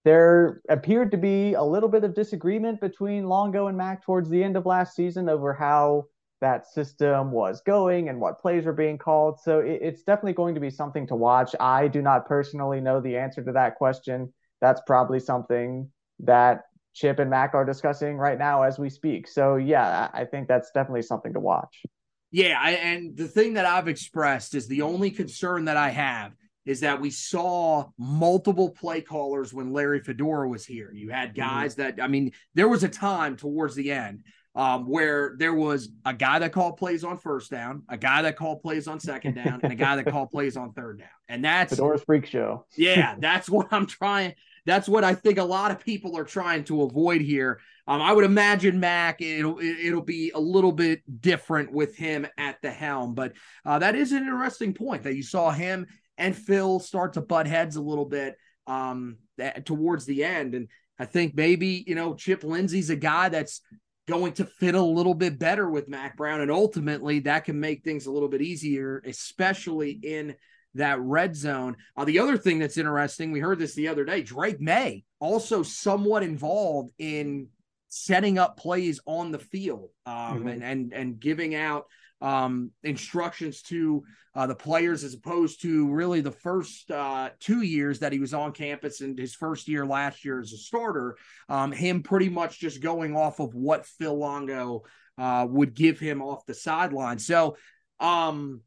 there 0.06 0.62
appeared 0.70 1.12
to 1.12 1.17
be 1.17 1.54
a 1.54 1.63
little 1.63 1.89
bit 1.89 2.06
of 2.06 2.15
disagreement 2.15 2.80
between 2.82 3.28
Longo 3.28 3.67
and 3.67 3.78
Mack 3.78 4.04
towards 4.04 4.30
the 4.30 4.44
end 4.44 4.56
of 4.58 4.65
last 4.65 4.96
season 4.96 5.30
over 5.30 5.54
how 5.54 6.06
that 6.39 6.65
system 6.65 7.32
was 7.32 7.62
going 7.62 8.10
and 8.10 8.20
what 8.20 8.41
plays 8.41 8.65
were 8.65 8.74
being 8.74 8.98
called. 8.98 9.39
So 9.41 9.60
it, 9.60 9.80
it's 9.82 10.04
definitely 10.04 10.34
going 10.34 10.56
to 10.56 10.62
be 10.62 10.72
something 10.72 11.06
to 11.08 11.15
watch. 11.15 11.54
I 11.60 11.88
do 11.88 12.02
not 12.02 12.28
personally 12.28 12.80
know 12.80 13.02
the 13.02 13.17
answer 13.17 13.44
to 13.44 13.52
that 13.52 13.76
question. 13.76 14.34
That's 14.62 14.82
probably 14.88 15.20
something 15.20 15.91
that 16.20 16.63
Chip 16.94 17.20
and 17.20 17.30
Mack 17.30 17.54
are 17.54 17.65
discussing 17.65 18.17
right 18.17 18.39
now 18.39 18.63
as 18.63 18.80
we 18.80 18.89
speak. 18.89 19.28
So 19.28 19.58
yeah, 19.58 20.10
I 20.13 20.26
think 20.26 20.48
that's 20.48 20.72
definitely 20.72 21.04
something 21.04 21.34
to 21.34 21.39
watch. 21.39 21.84
Yeah, 22.32 22.58
I, 22.60 22.72
and 22.72 23.15
the 23.15 23.28
thing 23.28 23.54
that 23.54 23.65
I've 23.65 23.88
expressed 23.88 24.56
is 24.56 24.67
the 24.67 24.84
only 24.84 25.12
concern 25.12 25.65
that 25.65 25.78
I 25.78 25.89
have 25.89 26.34
is 26.65 26.82
that 26.82 27.02
we 27.02 27.10
saw 27.10 27.89
multiple 27.98 28.70
play 28.70 29.02
callers 29.02 29.54
when 29.54 29.74
Larry 29.74 30.00
Fedora 30.00 30.48
was 30.48 30.65
here. 30.65 30.91
You 30.94 31.10
had 31.10 31.30
mm-hmm. 31.30 31.41
guys 31.41 31.76
that 31.76 32.02
I 32.02 32.08
mean, 32.08 32.32
there 32.54 32.70
was 32.70 32.84
a 32.84 32.89
time 32.89 33.36
towards 33.36 33.76
the 33.76 33.91
end 33.91 34.24
um, 34.56 34.88
where 34.88 35.36
there 35.38 35.54
was 35.54 35.89
a 36.06 36.13
guy 36.13 36.39
that 36.39 36.52
called 36.52 36.78
plays 36.78 37.04
on 37.04 37.17
first 37.17 37.52
down, 37.52 37.84
a 37.89 37.98
guy 37.98 38.22
that 38.24 38.36
called 38.36 38.62
plays 38.62 38.88
on 38.88 39.00
second 39.00 39.36
down, 39.36 39.62
and 39.63 39.72
a 39.72 39.76
guy 39.76 39.96
that 39.96 40.08
called 40.08 40.30
plays 40.30 40.58
on 40.58 40.74
third 40.74 41.00
down. 41.00 41.08
And 41.30 41.44
that's 41.44 41.74
Fedora's 41.74 42.03
freak 42.03 42.26
show. 42.26 42.66
yeah, 42.76 43.16
that's 43.20 43.49
what 43.49 43.68
I'm 43.72 43.86
trying. 43.86 44.36
That's 44.66 44.88
what 44.88 45.03
I 45.03 45.16
think 45.16 45.38
a 45.38 45.43
lot 45.43 45.72
of 45.72 45.80
people 45.80 46.18
are 46.18 46.24
trying 46.24 46.66
to 46.66 46.84
avoid 46.84 47.22
here. 47.22 47.60
Um, 47.88 48.02
I 48.02 48.14
would 48.14 48.26
imagine 48.26 48.80
Mack 48.80 49.22
it'll 49.22 49.60
it'll 49.60 50.02
be 50.02 50.32
a 50.34 50.40
little 50.40 50.72
bit 50.72 51.02
different 51.22 51.72
with 51.72 51.96
him 51.96 52.28
at 52.38 52.62
the 52.62 52.72
helm, 52.72 53.16
but 53.16 53.34
uh, 53.66 53.80
that 53.80 53.96
is 53.96 54.12
an 54.12 54.20
interesting 54.20 54.74
point 54.74 55.04
that 55.04 55.16
you 55.16 55.24
saw 55.24 55.52
him 55.52 55.88
and 56.18 56.36
Phil 56.36 56.80
start 56.80 57.14
to 57.14 57.22
butt 57.22 57.48
heads 57.48 57.76
a 57.76 57.82
little 57.82 58.06
bit 58.06 58.36
um, 58.68 59.18
that, 59.38 59.66
towards 59.66 60.06
the 60.06 60.24
end, 60.24 60.54
and 60.54 60.68
I 61.00 61.06
think 61.06 61.36
maybe 61.36 61.84
you 61.88 61.96
know 61.96 62.14
Chip 62.14 62.44
Lindsey's 62.44 62.90
a 62.90 62.96
guy 62.96 63.30
that's 63.30 63.62
going 64.08 64.34
to 64.34 64.46
fit 64.46 64.76
a 64.76 64.82
little 64.82 65.14
bit 65.14 65.40
better 65.40 65.70
with 65.70 65.88
Mack 65.88 66.18
Brown, 66.18 66.42
and 66.42 66.52
ultimately 66.52 67.20
that 67.22 67.46
can 67.46 67.60
make 67.60 67.84
things 67.84 68.06
a 68.06 68.12
little 68.12 68.30
bit 68.30 68.42
easier, 68.42 69.02
especially 69.06 69.92
in 69.92 70.36
that 70.76 71.00
red 71.02 71.36
zone. 71.36 71.76
Uh, 71.98 72.06
the 72.06 72.20
other 72.20 72.38
thing 72.38 72.60
that's 72.60 72.78
interesting, 72.78 73.32
we 73.32 73.40
heard 73.40 73.60
this 73.60 73.76
the 73.76 73.88
other 73.88 74.06
day, 74.06 74.22
Drake 74.22 74.62
Maye 74.62 75.04
also 75.20 75.64
somewhat 75.64 76.24
involved 76.24 76.92
in 76.98 77.48
setting 77.94 78.39
up 78.39 78.56
plays 78.56 79.02
on 79.06 79.32
the 79.32 79.39
field 79.39 79.89
um, 80.06 80.16
mm-hmm. 80.16 80.48
and, 80.48 80.64
and 80.64 80.94
and 80.94 81.20
giving 81.20 81.54
out 81.56 81.86
um, 82.22 82.72
instructions 82.84 83.62
to 83.64 84.04
uh, 84.34 84.48
the 84.48 84.56
players 84.56 85.04
as 85.04 85.14
opposed 85.14 85.62
to 85.62 85.92
really 85.92 86.22
the 86.22 86.32
first 86.32 86.89
uh, 86.89 87.30
two 87.39 87.62
years 87.62 88.00
that 88.00 88.14
he 88.14 88.20
was 88.20 88.34
on 88.34 88.54
campus 88.54 89.02
and 89.02 89.20
his 89.20 89.36
first 89.36 89.68
year 89.68 89.86
last 89.86 90.24
year 90.24 90.39
as 90.39 90.54
a 90.54 90.58
starter, 90.58 91.18
um, 91.50 91.72
him 91.72 92.02
pretty 92.02 92.30
much 92.30 92.60
just 92.60 92.82
going 92.82 93.14
off 93.14 93.39
of 93.39 93.54
what 93.54 93.86
Phil 93.86 94.18
Longo 94.18 94.84
uh, 95.18 95.46
would 95.50 95.74
give 95.74 96.00
him 96.00 96.22
off 96.22 96.46
the 96.46 96.54
sideline. 96.54 97.20
So, 97.20 97.58
um, 98.00 98.62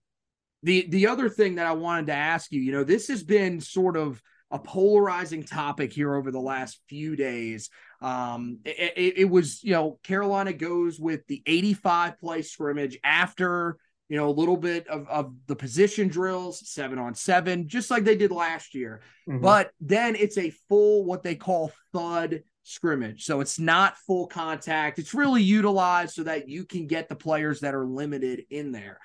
the 0.63 0.87
the 0.89 1.07
other 1.07 1.31
thing 1.31 1.55
that 1.55 1.67
I 1.67 1.73
wanted 1.73 2.09
to 2.09 2.15
ask 2.15 2.53
you, 2.53 2.61
you 2.61 2.73
know, 2.73 2.85
this 2.85 3.09
has 3.09 3.23
been 3.23 3.61
sort 3.61 3.97
of 3.97 4.21
a 4.51 4.59
polarizing 4.59 5.43
topic 5.43 5.93
here 5.93 6.15
over 6.15 6.31
the 6.31 6.41
last 6.41 6.81
few 6.89 7.17
days. 7.17 7.71
Um, 8.05 8.59
it, 8.67 8.93
it, 8.97 9.19
it, 9.21 9.31
was, 9.31 9.65
you 9.65 9.73
know, 9.73 9.99
Carolina 10.03 10.53
goes 10.53 11.01
with 11.01 11.27
the 11.27 11.43
85 11.47 12.19
play 12.19 12.43
scrimmage 12.43 12.99
after, 13.03 13.79
you 14.11 14.19
know, 14.19 14.29
a 14.29 14.31
little 14.31 14.59
bit 14.59 14.87
of, 14.89 15.09
of 15.09 15.35
the 15.47 15.57
position 15.57 16.09
drills, 16.09 16.69
seven 16.69 16.99
on 16.99 17.15
seven, 17.15 17.67
just 17.67 17.91
like 17.91 18.05
they 18.05 18.15
did 18.15 18.31
last 18.31 18.75
year. 18.75 19.01
Mm-hmm. 19.27 19.41
But 19.41 19.71
then 19.81 20.17
it's 20.17 20.37
a 20.37 20.51
full, 20.69 21.07
what 21.07 21.23
they 21.23 21.35
call 21.35 21.73
thud 21.95 22.43
scrimmage. 22.63 23.25
So 23.25 23.41
it's 23.41 23.59
not 23.59 23.97
full 23.97 24.27
contact. 24.27 24.99
It's 24.99 25.15
really 25.15 25.43
utilized 25.43 26.15
so 26.15 26.25
that 26.25 26.47
you 26.47 26.67
can 26.67 26.87
get 26.87 27.09
the 27.09 27.17
players 27.17 27.61
that 27.61 27.75
are 27.75 27.87
limited 27.87 28.45
in 28.51 28.71
there. 28.71 29.01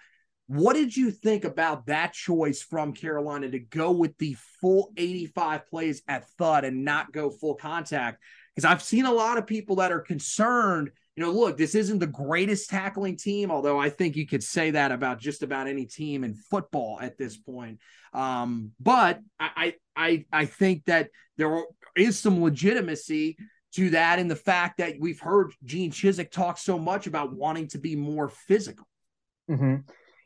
What 0.50 0.74
did 0.74 0.98
you 0.98 1.12
think 1.12 1.46
about 1.46 1.86
that 1.86 2.12
choice 2.12 2.60
from 2.60 2.94
Carolina 2.94 3.52
to 3.52 3.60
go 3.60 3.92
with 3.92 4.18
the 4.18 4.36
full 4.60 4.92
85 4.98 5.68
plays 5.68 6.02
at 6.08 6.28
Thud 6.40 6.66
and 6.66 6.84
not 6.84 7.14
go 7.14 7.30
full 7.30 7.54
contact? 7.54 8.24
Because 8.56 8.66
I've 8.66 8.82
seen 8.82 9.06
a 9.06 9.14
lot 9.14 9.38
of 9.38 9.46
people 9.46 9.76
that 9.76 9.92
are 9.92 10.00
concerned. 10.00 10.90
You 11.16 11.24
know, 11.24 11.32
look, 11.32 11.56
this 11.56 11.76
isn't 11.76 12.00
the 12.00 12.08
greatest 12.08 12.68
tackling 12.68 13.16
team, 13.16 13.52
although 13.52 13.80
I 13.80 13.92
think 13.92 14.16
you 14.16 14.26
could 14.26 14.44
say 14.44 14.72
that 14.72 14.92
about 14.92 15.20
just 15.20 15.44
about 15.44 15.68
any 15.68 15.86
team 15.86 16.24
in 16.24 16.34
football 16.34 16.98
at 17.00 17.16
this 17.16 17.38
point. 17.38 17.78
Um, 18.12 18.72
but 18.80 19.20
I, 19.40 19.76
I, 19.96 20.26
I 20.34 20.46
think 20.46 20.86
that 20.86 21.12
there 21.38 21.62
is 21.96 22.18
some 22.18 22.42
legitimacy 22.42 23.38
to 23.76 23.92
that 23.92 24.18
in 24.18 24.28
the 24.28 24.36
fact 24.36 24.80
that 24.80 24.96
we've 25.00 25.20
heard 25.20 25.54
Gene 25.64 25.92
Chizik 25.92 26.32
talk 26.32 26.58
so 26.58 26.80
much 26.80 27.06
about 27.06 27.36
wanting 27.36 27.68
to 27.68 27.78
be 27.78 27.96
more 27.96 28.30
physical. 28.30 28.88
Mm-hmm. 29.48 29.76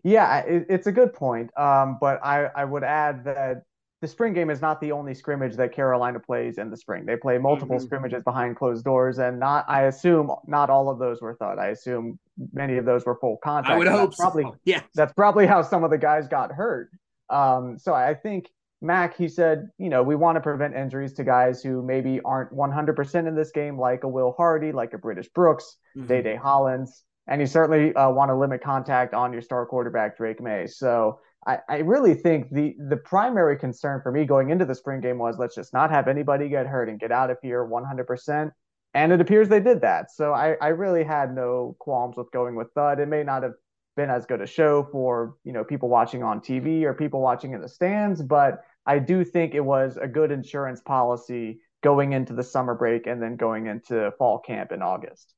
Yeah, 0.03 0.39
it, 0.39 0.65
it's 0.69 0.87
a 0.87 0.91
good 0.91 1.13
point. 1.13 1.49
Um, 1.57 1.97
but 1.99 2.19
I, 2.23 2.49
I 2.55 2.65
would 2.65 2.83
add 2.83 3.23
that 3.23 3.63
the 4.01 4.07
spring 4.07 4.33
game 4.33 4.49
is 4.49 4.61
not 4.61 4.81
the 4.81 4.91
only 4.91 5.13
scrimmage 5.13 5.55
that 5.55 5.71
Carolina 5.71 6.19
plays 6.19 6.57
in 6.57 6.69
the 6.69 6.75
spring. 6.75 7.05
They 7.05 7.15
play 7.15 7.37
multiple 7.37 7.77
mm-hmm. 7.77 7.85
scrimmages 7.85 8.21
behind 8.21 8.57
closed 8.57 8.83
doors, 8.83 9.17
and 9.17 9.39
not 9.39 9.63
I 9.69 9.83
assume 9.83 10.29
not 10.45 10.69
all 10.69 10.89
of 10.89 10.99
those 10.99 11.21
were 11.21 11.35
thud. 11.35 11.57
I 11.57 11.67
assume 11.67 12.19
many 12.51 12.75
of 12.77 12.83
those 12.83 13.05
were 13.05 13.15
full 13.15 13.37
contact. 13.41 13.73
I 13.73 13.77
would 13.77 13.87
hope 13.87 14.13
probably 14.17 14.43
so. 14.43 14.57
yeah. 14.65 14.81
That's 14.93 15.13
probably 15.13 15.47
how 15.47 15.61
some 15.61 15.85
of 15.85 15.89
the 15.89 15.97
guys 15.97 16.27
got 16.27 16.51
hurt. 16.51 16.91
Um, 17.29 17.79
so 17.79 17.93
I 17.93 18.13
think 18.13 18.49
Mack 18.81 19.15
he 19.15 19.29
said, 19.29 19.69
you 19.77 19.87
know, 19.87 20.03
we 20.03 20.17
want 20.17 20.35
to 20.35 20.41
prevent 20.41 20.75
injuries 20.75 21.13
to 21.13 21.23
guys 21.23 21.63
who 21.63 21.81
maybe 21.81 22.19
aren't 22.25 22.51
100% 22.51 23.25
in 23.25 23.35
this 23.35 23.51
game, 23.51 23.79
like 23.79 24.03
a 24.03 24.09
Will 24.09 24.33
Hardy, 24.35 24.73
like 24.73 24.91
a 24.91 24.97
British 24.97 25.29
Brooks, 25.29 25.77
mm-hmm. 25.95 26.07
Day 26.07 26.21
Day 26.21 26.35
Hollins 26.35 27.03
and 27.27 27.39
you 27.39 27.47
certainly 27.47 27.93
uh, 27.95 28.09
want 28.09 28.29
to 28.29 28.35
limit 28.35 28.61
contact 28.61 29.13
on 29.13 29.31
your 29.31 29.41
star 29.41 29.65
quarterback 29.65 30.17
Drake 30.17 30.41
Maye. 30.41 30.67
So 30.67 31.19
I, 31.45 31.59
I, 31.69 31.77
really 31.77 32.13
think 32.13 32.49
the 32.51 32.75
the 32.89 32.97
primary 32.97 33.57
concern 33.57 34.01
for 34.01 34.11
me 34.11 34.25
going 34.25 34.49
into 34.49 34.65
the 34.65 34.75
spring 34.75 35.01
game 35.01 35.17
was 35.17 35.37
let's 35.37 35.55
just 35.55 35.73
not 35.73 35.91
have 35.91 36.07
anybody 36.07 36.49
get 36.49 36.67
hurt 36.67 36.89
and 36.89 36.99
get 36.99 37.11
out 37.11 37.29
of 37.29 37.37
here 37.41 37.65
100%. 37.65 38.51
And 38.93 39.11
it 39.11 39.19
appears 39.19 39.49
they 39.49 39.59
did 39.59 39.81
that. 39.81 40.11
So 40.11 40.33
I, 40.33 40.55
I 40.61 40.67
really 40.67 41.03
had 41.03 41.33
no 41.33 41.75
qualms 41.79 42.15
with 42.15 42.31
going 42.31 42.55
with 42.55 42.71
Thud. 42.75 42.99
It 42.99 43.07
may 43.07 43.23
not 43.23 43.43
have 43.43 43.53
been 43.95 44.09
as 44.09 44.25
good 44.25 44.41
a 44.41 44.47
show 44.47 44.87
for 44.91 45.35
you 45.43 45.53
know 45.53 45.63
people 45.63 45.89
watching 45.89 46.23
on 46.23 46.39
TV 46.39 46.83
or 46.83 46.93
people 46.93 47.21
watching 47.21 47.53
in 47.53 47.61
the 47.61 47.69
stands, 47.69 48.21
but 48.21 48.63
I 48.85 48.99
do 48.99 49.23
think 49.23 49.53
it 49.53 49.61
was 49.63 49.97
a 49.97 50.07
good 50.07 50.31
insurance 50.31 50.81
policy 50.81 51.61
going 51.83 52.13
into 52.13 52.33
the 52.33 52.43
summer 52.43 52.75
break 52.75 53.07
and 53.07 53.21
then 53.21 53.35
going 53.35 53.67
into 53.67 54.11
fall 54.17 54.39
camp 54.39 54.71
in 54.71 54.81
August. 54.81 55.33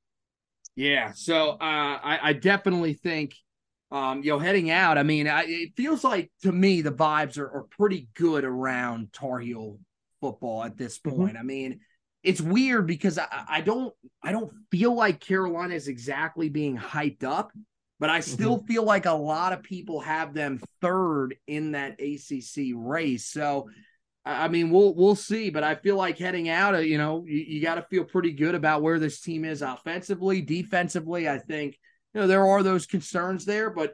Yeah, 0.75 1.11
so 1.13 1.51
uh, 1.51 1.57
I, 1.61 2.19
I 2.21 2.33
definitely 2.33 2.93
think, 2.93 3.35
um, 3.91 4.23
you 4.23 4.31
know, 4.31 4.39
heading 4.39 4.71
out. 4.71 4.97
I 4.97 5.03
mean, 5.03 5.27
I, 5.27 5.45
it 5.47 5.69
feels 5.77 6.03
like 6.03 6.31
to 6.41 6.51
me 6.51 6.81
the 6.81 6.91
vibes 6.91 7.37
are, 7.37 7.49
are 7.49 7.65
pretty 7.71 8.09
good 8.13 8.43
around 8.43 9.13
Tar 9.13 9.39
Heel 9.39 9.79
football 10.19 10.63
at 10.63 10.77
this 10.77 10.99
mm-hmm. 10.99 11.17
point. 11.17 11.33
Mm-hmm. 11.33 11.39
I 11.39 11.43
mean, 11.43 11.79
it's 12.23 12.41
weird 12.41 12.87
because 12.87 13.17
I, 13.17 13.27
I 13.47 13.61
don't 13.61 13.93
I 14.21 14.31
don't 14.31 14.51
feel 14.71 14.93
like 14.93 15.19
Carolina 15.19 15.75
is 15.75 15.87
exactly 15.87 16.49
being 16.49 16.77
hyped 16.77 17.23
up, 17.23 17.51
but 17.99 18.09
I 18.09 18.19
still 18.19 18.57
mm-hmm. 18.57 18.67
feel 18.67 18.83
like 18.83 19.05
a 19.05 19.11
lot 19.11 19.53
of 19.53 19.63
people 19.63 20.01
have 20.01 20.33
them 20.33 20.59
third 20.81 21.35
in 21.47 21.71
that 21.71 22.01
ACC 22.01 22.73
race. 22.75 23.27
So 23.27 23.69
I 24.25 24.47
mean, 24.47 24.71
we'll 24.71 24.95
we'll 24.95 25.15
see, 25.15 25.51
but 25.51 25.63
I 25.63 25.75
feel 25.75 25.97
like 25.97 26.17
heading 26.17 26.49
out, 26.49 26.73
uh, 26.73 26.79
you 26.79 26.97
know, 26.97 27.23
you, 27.27 27.37
you 27.47 27.61
got 27.61 27.75
to 27.75 27.83
feel 27.83 28.03
pretty 28.03 28.31
good 28.31 28.55
about 28.55 28.81
where 28.81 28.97
this 28.97 29.21
team 29.21 29.45
is 29.45 29.61
offensively, 29.61 30.41
defensively. 30.41 31.29
I 31.29 31.37
think 31.37 31.77
you 32.13 32.21
know 32.21 32.27
there 32.27 32.47
are 32.47 32.63
those 32.63 32.87
concerns 32.87 33.45
there, 33.45 33.69
but 33.69 33.93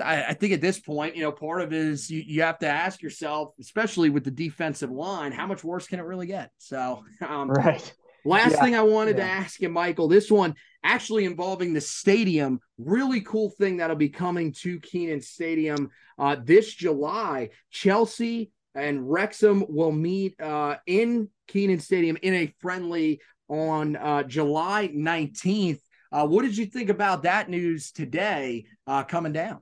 I, 0.00 0.24
I 0.24 0.34
think 0.34 0.54
at 0.54 0.62
this 0.62 0.80
point, 0.80 1.14
you 1.14 1.22
know, 1.22 1.32
part 1.32 1.60
of 1.60 1.72
it 1.72 1.78
is 1.78 2.10
you, 2.10 2.22
you 2.26 2.42
have 2.42 2.58
to 2.60 2.68
ask 2.68 3.02
yourself, 3.02 3.52
especially 3.60 4.08
with 4.08 4.24
the 4.24 4.30
defensive 4.30 4.90
line, 4.90 5.32
how 5.32 5.46
much 5.46 5.62
worse 5.62 5.86
can 5.86 6.00
it 6.00 6.04
really 6.04 6.26
get? 6.26 6.50
So, 6.58 7.04
um, 7.26 7.50
right. 7.50 7.94
Last 8.24 8.52
yeah. 8.52 8.62
thing 8.62 8.74
I 8.74 8.82
wanted 8.82 9.18
yeah. 9.18 9.24
to 9.24 9.30
ask 9.30 9.60
you, 9.60 9.68
Michael, 9.68 10.08
this 10.08 10.30
one 10.30 10.54
actually 10.82 11.26
involving 11.26 11.72
the 11.72 11.80
stadium. 11.80 12.60
Really 12.76 13.20
cool 13.20 13.50
thing 13.50 13.76
that'll 13.76 13.94
be 13.94 14.08
coming 14.08 14.52
to 14.62 14.80
Kenan 14.80 15.20
Stadium 15.20 15.90
uh, 16.18 16.36
this 16.42 16.74
July. 16.74 17.50
Chelsea 17.70 18.50
and 18.76 19.10
Wrexham 19.10 19.64
will 19.68 19.92
meet 19.92 20.40
uh, 20.40 20.76
in 20.86 21.28
Kenan 21.48 21.80
Stadium 21.80 22.16
in 22.22 22.34
a 22.34 22.54
friendly 22.60 23.20
on 23.48 23.96
uh, 23.96 24.22
July 24.22 24.90
19th. 24.94 25.80
Uh, 26.12 26.26
what 26.26 26.42
did 26.42 26.56
you 26.56 26.66
think 26.66 26.90
about 26.90 27.24
that 27.24 27.48
news 27.48 27.90
today 27.90 28.66
uh, 28.86 29.02
coming 29.02 29.32
down? 29.32 29.60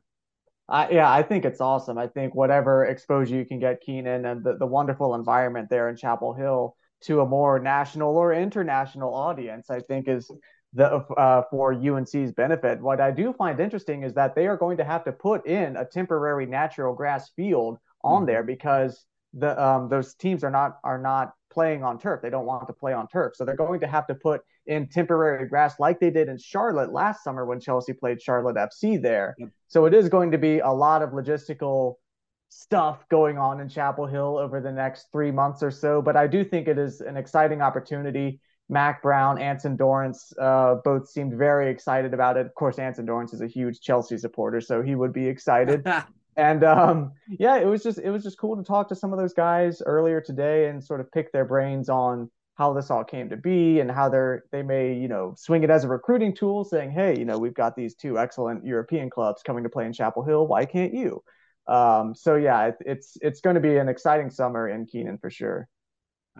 Yeah, 0.69 1.11
I 1.11 1.23
think 1.23 1.45
it's 1.45 1.61
awesome. 1.61 1.99
I 1.99 2.07
think 2.07 2.35
whatever 2.35 2.87
exposure 2.87 3.37
you 3.37 3.45
can 3.45 3.61
get 3.61 3.83
Kenan 3.83 4.25
and 4.25 4.43
the, 4.43 4.57
the 4.57 4.67
wonderful 4.67 5.15
environment 5.15 5.69
there 5.69 5.91
in 5.91 5.97
Chapel 5.97 6.33
Hill 6.33 6.75
to 7.03 7.21
a 7.21 7.27
more 7.27 7.59
national 7.59 8.17
or 8.17 8.33
international 8.33 9.15
audience, 9.15 9.69
I 9.69 9.81
think 9.81 10.09
is 10.09 10.31
the 10.73 10.87
uh, 10.87 11.43
for 11.51 11.73
UNC's 11.73 12.33
benefit. 12.33 12.81
What 12.81 13.01
I 13.01 13.11
do 13.11 13.33
find 13.35 13.61
interesting 13.61 14.03
is 14.03 14.15
that 14.15 14.35
they 14.35 14.47
are 14.47 14.57
going 14.57 14.79
to 14.79 14.85
have 14.85 15.05
to 15.05 15.13
put 15.13 15.47
in 15.47 15.77
a 15.77 15.85
temporary 15.85 16.47
natural 16.47 16.95
grass 16.95 17.31
field 17.37 17.79
on 18.05 18.19
mm-hmm. 18.19 18.27
there 18.27 18.43
because 18.43 19.05
the 19.33 19.61
um, 19.63 19.89
those 19.89 20.15
teams 20.15 20.45
are 20.45 20.51
not 20.51 20.79
are 20.85 20.99
not 20.99 21.33
playing 21.51 21.83
on 21.83 21.99
turf. 21.99 22.21
They 22.23 22.31
don't 22.31 22.47
want 22.47 22.67
to 22.69 22.73
play 22.73 22.93
on 22.93 23.09
turf, 23.09 23.35
so 23.35 23.45
they're 23.45 23.57
going 23.57 23.81
to 23.81 23.87
have 23.87 24.07
to 24.07 24.15
put 24.15 24.43
in 24.67 24.89
temporary 24.89 25.49
grass 25.49 25.79
like 25.79 26.01
they 26.01 26.11
did 26.11 26.29
in 26.29 26.39
Charlotte 26.39 26.93
last 26.93 27.23
summer 27.23 27.45
when 27.45 27.61
Chelsea 27.61 27.93
played 27.93 28.23
Charlotte 28.23 28.57
FC 28.57 29.01
there. 29.01 29.35
Yep. 29.39 29.49
So 29.69 29.85
it 29.87 29.95
is 29.95 30.09
going 30.09 30.31
to 30.31 30.39
be 30.39 30.61
a 30.61 30.71
lot 30.71 31.03
of 31.03 31.11
logistical 31.11 31.95
stuff 32.49 33.05
going 33.09 33.37
on 33.37 33.61
in 33.61 33.69
Chapel 33.69 34.07
Hill 34.07 34.39
over 34.39 34.61
the 34.61 34.73
next 34.73 35.09
three 35.13 35.31
months 35.31 35.63
or 35.63 35.71
so. 35.71 36.01
But 36.01 36.17
I 36.17 36.27
do 36.27 36.45
think 36.45 36.69
it 36.69 36.79
is 36.79 37.01
an 37.01 37.17
exciting 37.17 37.61
opportunity. 37.61 38.41
Mack 38.69 39.03
Brown, 39.03 39.39
Anson 39.39 39.77
Dorrance, 39.77 40.33
uh, 40.41 40.77
both 40.85 41.09
seemed 41.09 41.35
very 41.35 41.69
excited 41.71 42.15
about 42.15 42.37
it. 42.37 42.47
Of 42.47 42.55
course, 42.55 42.79
Anson 42.79 43.05
Dorrance 43.05 43.35
is 43.35 43.43
a 43.43 43.47
huge 43.47 43.81
Chelsea 43.81 44.17
supporter, 44.17 44.61
so 44.61 44.83
he 44.83 44.95
would 44.95 45.13
be 45.13 45.27
excited. 45.27 45.87
and 46.37 46.65
um, 46.65 47.13
yeah, 47.29 47.57
it 47.57 47.67
was 47.67 47.83
just 47.83 47.99
it 47.99 48.11
was 48.11 48.23
just 48.23 48.39
cool 48.39 48.57
to 48.57 48.63
talk 48.63 48.89
to 48.89 48.97
some 48.97 49.13
of 49.13 49.19
those 49.19 49.35
guys 49.35 49.83
earlier 49.85 50.21
today 50.21 50.69
and 50.69 50.83
sort 50.83 51.01
of 51.01 51.11
pick 51.13 51.33
their 51.33 51.45
brains 51.45 51.89
on 51.89 52.31
how 52.57 52.73
this 52.73 52.91
all 52.91 53.05
came 53.05 53.29
to 53.29 53.37
be 53.37 53.81
and 53.81 53.91
how 53.91 54.09
they're 54.09 54.45
they 54.53 54.63
may 54.63 54.95
you 54.95 55.09
know 55.09 55.35
swing 55.37 55.65
it 55.65 55.71
as 55.71 55.85
a 55.85 55.89
recruiting 55.89 56.35
tool 56.35 56.65
saying 56.65 56.91
hey 56.91 57.19
you 57.19 57.25
know 57.25 57.39
we've 57.39 57.55
got 57.55 57.75
these 57.75 57.95
two 57.97 58.17
excellent 58.17 58.65
european 58.65 59.11
clubs 59.11 59.43
coming 59.43 59.65
to 59.65 59.69
play 59.69 59.87
in 59.87 59.93
chapel 59.93 60.25
hill. 60.25 60.47
Why 60.47 60.65
can't 60.65 60.95
you? 60.95 61.23
Um, 61.67 62.15
so 62.15 62.37
yeah 62.37 62.67
it, 62.67 62.77
it's 62.81 63.17
it's 63.21 63.41
going 63.41 63.55
to 63.55 63.61
be 63.61 63.77
an 63.77 63.89
exciting 63.89 64.31
summer 64.31 64.69
in 64.69 64.87
kenan 64.87 65.19
for 65.19 65.31
sure. 65.31 65.69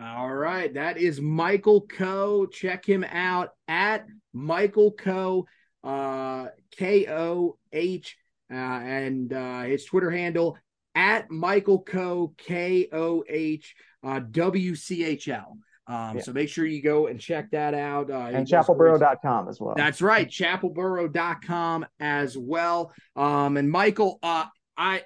All 0.01 0.33
right. 0.33 0.73
That 0.73 0.97
is 0.97 1.21
michael 1.21 1.81
koh 1.81 2.45
check 2.45 2.85
him 2.85 3.03
out 3.03 3.49
at 3.67 4.05
michael 4.33 4.91
koh 4.91 5.47
uh, 5.83 6.47
k-o-h 6.71 8.17
uh, 8.17 8.24
and 8.53 9.33
uh, 9.33 9.61
his 9.61 9.85
twitter 9.85 10.11
handle 10.11 10.57
at 10.93 11.29
michael 11.31 11.81
koh 11.81 12.33
k-o-h 12.37 13.75
uh, 14.03 14.19
w-c-h-l 14.19 15.57
um, 15.87 16.17
yeah. 16.17 16.21
So 16.23 16.33
make 16.33 16.49
sure 16.49 16.65
you 16.65 16.81
go 16.81 17.07
and 17.07 17.19
check 17.19 17.51
that 17.51 17.73
out. 17.73 18.09
Uh, 18.09 18.29
and 18.33 18.47
chapelboro.com 18.47 19.47
as 19.47 19.59
well. 19.59 19.75
That's 19.77 20.01
right. 20.01 20.27
Chapelboro.com 20.27 21.85
as 21.99 22.35
well. 22.35 22.91
Um, 23.15 23.57
and 23.57 23.69
Michael, 23.69 24.17
uh, 24.23 24.45
I 24.75 25.03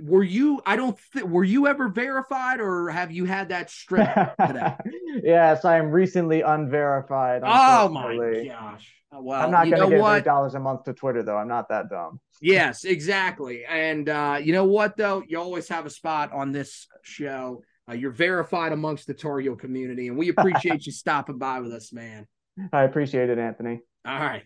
were 0.00 0.24
you 0.24 0.60
I 0.66 0.76
don't 0.76 0.98
th- 1.12 1.24
were 1.24 1.44
you 1.44 1.66
ever 1.68 1.88
verified 1.88 2.60
or 2.60 2.88
have 2.88 3.12
you 3.12 3.26
had 3.26 3.50
that 3.50 3.70
strip 3.70 4.08
today? 4.46 4.74
yes, 5.22 5.64
I 5.64 5.76
am 5.76 5.90
recently 5.90 6.40
unverified. 6.40 7.42
Oh 7.44 7.88
my 7.88 8.44
gosh. 8.48 8.90
Well, 9.20 9.40
I'm 9.40 9.50
not 9.50 9.68
going 9.68 9.90
to 9.90 9.96
give 9.96 10.04
eight 10.06 10.24
dollars 10.24 10.54
a 10.54 10.60
month 10.60 10.84
to 10.84 10.92
Twitter 10.92 11.22
though. 11.22 11.36
I'm 11.36 11.48
not 11.48 11.68
that 11.68 11.88
dumb. 11.90 12.20
Yes, 12.40 12.84
exactly. 12.84 13.64
And 13.64 14.08
uh, 14.08 14.38
you 14.42 14.52
know 14.52 14.64
what 14.64 14.96
though? 14.96 15.22
You 15.26 15.38
always 15.38 15.68
have 15.68 15.86
a 15.86 15.90
spot 15.90 16.32
on 16.32 16.52
this 16.52 16.86
show 17.02 17.62
uh, 17.88 17.92
you're 17.92 18.10
verified 18.10 18.72
amongst 18.72 19.06
the 19.06 19.14
Tar 19.14 19.40
Heel 19.40 19.56
community, 19.56 20.08
and 20.08 20.16
we 20.16 20.30
appreciate 20.30 20.86
you 20.86 20.92
stopping 20.92 21.38
by 21.38 21.60
with 21.60 21.72
us, 21.72 21.92
man. 21.92 22.26
I 22.72 22.84
appreciate 22.84 23.30
it, 23.30 23.38
Anthony. 23.38 23.80
All 24.06 24.18
right. 24.18 24.42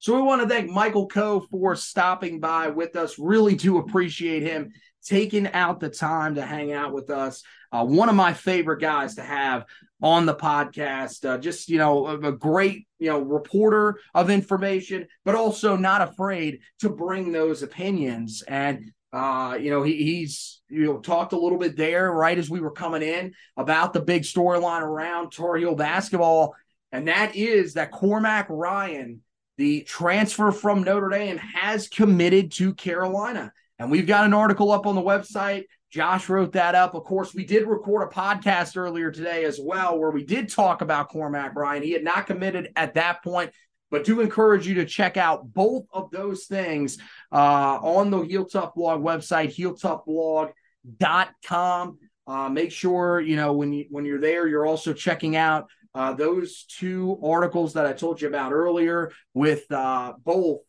So 0.00 0.16
we 0.16 0.22
want 0.22 0.40
to 0.40 0.48
thank 0.48 0.70
Michael 0.70 1.08
Koh 1.08 1.40
for 1.50 1.76
stopping 1.76 2.40
by 2.40 2.68
with 2.68 2.96
us. 2.96 3.18
Really 3.18 3.54
do 3.54 3.76
appreciate 3.76 4.42
him 4.42 4.72
taking 5.04 5.46
out 5.48 5.78
the 5.78 5.90
time 5.90 6.36
to 6.36 6.42
hang 6.42 6.72
out 6.72 6.94
with 6.94 7.10
us. 7.10 7.42
Uh, 7.70 7.84
one 7.84 8.08
of 8.08 8.14
my 8.14 8.32
favorite 8.32 8.80
guys 8.80 9.16
to 9.16 9.22
have 9.22 9.66
on 10.00 10.24
the 10.24 10.34
podcast. 10.34 11.28
Uh, 11.28 11.36
just 11.36 11.68
you 11.68 11.76
know, 11.76 12.06
a, 12.06 12.18
a, 12.18 12.32
great 12.32 12.88
you 12.98 13.10
know 13.10 13.20
reporter 13.20 14.00
of 14.14 14.30
information, 14.30 15.06
but 15.26 15.34
also 15.34 15.76
not 15.76 16.00
afraid 16.00 16.60
to 16.78 16.88
bring 16.88 17.30
those 17.30 17.62
opinions. 17.62 18.42
And 18.48 18.92
uh, 19.12 19.58
you 19.60 19.68
know, 19.68 19.82
he, 19.82 19.96
he's 19.96 20.62
you 20.70 20.86
know 20.86 20.98
talked 20.98 21.34
a 21.34 21.38
little 21.38 21.58
bit 21.58 21.76
there 21.76 22.10
right 22.10 22.38
as 22.38 22.48
we 22.48 22.60
were 22.60 22.70
coming 22.70 23.02
in 23.02 23.34
about 23.58 23.92
the 23.92 24.00
big 24.00 24.22
storyline 24.22 24.80
around 24.80 25.30
Tar 25.30 25.56
Heel 25.56 25.74
basketball, 25.74 26.54
and 26.90 27.08
that 27.08 27.36
is 27.36 27.74
that 27.74 27.92
Cormac 27.92 28.46
Ryan, 28.48 29.20
the 29.60 29.82
transfer 29.82 30.50
from 30.50 30.82
Notre 30.82 31.10
Dame, 31.10 31.36
has 31.36 31.86
committed 31.86 32.50
to 32.52 32.72
Carolina. 32.72 33.52
And 33.78 33.90
we've 33.90 34.06
got 34.06 34.24
an 34.24 34.32
article 34.32 34.72
up 34.72 34.86
on 34.86 34.94
the 34.94 35.02
website. 35.02 35.64
Josh 35.90 36.30
wrote 36.30 36.52
that 36.52 36.74
up. 36.74 36.94
Of 36.94 37.04
course, 37.04 37.34
we 37.34 37.44
did 37.44 37.66
record 37.66 38.08
a 38.08 38.10
podcast 38.10 38.78
earlier 38.78 39.10
today 39.10 39.44
as 39.44 39.60
well, 39.62 39.98
where 39.98 40.12
we 40.12 40.24
did 40.24 40.48
talk 40.48 40.80
about 40.80 41.10
Cormac 41.10 41.54
Ryan. 41.54 41.82
He 41.82 41.92
had 41.92 42.02
not 42.02 42.26
committed 42.26 42.72
at 42.74 42.94
that 42.94 43.22
point, 43.22 43.50
but 43.90 44.04
do 44.04 44.22
encourage 44.22 44.66
you 44.66 44.76
to 44.76 44.86
check 44.86 45.18
out 45.18 45.52
both 45.52 45.84
of 45.92 46.10
those 46.10 46.46
things 46.46 46.96
uh, 47.30 47.80
on 47.82 48.10
the 48.10 48.22
Heel 48.22 48.46
Tough 48.46 48.74
Blog 48.74 49.02
website, 49.02 49.54
heeltoughblog.com. 49.54 51.98
Uh, 52.26 52.48
make 52.48 52.72
sure 52.72 53.20
you 53.20 53.36
know 53.36 53.52
when 53.52 53.74
you 53.74 53.84
when 53.90 54.06
you're 54.06 54.22
there, 54.22 54.48
you're 54.48 54.64
also 54.64 54.94
checking 54.94 55.36
out 55.36 55.68
uh, 55.94 56.12
those 56.14 56.64
two 56.64 57.18
articles 57.22 57.74
that 57.74 57.86
I 57.86 57.92
told 57.92 58.20
you 58.20 58.28
about 58.28 58.52
earlier 58.52 59.12
with 59.34 59.70
uh, 59.72 60.14
both 60.24 60.60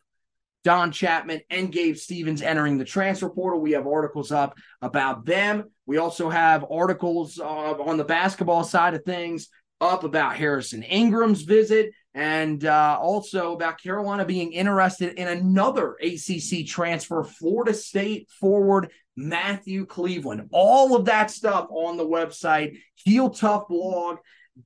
Don 0.64 0.92
Chapman 0.92 1.40
and 1.50 1.72
Gabe 1.72 1.96
Stevens 1.96 2.42
entering 2.42 2.78
the 2.78 2.84
transfer 2.84 3.28
portal. 3.28 3.60
We 3.60 3.72
have 3.72 3.86
articles 3.86 4.30
up 4.30 4.56
about 4.80 5.24
them. 5.24 5.70
We 5.86 5.98
also 5.98 6.28
have 6.28 6.64
articles 6.70 7.38
uh, 7.38 7.44
on 7.44 7.96
the 7.96 8.04
basketball 8.04 8.64
side 8.64 8.94
of 8.94 9.04
things 9.04 9.48
up 9.80 10.04
about 10.04 10.36
Harrison 10.36 10.82
Ingram's 10.84 11.42
visit 11.42 11.92
and 12.14 12.64
uh, 12.64 12.98
also 13.00 13.52
about 13.54 13.82
Carolina 13.82 14.24
being 14.24 14.52
interested 14.52 15.14
in 15.14 15.28
another 15.28 15.96
ACC 16.02 16.66
transfer, 16.66 17.24
Florida 17.24 17.74
State 17.74 18.30
forward 18.30 18.90
Matthew 19.16 19.86
Cleveland. 19.86 20.48
All 20.52 20.94
of 20.94 21.06
that 21.06 21.30
stuff 21.30 21.66
on 21.70 21.96
the 21.96 22.06
website, 22.06 22.78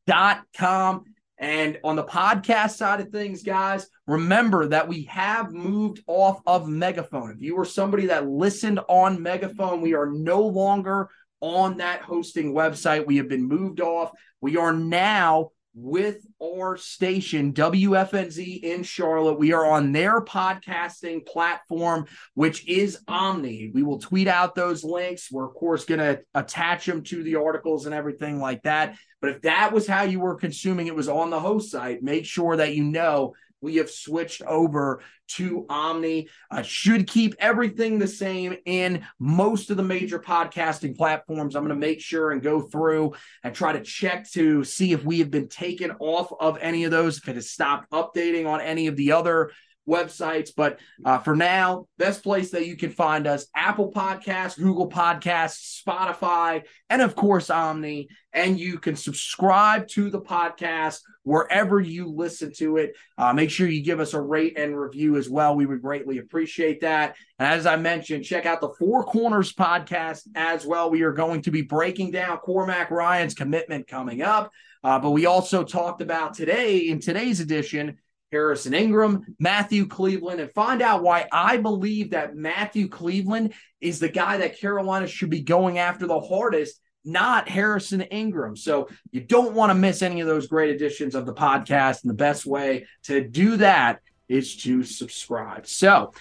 heeltoughblog.com. 0.09 1.05
And 1.39 1.79
on 1.85 1.97
the 1.97 2.05
podcast 2.05 2.77
side 2.77 3.01
of 3.01 3.11
things, 3.11 3.43
guys, 3.43 3.87
remember 4.07 4.69
that 4.69 4.89
we 4.89 5.03
have 5.05 5.53
moved 5.53 6.03
off 6.07 6.41
of 6.47 6.67
Megaphone. 6.67 7.33
If 7.33 7.43
you 7.43 7.57
were 7.57 7.67
somebody 7.67 8.07
that 8.07 8.27
listened 8.27 8.81
on 8.89 9.23
Megaphone, 9.23 9.83
we 9.83 9.95
are 9.95 10.07
no 10.07 10.41
longer 10.41 11.11
on 11.43 11.77
that 11.77 12.01
hosting 12.01 12.55
website. 12.55 13.07
We 13.07 13.19
have 13.19 13.29
been 13.29 13.47
moved 13.47 13.83
off. 13.83 14.13
We 14.41 14.57
are 14.57 14.73
now 14.73 15.51
with 15.77 16.27
our 16.43 16.79
station, 16.79 17.53
WFNZ 17.53 18.63
in 18.63 18.83
Charlotte. 18.83 19.39
We 19.39 19.53
are 19.53 19.67
on 19.67 19.93
their 19.93 20.23
podcasting 20.23 21.27
platform, 21.27 22.07
which 22.33 22.67
is 22.67 22.99
Omny. 23.07 23.75
We 23.75 23.83
will 23.83 23.99
tweet 23.99 24.27
out 24.27 24.55
those 24.55 24.85
links. 24.85 25.31
We're, 25.31 25.47
of 25.47 25.55
course, 25.55 25.85
going 25.85 26.01
to 26.01 26.23
attach 26.35 26.87
them 26.87 27.03
to 27.05 27.23
the 27.23 27.37
articles 27.37 27.85
and 27.85 27.95
everything 27.95 28.41
like 28.41 28.63
that. 28.63 28.97
But 29.27 29.35
if 29.35 29.43
that 29.43 29.73
was 29.73 29.89
how 29.89 30.05
you 30.05 30.21
were 30.21 30.37
consuming 30.37 30.87
it 30.87 30.95
was 30.95 31.09
on 31.09 31.31
the 31.31 31.41
host 31.41 31.73
site, 31.73 32.01
make 32.01 32.25
sure 32.25 32.57
that 32.59 32.77
you 32.77 32.85
know 32.85 33.35
we 33.61 33.75
have 33.77 33.91
switched 33.91 34.41
over 34.43 35.03
to 35.31 35.67
Omny. 35.69 36.29
Uh, 36.49 36.63
should 36.63 37.09
keep 37.09 37.35
everything 37.41 37.99
the 37.99 38.07
same 38.07 38.57
in 38.67 39.05
most 39.19 39.71
of 39.71 39.79
the 39.79 39.83
major 39.83 40.21
podcasting 40.21 40.97
platforms. 40.97 41.57
I'm 41.57 41.65
going 41.65 41.75
to 41.75 41.87
make 41.87 42.01
sure 42.01 42.31
and 42.31 42.41
go 42.41 42.61
through 42.61 43.15
and 43.43 43.53
try 43.53 43.73
to 43.73 43.83
check 43.83 44.31
to 44.31 44.63
see 44.63 44.93
if 44.93 45.05
we 45.05 45.19
have 45.19 45.33
been 45.33 45.49
taken 45.49 45.91
off 45.99 46.33
of 46.39 46.59
any 46.61 46.85
of 46.85 46.93
those, 46.93 47.19
if 47.19 47.29
it 47.29 47.35
has 47.35 47.51
stopped 47.51 47.91
updating 47.91 48.47
on 48.47 48.61
any 48.61 48.87
of 48.87 48.95
the 48.95 49.11
other 49.11 49.51
websites. 49.89 50.51
But 50.57 50.79
uh, 51.05 51.19
for 51.19 51.37
now, 51.37 51.87
best 51.99 52.23
place 52.23 52.51
that 52.51 52.67
you 52.67 52.77
can 52.77 52.91
find 52.91 53.27
us 53.27 53.47
Apple 53.55 53.93
Podcasts, 53.93 54.59
Google 54.59 54.89
Podcasts, 54.89 55.83
Spotify, 55.83 56.65
and 56.91 57.03
of 57.03 57.15
course, 57.15 57.49
Omny. 57.49 58.07
And 58.33 58.61
you 58.61 58.79
can 58.79 58.97
subscribe 58.97 59.89
to 59.89 60.11
the 60.11 60.21
podcast 60.21 61.01
wherever 61.23 61.81
you 61.81 62.07
listen 62.09 62.53
to 62.59 62.77
it. 62.77 62.95
Uh, 63.17 63.33
make 63.33 63.51
sure 63.51 63.67
you 63.67 63.83
give 63.83 63.99
us 63.99 64.13
a 64.13 64.21
rate 64.21 64.59
and 64.59 64.79
review 64.79 65.17
as 65.17 65.29
well. 65.29 65.57
We 65.57 65.65
would 65.65 65.81
greatly 65.81 66.19
appreciate 66.19 66.83
that. 66.83 67.17
And 67.39 67.49
as 67.49 67.65
I 67.65 67.77
mentioned, 67.77 68.25
check 68.25 68.45
out 68.45 68.61
the 68.61 68.75
Four 68.79 69.05
Corners 69.05 69.53
podcast 69.55 70.29
as 70.35 70.67
well. 70.67 70.91
We 70.91 71.03
are 71.03 71.13
going 71.13 71.43
to 71.43 71.51
be 71.51 71.63
breaking 71.63 72.11
down 72.11 72.37
Cormac 72.39 72.91
Ryan's 72.91 73.35
commitment 73.35 73.89
coming 73.89 74.21
up. 74.21 74.53
Uh, 74.85 75.01
but 75.01 75.11
we 75.11 75.27
also 75.27 75.65
talked 75.65 76.01
about 76.01 76.35
today 76.35 76.89
in 76.89 77.01
today's 77.01 77.41
edition 77.41 77.97
Harrison 78.33 78.75
Ingram, 78.75 79.37
Matthew 79.39 79.87
Cleveland, 79.87 80.41
and 80.41 80.51
find 80.53 80.83
out 80.83 81.03
why 81.03 81.27
I 81.33 81.57
believe 81.59 82.11
that 82.11 82.35
Matthew 82.35 82.89
Cleveland 82.89 83.55
is 83.81 83.99
the 83.99 84.09
guy 84.09 84.39
that 84.39 84.59
Carolina 84.59 85.07
should 85.07 85.31
be 85.31 85.43
going 85.43 85.79
after 85.79 86.07
the 86.07 86.21
hardest, 86.21 86.81
not 87.05 87.49
Harrison 87.49 88.01
Ingram. 88.03 88.57
So 88.57 88.89
you 89.13 89.21
don't 89.21 89.55
want 89.55 89.71
to 89.71 89.75
miss 89.75 90.03
any 90.03 90.21
of 90.21 90.27
those 90.27 90.49
great 90.49 90.75
editions 90.75 91.15
of 91.15 91.25
the 91.25 91.35
podcast. 91.35 92.03
And 92.03 92.11
the 92.11 92.15
best 92.15 92.47
way 92.47 92.87
to 93.05 93.27
do 93.27 93.57
that 93.59 94.01
is 94.29 94.57
to 94.59 94.83
subscribe. 94.83 95.67
So 95.67 96.13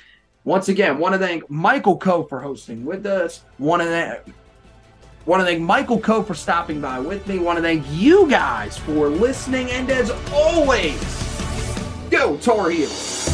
once 0.44 0.70
again, 0.70 1.00
want 1.00 1.14
to 1.14 1.20
thank 1.20 1.50
Michael 1.50 1.98
Koh 1.98 2.24
for 2.24 2.40
hosting 2.40 2.86
with 2.86 3.06
us. 3.08 3.44
Want 3.58 3.82
to 3.82 3.88
thank 3.88 4.36
Want 5.26 5.42
to 5.42 5.46
thank 5.46 5.62
Michael 5.62 6.00
Koh 6.00 6.22
for 6.22 6.36
stopping 6.36 6.80
by 6.80 7.00
with 7.00 7.26
me. 7.28 7.40
Want 7.40 7.58
to 7.58 7.64
thank 7.64 7.84
you 7.90 8.30
guys 8.30 8.78
for 8.78 9.10
listening. 9.10 9.72
And 9.72 9.90
as 9.90 10.12
always, 10.32 11.35
Go, 12.10 12.38
Tar 12.38 12.70
Heels! 12.70 13.26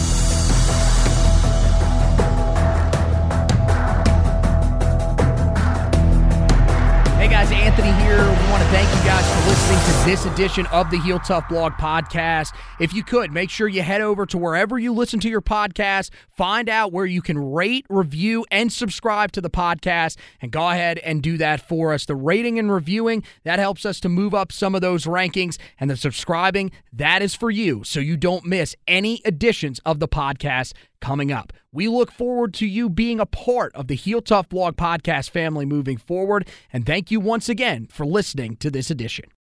Hey 7.18 7.28
guys, 7.28 7.52
Anthony 7.52 7.92
here. 8.04 8.18
We 8.18 8.50
want 8.50 8.64
to 8.64 8.70
thank 8.70 8.88
you 8.88 9.04
guys 9.04 9.26
for 9.28 9.42
listening 9.72 10.04
to 10.04 10.10
this 10.10 10.26
edition 10.26 10.66
of 10.68 10.92
the 10.92 11.00
Heel 11.00 11.20
Tough 11.20 11.48
Blog 11.48 11.74
podcast. 11.74 12.54
If 12.82 12.94
you 12.94 13.04
could, 13.04 13.32
make 13.32 13.50
sure 13.50 13.70
you 13.70 13.82
head 13.82 14.02
over 14.02 14.26
to 14.26 14.38
wherever 14.38 14.78
you 14.78 14.92
listen 14.92 15.22
to 15.22 15.30
your 15.30 15.42
podcast, 15.42 16.10
find 16.30 16.68
out 16.68 16.92
where 16.92 17.06
you 17.06 17.22
can 17.22 17.38
rate, 17.38 17.86
review, 17.88 18.46
and 18.52 18.70
subscribe 18.70 19.32
to 19.32 19.40
the 19.40 19.50
podcast, 19.50 20.18
and 20.42 20.52
go 20.52 20.70
ahead 20.70 20.98
and 21.00 21.24
do 21.24 21.38
that 21.38 21.62
for 21.62 21.94
us. 21.94 22.06
The 22.06 22.16
rating 22.16 22.60
and 22.60 22.70
reviewing, 22.70 23.24
that 23.46 23.60
helps 23.60 23.86
us 23.86 24.02
to 24.02 24.10
move 24.10 24.34
up 24.34 24.52
some 24.52 24.76
of 24.76 24.82
those 24.82 25.06
rankings, 25.06 25.58
and 25.80 25.90
the 25.90 25.96
subscribing, 25.96 26.72
that 26.92 27.22
is 27.22 27.34
for 27.34 27.50
you, 27.50 27.86
so 27.86 28.02
you 28.02 28.18
don't 28.18 28.46
miss 28.46 28.76
any 28.90 29.22
editions 29.26 29.80
of 29.86 30.00
the 30.00 30.08
podcast 30.08 30.74
coming 31.00 31.32
up. 31.32 31.54
We 31.72 31.88
look 31.88 32.12
forward 32.12 32.54
to 32.56 32.66
you 32.66 32.90
being 32.90 33.22
a 33.22 33.26
part 33.26 33.74
of 33.74 33.88
the 33.88 33.96
Heel 33.96 34.22
Tough 34.22 34.50
Blog 34.50 34.76
podcast 34.76 35.30
family 35.30 35.66
moving 35.66 35.98
forward, 35.98 36.46
and 36.74 36.86
thank 36.86 37.10
you 37.10 37.22
once 37.22 37.48
again 37.48 37.88
for 37.90 38.06
listening 38.06 38.58
to 38.58 38.70
this 38.70 38.92
edition. 38.92 39.30